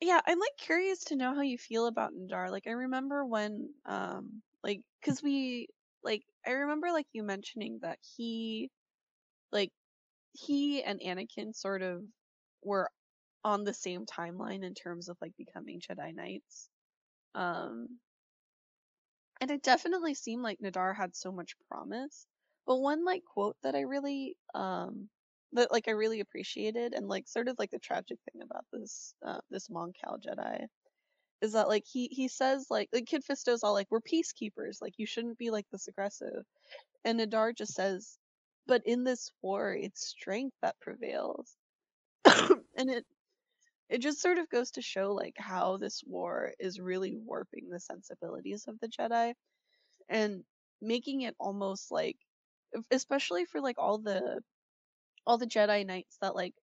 yeah, 0.02 0.20
I'm 0.26 0.40
like 0.40 0.58
curious 0.58 1.06
to 1.06 1.16
know 1.16 1.34
how 1.34 1.42
you 1.42 1.58
feel 1.58 1.88
about 1.88 2.14
Nahdar. 2.14 2.52
Like, 2.52 2.68
I 2.68 2.72
remember 2.72 3.26
when, 3.26 3.74
um, 3.86 4.42
like, 4.64 4.82
cause 5.04 5.22
we, 5.24 5.68
like, 6.04 6.24
I 6.46 6.52
remember 6.52 6.92
like 6.92 7.08
you 7.14 7.24
mentioning 7.24 7.80
that 7.82 8.00
he, 8.18 8.70
like, 9.52 9.72
he 10.34 10.84
and 10.84 11.00
Anakin 11.02 11.56
sort 11.56 11.82
of 11.82 12.04
were 12.64 12.90
on 13.44 13.64
the 13.64 13.74
same 13.74 14.06
timeline 14.06 14.64
in 14.66 14.74
terms 14.76 15.10
of 15.10 15.18
like 15.22 15.34
becoming 15.38 15.82
Jedi 15.82 16.14
Knights. 16.16 16.70
Um, 17.36 18.00
and 19.42 19.52
it 19.52 19.64
definitely 19.64 20.14
seemed 20.14 20.44
like 20.44 20.60
Nahdar 20.60 20.96
had 20.96 21.16
so 21.16 21.32
much 21.32 21.56
promise. 21.70 22.26
But 22.68 22.78
one 22.80 23.06
like 23.06 23.24
quote 23.26 23.58
that 23.64 23.76
I 23.76 23.82
really 23.82 24.38
um 24.54 25.10
that 25.54 25.72
like 25.72 25.88
I 25.88 25.92
really 25.92 26.20
appreciated 26.22 26.94
and 26.94 27.08
like 27.08 27.28
sort 27.28 27.48
of 27.48 27.58
like 27.60 27.72
the 27.72 27.80
tragic 27.80 28.18
thing 28.32 28.42
about 28.44 28.66
this 28.74 29.14
uh 29.26 29.40
this 29.52 29.70
Mon 29.70 29.94
Cal 30.04 30.18
Jedi 30.20 30.66
is 31.42 31.54
that 31.54 31.68
like 31.70 31.86
he 31.86 32.08
he 32.12 32.28
says 32.28 32.68
like 32.70 32.90
like 32.94 33.06
Kit 33.08 33.24
Fisto's 33.24 33.64
all 33.64 33.74
like 33.74 33.88
we're 33.92 34.02
peacekeepers 34.02 34.82
like 34.82 34.94
you 34.98 35.06
shouldn't 35.06 35.38
be 35.38 35.52
like 35.52 35.66
this 35.72 35.88
aggressive 35.88 36.44
and 37.06 37.20
Nahdar 37.20 37.56
just 37.56 37.76
says 37.76 38.18
but 38.68 38.82
in 38.86 39.04
this 39.04 39.32
war 39.42 39.74
it's 39.74 40.08
strength 40.08 40.56
that 40.62 40.80
prevails 40.82 41.56
and 42.26 42.90
it 42.92 43.06
it 43.90 44.02
just 44.02 44.22
sort 44.22 44.38
of 44.38 44.50
goes 44.50 44.72
to 44.72 44.82
show 44.82 45.14
like 45.14 45.36
how 45.38 45.78
this 45.78 46.02
war 46.06 46.52
is 46.60 46.80
really 46.80 47.16
warping 47.16 47.70
the 47.70 47.80
sensibilities 47.80 48.66
of 48.68 48.80
the 48.80 48.88
Jedi 48.88 49.34
and 50.10 50.44
making 50.82 51.22
it 51.22 51.36
almost 51.40 51.92
like 51.92 52.18
especially 52.92 53.46
for 53.46 53.62
like 53.62 53.78
all 53.78 54.00
the 54.00 54.42
all 55.26 55.38
the 55.38 55.48
Jedi 55.48 55.86
Knights 55.86 56.18
that 56.22 56.36
like 56.36 56.54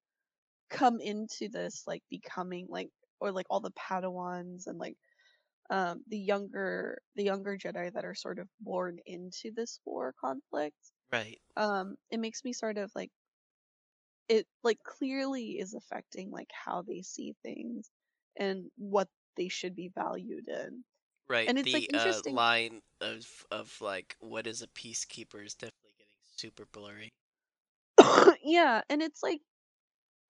come 0.70 1.01
into 1.01 1.49
this 1.49 1.85
like 1.86 2.03
becoming 2.11 2.66
like 2.69 2.89
or 3.20 3.31
like 3.31 3.47
all 3.51 3.61
the 3.61 3.73
Padawans 3.73 4.66
and 4.66 4.78
like 4.78 4.97
um 5.70 6.03
the 6.09 6.19
younger 6.19 7.01
the 7.16 7.24
younger 7.24 7.57
Jedi 7.57 7.93
that 7.93 8.05
are 8.05 8.15
sort 8.15 8.39
of 8.39 8.49
born 8.61 8.99
into 9.07 9.53
this 9.55 9.81
war 9.85 10.15
conflict 10.20 10.77
right. 11.12 11.39
um 11.57 11.94
it 12.11 12.20
makes 12.20 12.44
me 12.44 12.53
sort 12.53 12.78
of 12.78 12.90
like 12.94 13.11
it 14.33 14.47
like 14.65 14.83
clearly 14.85 15.59
is 15.61 15.75
affecting 15.75 16.31
like 16.31 16.51
how 16.53 16.83
they 16.83 17.03
see 17.03 17.35
things 17.45 17.91
and 18.39 18.71
what 18.77 19.09
they 19.37 19.49
should 19.49 19.75
be 19.77 19.89
valued 19.89 20.49
in 20.49 20.85
Right. 21.29 21.53
And 21.53 21.59
it's, 21.59 21.75
the 21.75 21.75
like, 21.75 21.89
uh, 21.95 22.23
interesting- 22.23 22.25
line 22.25 22.83
of 23.01 23.45
of 23.51 23.81
like 23.81 24.17
what 24.21 24.47
is 24.47 24.63
a 24.63 24.69
peacekeeper 24.69 25.45
is 25.45 25.55
definitely 25.55 25.95
getting 25.99 26.15
super 26.37 26.67
blurry. 26.67 27.11
yeah 28.43 28.83
and 28.89 29.03
it's 29.03 29.23
like 29.23 29.41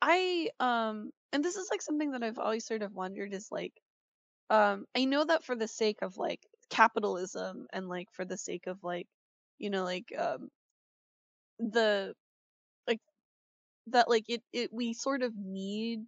i 0.02 0.50
um 0.60 1.10
and 1.32 1.44
this 1.44 1.56
is 1.56 1.68
like 1.70 1.82
something 1.82 2.12
that 2.12 2.22
i've 2.22 2.38
always 2.38 2.66
sort 2.66 2.82
of 2.82 2.94
wondered 2.94 3.34
is 3.34 3.50
like 3.52 3.74
um 4.50 4.86
i 4.96 5.04
know 5.06 5.24
that 5.24 5.44
for 5.44 5.56
the 5.56 5.68
sake 5.68 6.02
of 6.02 6.18
like 6.18 6.46
capitalism 6.70 7.66
and 7.72 7.88
like 7.88 8.10
for 8.12 8.24
the 8.24 8.38
sake 8.38 8.66
of 8.68 8.82
like 8.84 9.08
you 9.58 9.70
know 9.70 9.84
like 9.84 10.12
um 10.18 10.50
the 11.58 12.14
that 13.88 14.08
like 14.08 14.24
it 14.28 14.42
it 14.52 14.72
we 14.72 14.92
sort 14.94 15.22
of 15.22 15.32
need 15.36 16.00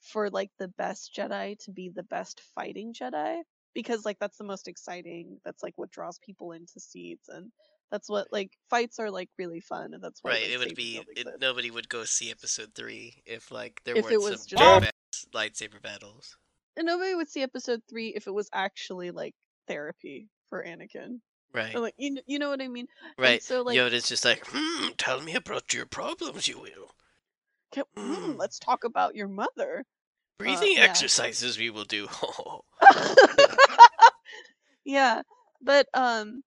for 0.00 0.30
like 0.30 0.50
the 0.58 0.68
best 0.68 1.14
jedi 1.16 1.58
to 1.64 1.70
be 1.70 1.88
the 1.88 2.02
best 2.02 2.40
fighting 2.54 2.92
jedi 2.92 3.40
because 3.74 4.04
like 4.04 4.18
that's 4.18 4.38
the 4.38 4.44
most 4.44 4.68
exciting 4.68 5.38
that's 5.44 5.62
like 5.62 5.72
what 5.76 5.90
draws 5.90 6.18
people 6.18 6.52
into 6.52 6.78
seats 6.78 7.28
and 7.28 7.50
that's 7.90 8.08
what 8.08 8.28
like 8.32 8.50
fights 8.68 8.98
are 8.98 9.10
like 9.10 9.30
really 9.38 9.60
fun 9.60 9.94
and 9.94 10.02
that's 10.02 10.22
why 10.22 10.32
right. 10.32 10.50
It 10.50 10.58
would 10.58 10.74
be 10.74 11.00
it, 11.16 11.26
nobody 11.40 11.70
would 11.70 11.88
go 11.88 12.04
see 12.04 12.30
episode 12.30 12.72
three 12.74 13.22
if 13.26 13.50
like 13.50 13.80
there 13.84 13.96
If 13.96 14.04
weren't 14.04 14.22
some 14.22 14.32
just- 14.46 14.56
badass 14.56 14.90
lightsaber 15.32 15.80
battles. 15.82 16.36
And 16.76 16.86
nobody 16.86 17.14
would 17.14 17.30
see 17.30 17.42
episode 17.42 17.80
three 17.88 18.08
if 18.08 18.26
it 18.26 18.34
was 18.34 18.50
actually 18.52 19.10
like 19.10 19.34
therapy 19.66 20.28
for 20.50 20.62
Anakin. 20.62 21.20
Right. 21.54 21.74
Like 21.74 21.94
you 21.96 22.18
you 22.26 22.38
know 22.38 22.50
what 22.50 22.60
I 22.60 22.68
mean? 22.68 22.86
And 23.16 23.24
Right. 23.24 23.42
so 23.42 23.62
like 23.62 23.78
Yoda's 23.78 24.08
just 24.08 24.24
like, 24.26 24.42
hmm, 24.46 24.88
tell 24.98 25.22
me 25.22 25.34
about 25.34 25.72
your 25.72 25.86
problems, 25.86 26.48
you 26.48 26.58
will. 26.60 26.94
"Ca- 27.74 27.84
mm, 27.96 28.38
let's 28.38 28.58
talk 28.58 28.84
about 28.84 29.14
your 29.14 29.28
mother. 29.28 29.84
Breathing 30.38 30.76
yeah. 30.76 30.84
exercises 30.84 31.58
we 31.58 31.70
will 31.70 31.84
do. 31.84 32.08
yeah, 34.84 35.22
but 35.62 35.86
um, 35.94 36.42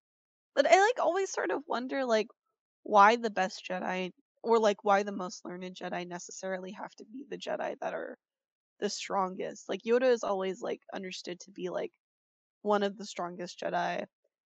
but 0.55 0.67
I 0.67 0.81
like 0.81 0.99
always 0.99 1.31
sort 1.31 1.51
of 1.51 1.63
wonder 1.67 2.05
like 2.05 2.27
why 2.83 3.15
the 3.15 3.29
best 3.29 3.63
Jedi 3.69 4.11
or 4.43 4.59
like 4.59 4.83
why 4.83 5.03
the 5.03 5.11
most 5.11 5.43
learned 5.45 5.75
Jedi 5.75 6.07
necessarily 6.07 6.71
have 6.71 6.93
to 6.95 7.05
be 7.05 7.25
the 7.29 7.37
Jedi 7.37 7.75
that 7.81 7.93
are 7.93 8.17
the 8.79 8.89
strongest. 8.89 9.67
Like 9.67 9.81
Yoda 9.83 10.11
is 10.11 10.23
always 10.23 10.61
like 10.61 10.81
understood 10.93 11.39
to 11.41 11.51
be 11.51 11.69
like 11.69 11.91
one 12.61 12.83
of 12.83 12.97
the 12.97 13.05
strongest 13.05 13.59
Jedi 13.59 14.03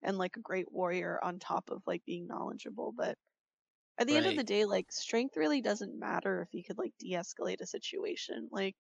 and 0.03 0.19
like 0.19 0.37
a 0.37 0.41
great 0.41 0.71
warrior 0.71 1.19
on 1.23 1.39
top 1.39 1.65
of 1.71 1.83
like 1.87 2.03
being 2.07 2.27
knowledgeable, 2.27 2.93
but 2.97 3.17
at 3.99 4.07
the 4.07 4.17
end 4.17 4.27
of 4.27 4.35
Right. 4.35 4.37
the 4.37 4.45
day, 4.45 4.65
like 4.67 4.93
strength 4.93 5.37
really 5.37 5.61
doesn't 5.63 5.99
matter 5.99 6.43
if 6.43 6.55
you 6.55 6.65
could 6.65 6.79
like 6.79 6.95
de-escalate 6.99 7.61
a 7.61 7.67
situation. 7.67 8.49
Like 8.53 8.77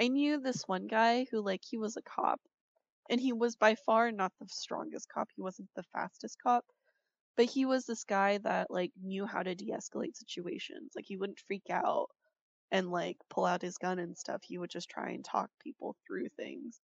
I 0.00 0.08
knew 0.08 0.40
this 0.40 0.64
one 0.68 0.86
guy 0.88 1.26
who 1.30 1.42
like 1.42 1.62
he 1.64 1.78
was 1.78 1.96
a 1.96 2.02
cop 2.02 2.40
and 3.10 3.20
he 3.20 3.32
was 3.32 3.56
by 3.56 3.74
far 3.76 4.12
not 4.12 4.32
the 4.40 4.48
strongest 4.48 5.08
cop. 5.08 5.28
He 5.34 5.42
wasn't 5.42 5.70
the 5.76 5.84
fastest 5.84 6.38
cop, 6.42 6.66
but 7.36 7.46
he 7.46 7.64
was 7.66 7.86
this 7.86 8.04
guy 8.04 8.38
that 8.38 8.70
like 8.70 8.92
knew 8.96 9.26
how 9.26 9.42
to 9.42 9.54
de-escalate 9.54 10.16
situations. 10.16 10.92
Like 10.96 11.06
he 11.06 11.16
wouldn't 11.16 11.40
freak 11.40 11.70
out 11.70 12.08
and 12.70 12.90
like 12.90 13.18
pull 13.30 13.46
out 13.46 13.62
his 13.62 13.78
gun 13.78 13.98
and 14.00 14.16
stuff. 14.18 14.42
He 14.44 14.58
would 14.58 14.70
just 14.70 14.90
try 14.90 15.10
and 15.12 15.24
talk 15.24 15.50
people 15.60 15.96
through 16.06 16.28
things. 16.30 16.80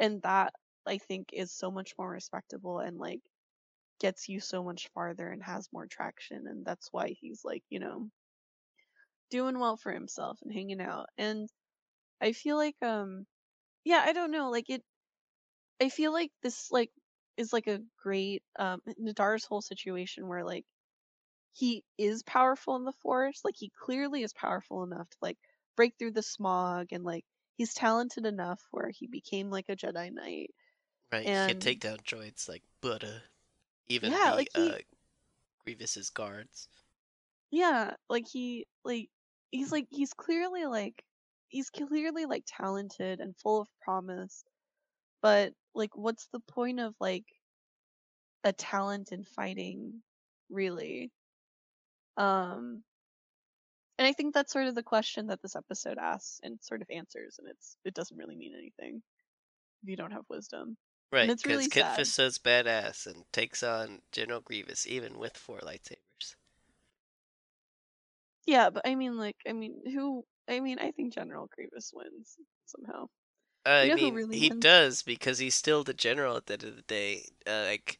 And 0.00 0.22
that 0.22 0.54
I 0.86 0.98
think 0.98 1.30
is 1.32 1.52
so 1.52 1.70
much 1.70 1.94
more 1.98 2.10
respectable 2.10 2.80
and 2.80 2.98
like 2.98 3.22
gets 4.02 4.28
you 4.28 4.40
so 4.40 4.64
much 4.64 4.90
farther 4.94 5.28
and 5.30 5.42
has 5.42 5.68
more 5.72 5.86
traction 5.86 6.46
and 6.48 6.64
that's 6.66 6.88
why 6.92 7.08
he's 7.20 7.44
like, 7.44 7.62
you 7.70 7.78
know, 7.78 8.10
doing 9.30 9.58
well 9.58 9.76
for 9.76 9.92
himself 9.92 10.38
and 10.42 10.52
hanging 10.52 10.80
out. 10.82 11.06
And 11.16 11.48
I 12.20 12.32
feel 12.32 12.56
like 12.56 12.76
um 12.82 13.26
yeah, 13.84 14.02
I 14.06 14.12
don't 14.12 14.32
know, 14.32 14.50
like 14.50 14.70
it 14.70 14.82
I 15.80 15.88
feel 15.90 16.12
like 16.12 16.32
this 16.42 16.70
like 16.72 16.90
is 17.36 17.52
like 17.52 17.68
a 17.68 17.80
great 18.02 18.42
um 18.58 18.80
Nahdar's 19.00 19.44
whole 19.44 19.62
situation 19.62 20.28
where 20.28 20.44
like 20.44 20.64
he 21.52 21.84
is 21.98 22.22
powerful 22.24 22.76
in 22.76 22.84
the 22.84 22.92
force, 23.02 23.42
like 23.44 23.56
he 23.56 23.70
clearly 23.84 24.22
is 24.22 24.32
powerful 24.32 24.84
enough 24.84 25.08
to 25.10 25.16
like 25.22 25.38
break 25.76 25.94
through 25.98 26.12
the 26.12 26.22
smog 26.22 26.88
and 26.92 27.04
like 27.04 27.24
he's 27.56 27.74
talented 27.74 28.26
enough 28.26 28.60
where 28.72 28.90
he 28.90 29.06
became 29.06 29.50
like 29.50 29.68
a 29.68 29.76
Jedi 29.76 30.12
Knight. 30.12 30.50
right. 31.12 31.24
He 31.24 31.30
can 31.30 31.60
take 31.60 31.80
down 31.80 31.98
droids 31.98 32.48
like 32.48 32.62
butter. 32.80 33.22
Even 33.88 34.12
Yeah, 34.12 34.30
the 34.30 34.36
like 34.36 34.48
he- 34.54 34.70
uh, 34.70 34.78
Grievous's 35.64 36.10
guards. 36.10 36.68
Yeah, 37.50 37.94
like 38.08 38.26
he 38.26 38.66
like 38.84 39.10
he's 39.50 39.70
like 39.70 39.86
he's 39.90 40.14
clearly 40.14 40.64
like 40.64 41.04
he's 41.48 41.70
clearly 41.70 42.24
like 42.24 42.44
talented 42.46 43.20
and 43.20 43.36
full 43.36 43.60
of 43.60 43.68
promise. 43.82 44.42
But 45.20 45.52
like 45.74 45.96
what's 45.96 46.26
the 46.32 46.40
point 46.40 46.80
of 46.80 46.94
like 46.98 47.26
a 48.44 48.52
talent 48.52 49.12
in 49.12 49.24
fighting 49.24 50.02
really? 50.50 51.12
Um 52.16 52.82
and 53.98 54.06
I 54.08 54.12
think 54.12 54.34
that's 54.34 54.52
sort 54.52 54.66
of 54.66 54.74
the 54.74 54.82
question 54.82 55.28
that 55.28 55.42
this 55.42 55.54
episode 55.54 55.98
asks 55.98 56.40
and 56.42 56.58
sort 56.62 56.82
of 56.82 56.88
answers 56.90 57.36
and 57.38 57.48
it's 57.48 57.76
it 57.84 57.94
doesn't 57.94 58.16
really 58.16 58.36
mean 58.36 58.54
anything 58.56 59.02
if 59.82 59.88
you 59.88 59.96
don't 59.96 60.12
have 60.12 60.24
wisdom. 60.28 60.76
Right, 61.12 61.36
because 61.40 61.44
really 61.44 61.68
Kit 61.68 61.92
sad. 61.92 61.92
Fisto's 61.92 62.38
badass 62.40 63.06
and 63.06 63.32
takes 63.32 63.62
on 63.62 64.02
General 64.10 64.40
Grievous 64.40 64.84
even 64.84 65.16
with 65.16 65.36
four 65.36 65.60
lightsabers. 65.60 66.34
Yeah, 68.46 68.70
but 68.70 68.86
I 68.86 68.94
mean 68.94 69.16
like 69.18 69.36
I 69.46 69.52
mean 69.52 69.80
who 69.92 70.24
I 70.48 70.60
mean 70.60 70.78
I 70.78 70.90
think 70.92 71.12
General 71.14 71.48
Grievous 71.54 71.92
wins 71.94 72.36
somehow. 72.66 73.08
I 73.66 73.90
know 73.90 73.96
mean, 73.96 74.12
really 74.12 74.40
he 74.40 74.50
wins? 74.50 74.60
does 74.60 75.02
because 75.02 75.38
he's 75.38 75.56
still 75.56 75.82
the 75.82 75.94
general 75.94 76.36
at 76.36 76.46
the 76.46 76.52
end 76.54 76.62
of 76.62 76.76
the 76.76 76.82
day. 76.82 77.28
Uh, 77.44 77.62
like, 77.66 77.98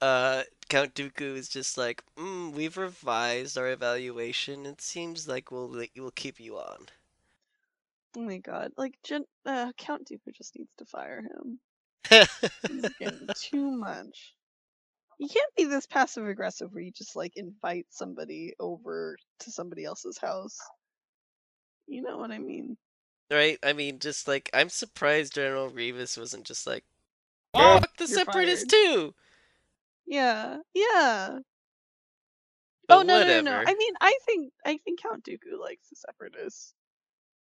uh, 0.00 0.44
Count 0.68 0.94
Dooku 0.94 1.36
is 1.36 1.48
just 1.48 1.76
like, 1.78 2.04
mm, 2.16 2.52
we've 2.52 2.76
revised 2.76 3.58
our 3.58 3.68
evaluation. 3.70 4.66
It 4.66 4.80
seems 4.80 5.26
like 5.28 5.50
we'll 5.50 5.68
let- 5.70 5.90
we'll 5.96 6.10
keep 6.12 6.38
you 6.40 6.58
on. 6.58 6.88
Oh 8.16 8.20
my 8.22 8.38
god. 8.38 8.72
Like 8.76 9.00
Gen- 9.04 9.28
uh, 9.44 9.72
Count 9.76 10.08
Dooku 10.08 10.32
just 10.34 10.56
needs 10.58 10.72
to 10.78 10.84
fire 10.86 11.22
him. 11.22 11.60
Too 13.36 13.70
much. 13.70 14.34
You 15.18 15.28
can't 15.28 15.54
be 15.56 15.64
this 15.64 15.86
passive 15.86 16.26
aggressive 16.26 16.72
where 16.72 16.82
you 16.82 16.92
just 16.92 17.16
like 17.16 17.32
invite 17.36 17.86
somebody 17.90 18.54
over 18.60 19.16
to 19.40 19.50
somebody 19.50 19.84
else's 19.84 20.18
house. 20.18 20.58
You 21.86 22.02
know 22.02 22.18
what 22.18 22.30
I 22.30 22.38
mean? 22.38 22.76
right? 23.30 23.58
I 23.62 23.72
mean, 23.72 23.98
just 23.98 24.28
like 24.28 24.50
I'm 24.52 24.68
surprised 24.68 25.34
General 25.34 25.70
Grievous 25.70 26.16
wasn't 26.16 26.44
just 26.44 26.66
like, 26.66 26.84
Oh, 27.54 27.78
fuck 27.80 27.96
the 27.96 28.06
you're 28.06 28.18
Separatists 28.18 28.66
too. 28.66 29.14
Yeah. 30.06 30.58
Yeah. 30.74 31.38
But 32.88 32.98
oh 32.98 33.02
no, 33.02 33.18
whatever. 33.18 33.42
no, 33.42 33.50
no, 33.50 33.62
no. 33.62 33.70
I 33.70 33.74
mean, 33.74 33.94
I 34.00 34.18
think 34.24 34.52
I 34.64 34.78
think 34.84 35.00
Count 35.02 35.24
Dooku 35.24 35.58
likes 35.60 35.88
the 35.88 35.96
separatists. 35.96 36.72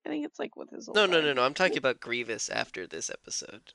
I 0.06 0.10
think 0.10 0.26
it's 0.26 0.40
like 0.40 0.56
with 0.56 0.69
his. 0.69 0.90
No, 0.94 1.06
no, 1.06 1.22
no, 1.22 1.34
no. 1.34 1.44
I'm 1.44 1.53
talking 1.53 1.77
about 1.77 1.99
Grievous 1.99 2.49
after 2.49 2.88
this 2.88 3.10
episode. 3.10 3.73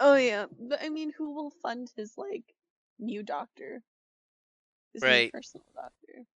Oh 0.00 0.14
yeah, 0.16 0.46
but 0.58 0.82
I 0.82 0.88
mean, 0.88 1.12
who 1.12 1.30
will 1.32 1.50
fund 1.50 1.92
his 1.96 2.16
like 2.18 2.54
new 2.98 3.22
doctor? 3.22 3.82
His 4.92 5.02
new 5.02 5.08
Right. 5.08 5.32
personal 5.32 5.66
doctor. 5.74 6.26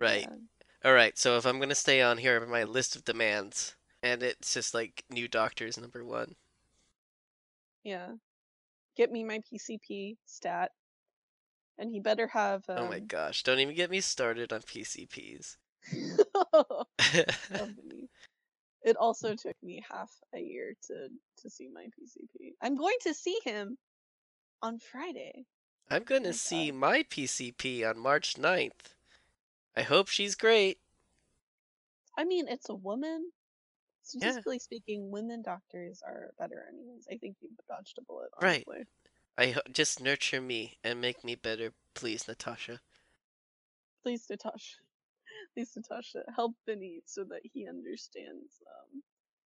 Right. 0.00 0.28
Yeah. 0.28 0.36
All 0.84 0.94
right. 0.94 1.16
So 1.18 1.36
if 1.36 1.46
I'm 1.46 1.60
gonna 1.60 1.74
stay 1.74 2.02
on 2.02 2.18
here, 2.18 2.44
my 2.46 2.64
list 2.64 2.96
of 2.96 3.04
demands, 3.04 3.76
and 4.02 4.22
it's 4.22 4.54
just 4.54 4.74
like 4.74 5.04
new 5.10 5.28
doctors 5.28 5.78
number 5.78 6.04
one. 6.04 6.36
Yeah. 7.84 8.12
Get 8.96 9.10
me 9.10 9.24
my 9.24 9.40
PCP 9.50 10.16
stat. 10.26 10.72
And 11.78 11.90
he 11.90 12.00
better 12.00 12.26
have 12.28 12.68
um 12.68 12.78
Oh 12.78 12.88
my 12.88 13.00
gosh! 13.00 13.42
Don't 13.42 13.60
even 13.60 13.74
get 13.74 13.90
me 13.90 14.00
started 14.00 14.52
on 14.52 14.62
PCPs. 14.62 15.56
company. 17.56 18.08
It 18.82 18.96
also 18.96 19.28
mm-hmm. 19.28 19.48
took 19.48 19.56
me 19.62 19.82
half 19.90 20.10
a 20.34 20.38
year 20.40 20.74
to 20.86 21.08
to 21.42 21.50
see 21.50 21.68
my 21.68 21.84
PCP. 21.84 22.52
I'm 22.62 22.76
going 22.76 22.96
to 23.02 23.14
see 23.14 23.38
him 23.44 23.76
on 24.62 24.78
Friday. 24.78 25.46
I'm 25.90 26.04
gonna 26.04 26.28
my 26.28 26.32
see 26.32 26.70
God. 26.70 26.78
my 26.78 27.02
PCP 27.04 27.88
on 27.88 27.98
March 27.98 28.34
9th. 28.34 28.94
I 29.76 29.82
hope 29.82 30.08
she's 30.08 30.34
great. 30.34 30.78
I 32.16 32.24
mean, 32.24 32.46
it's 32.48 32.68
a 32.68 32.74
woman. 32.74 33.30
Yeah. 34.14 34.20
Statistically 34.20 34.58
speaking, 34.58 35.10
women 35.10 35.42
doctors 35.42 36.02
are 36.04 36.32
better 36.38 36.64
anyways. 36.68 37.06
I 37.12 37.16
think 37.16 37.36
you've 37.40 37.52
dodged 37.68 37.98
a 37.98 38.02
bullet, 38.02 38.30
Right. 38.40 38.66
I 39.36 39.50
ho- 39.50 39.60
just 39.70 40.00
nurture 40.00 40.40
me 40.40 40.78
and 40.82 41.00
make 41.00 41.22
me 41.22 41.36
better, 41.36 41.72
please, 41.94 42.26
Natasha. 42.26 42.80
Please, 44.02 44.26
Natasha. 44.28 44.78
Please, 45.54 45.72
Natasha, 45.76 46.22
help 46.34 46.54
Benny 46.66 47.00
so 47.06 47.24
that 47.24 47.40
he 47.42 47.66
understands 47.68 48.60
um, 48.66 49.02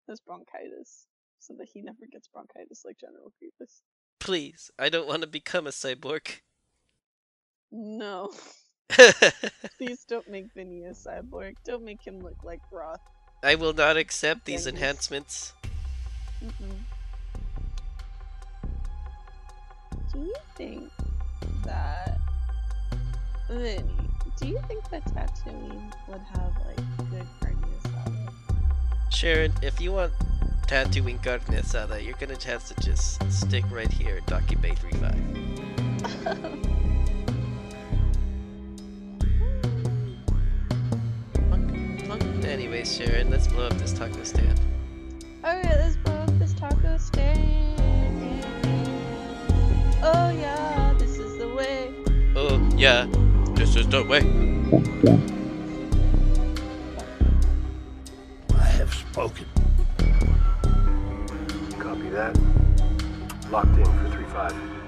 his 0.09 0.21
bronchitis, 0.21 1.07
so 1.39 1.55
that 1.59 1.69
he 1.73 1.83
never 1.83 2.07
gets 2.11 2.29
bronchitis 2.29 2.83
like 2.85 2.99
General 2.99 3.33
Grievous. 3.39 3.83
Please, 4.19 4.71
I 4.79 4.89
don't 4.89 5.09
want 5.09 5.23
to 5.23 5.27
become 5.27 5.67
a 5.67 5.71
cyborg. 5.71 6.41
No, 7.73 8.33
please 9.79 10.05
don't 10.09 10.29
make 10.29 10.53
Vinny 10.55 10.85
a 10.85 10.91
cyborg. 10.91 11.55
Don't 11.65 11.85
make 11.85 12.05
him 12.05 12.21
look 12.21 12.43
like 12.43 12.61
Roth. 12.73 13.01
I 13.43 13.55
will 13.55 13.73
not 13.73 13.97
accept 13.97 14.45
these 14.45 14.67
enhancements. 14.67 15.55
Mm-mm. 16.45 16.79
Do 20.13 20.19
you 20.19 20.35
think 20.57 20.91
that 21.65 22.19
Vinny? 23.49 24.10
Do 24.41 24.49
you 24.49 24.59
think 24.69 24.89
that 24.89 25.05
Tatooine 25.05 25.93
would 26.09 26.23
have 26.33 26.53
like 26.67 27.11
good 27.11 27.27
carne 27.43 27.63
asada? 27.85 28.33
Sharon, 29.13 29.53
if 29.61 29.79
you 29.83 29.93
want 29.93 30.13
Tatooine 30.67 31.23
carne 31.23 31.41
asada, 31.41 32.03
you're 32.03 32.15
gonna 32.15 32.39
have 32.47 32.67
to 32.69 32.75
just 32.81 33.23
stick 33.31 33.65
right 33.71 33.93
here 33.93 34.17
at 34.17 34.27
Docky 34.27 34.59
Bay 34.59 34.75
35. 34.75 35.15
Plunk, 41.35 42.05
plunk. 42.07 42.45
Anyways, 42.47 42.97
Sharon, 42.97 43.29
let's 43.29 43.47
blow 43.47 43.67
up 43.67 43.75
this 43.75 43.93
taco 43.93 44.25
stand. 44.25 44.59
Oh, 45.45 45.49
Alright, 45.49 45.67
let's 45.67 45.97
blow 45.97 46.15
up 46.15 46.39
this 46.39 46.55
taco 46.55 46.97
stand. 46.97 48.43
Oh 50.03 50.31
yeah, 50.31 50.95
this 50.99 51.19
is 51.19 51.37
the 51.37 51.49
way. 51.55 51.93
Oh, 52.35 52.71
yeah, 52.79 53.05
Let's 53.73 53.87
do 53.87 54.01
it, 54.01 54.09
way. 54.09 54.19
I 58.55 58.63
have 58.63 58.93
spoken. 58.93 59.47
Copy 61.79 62.09
that. 62.11 62.39
Locked 63.51 63.79
in 63.79 63.85
for 63.85 64.51
3-5. 64.51 64.80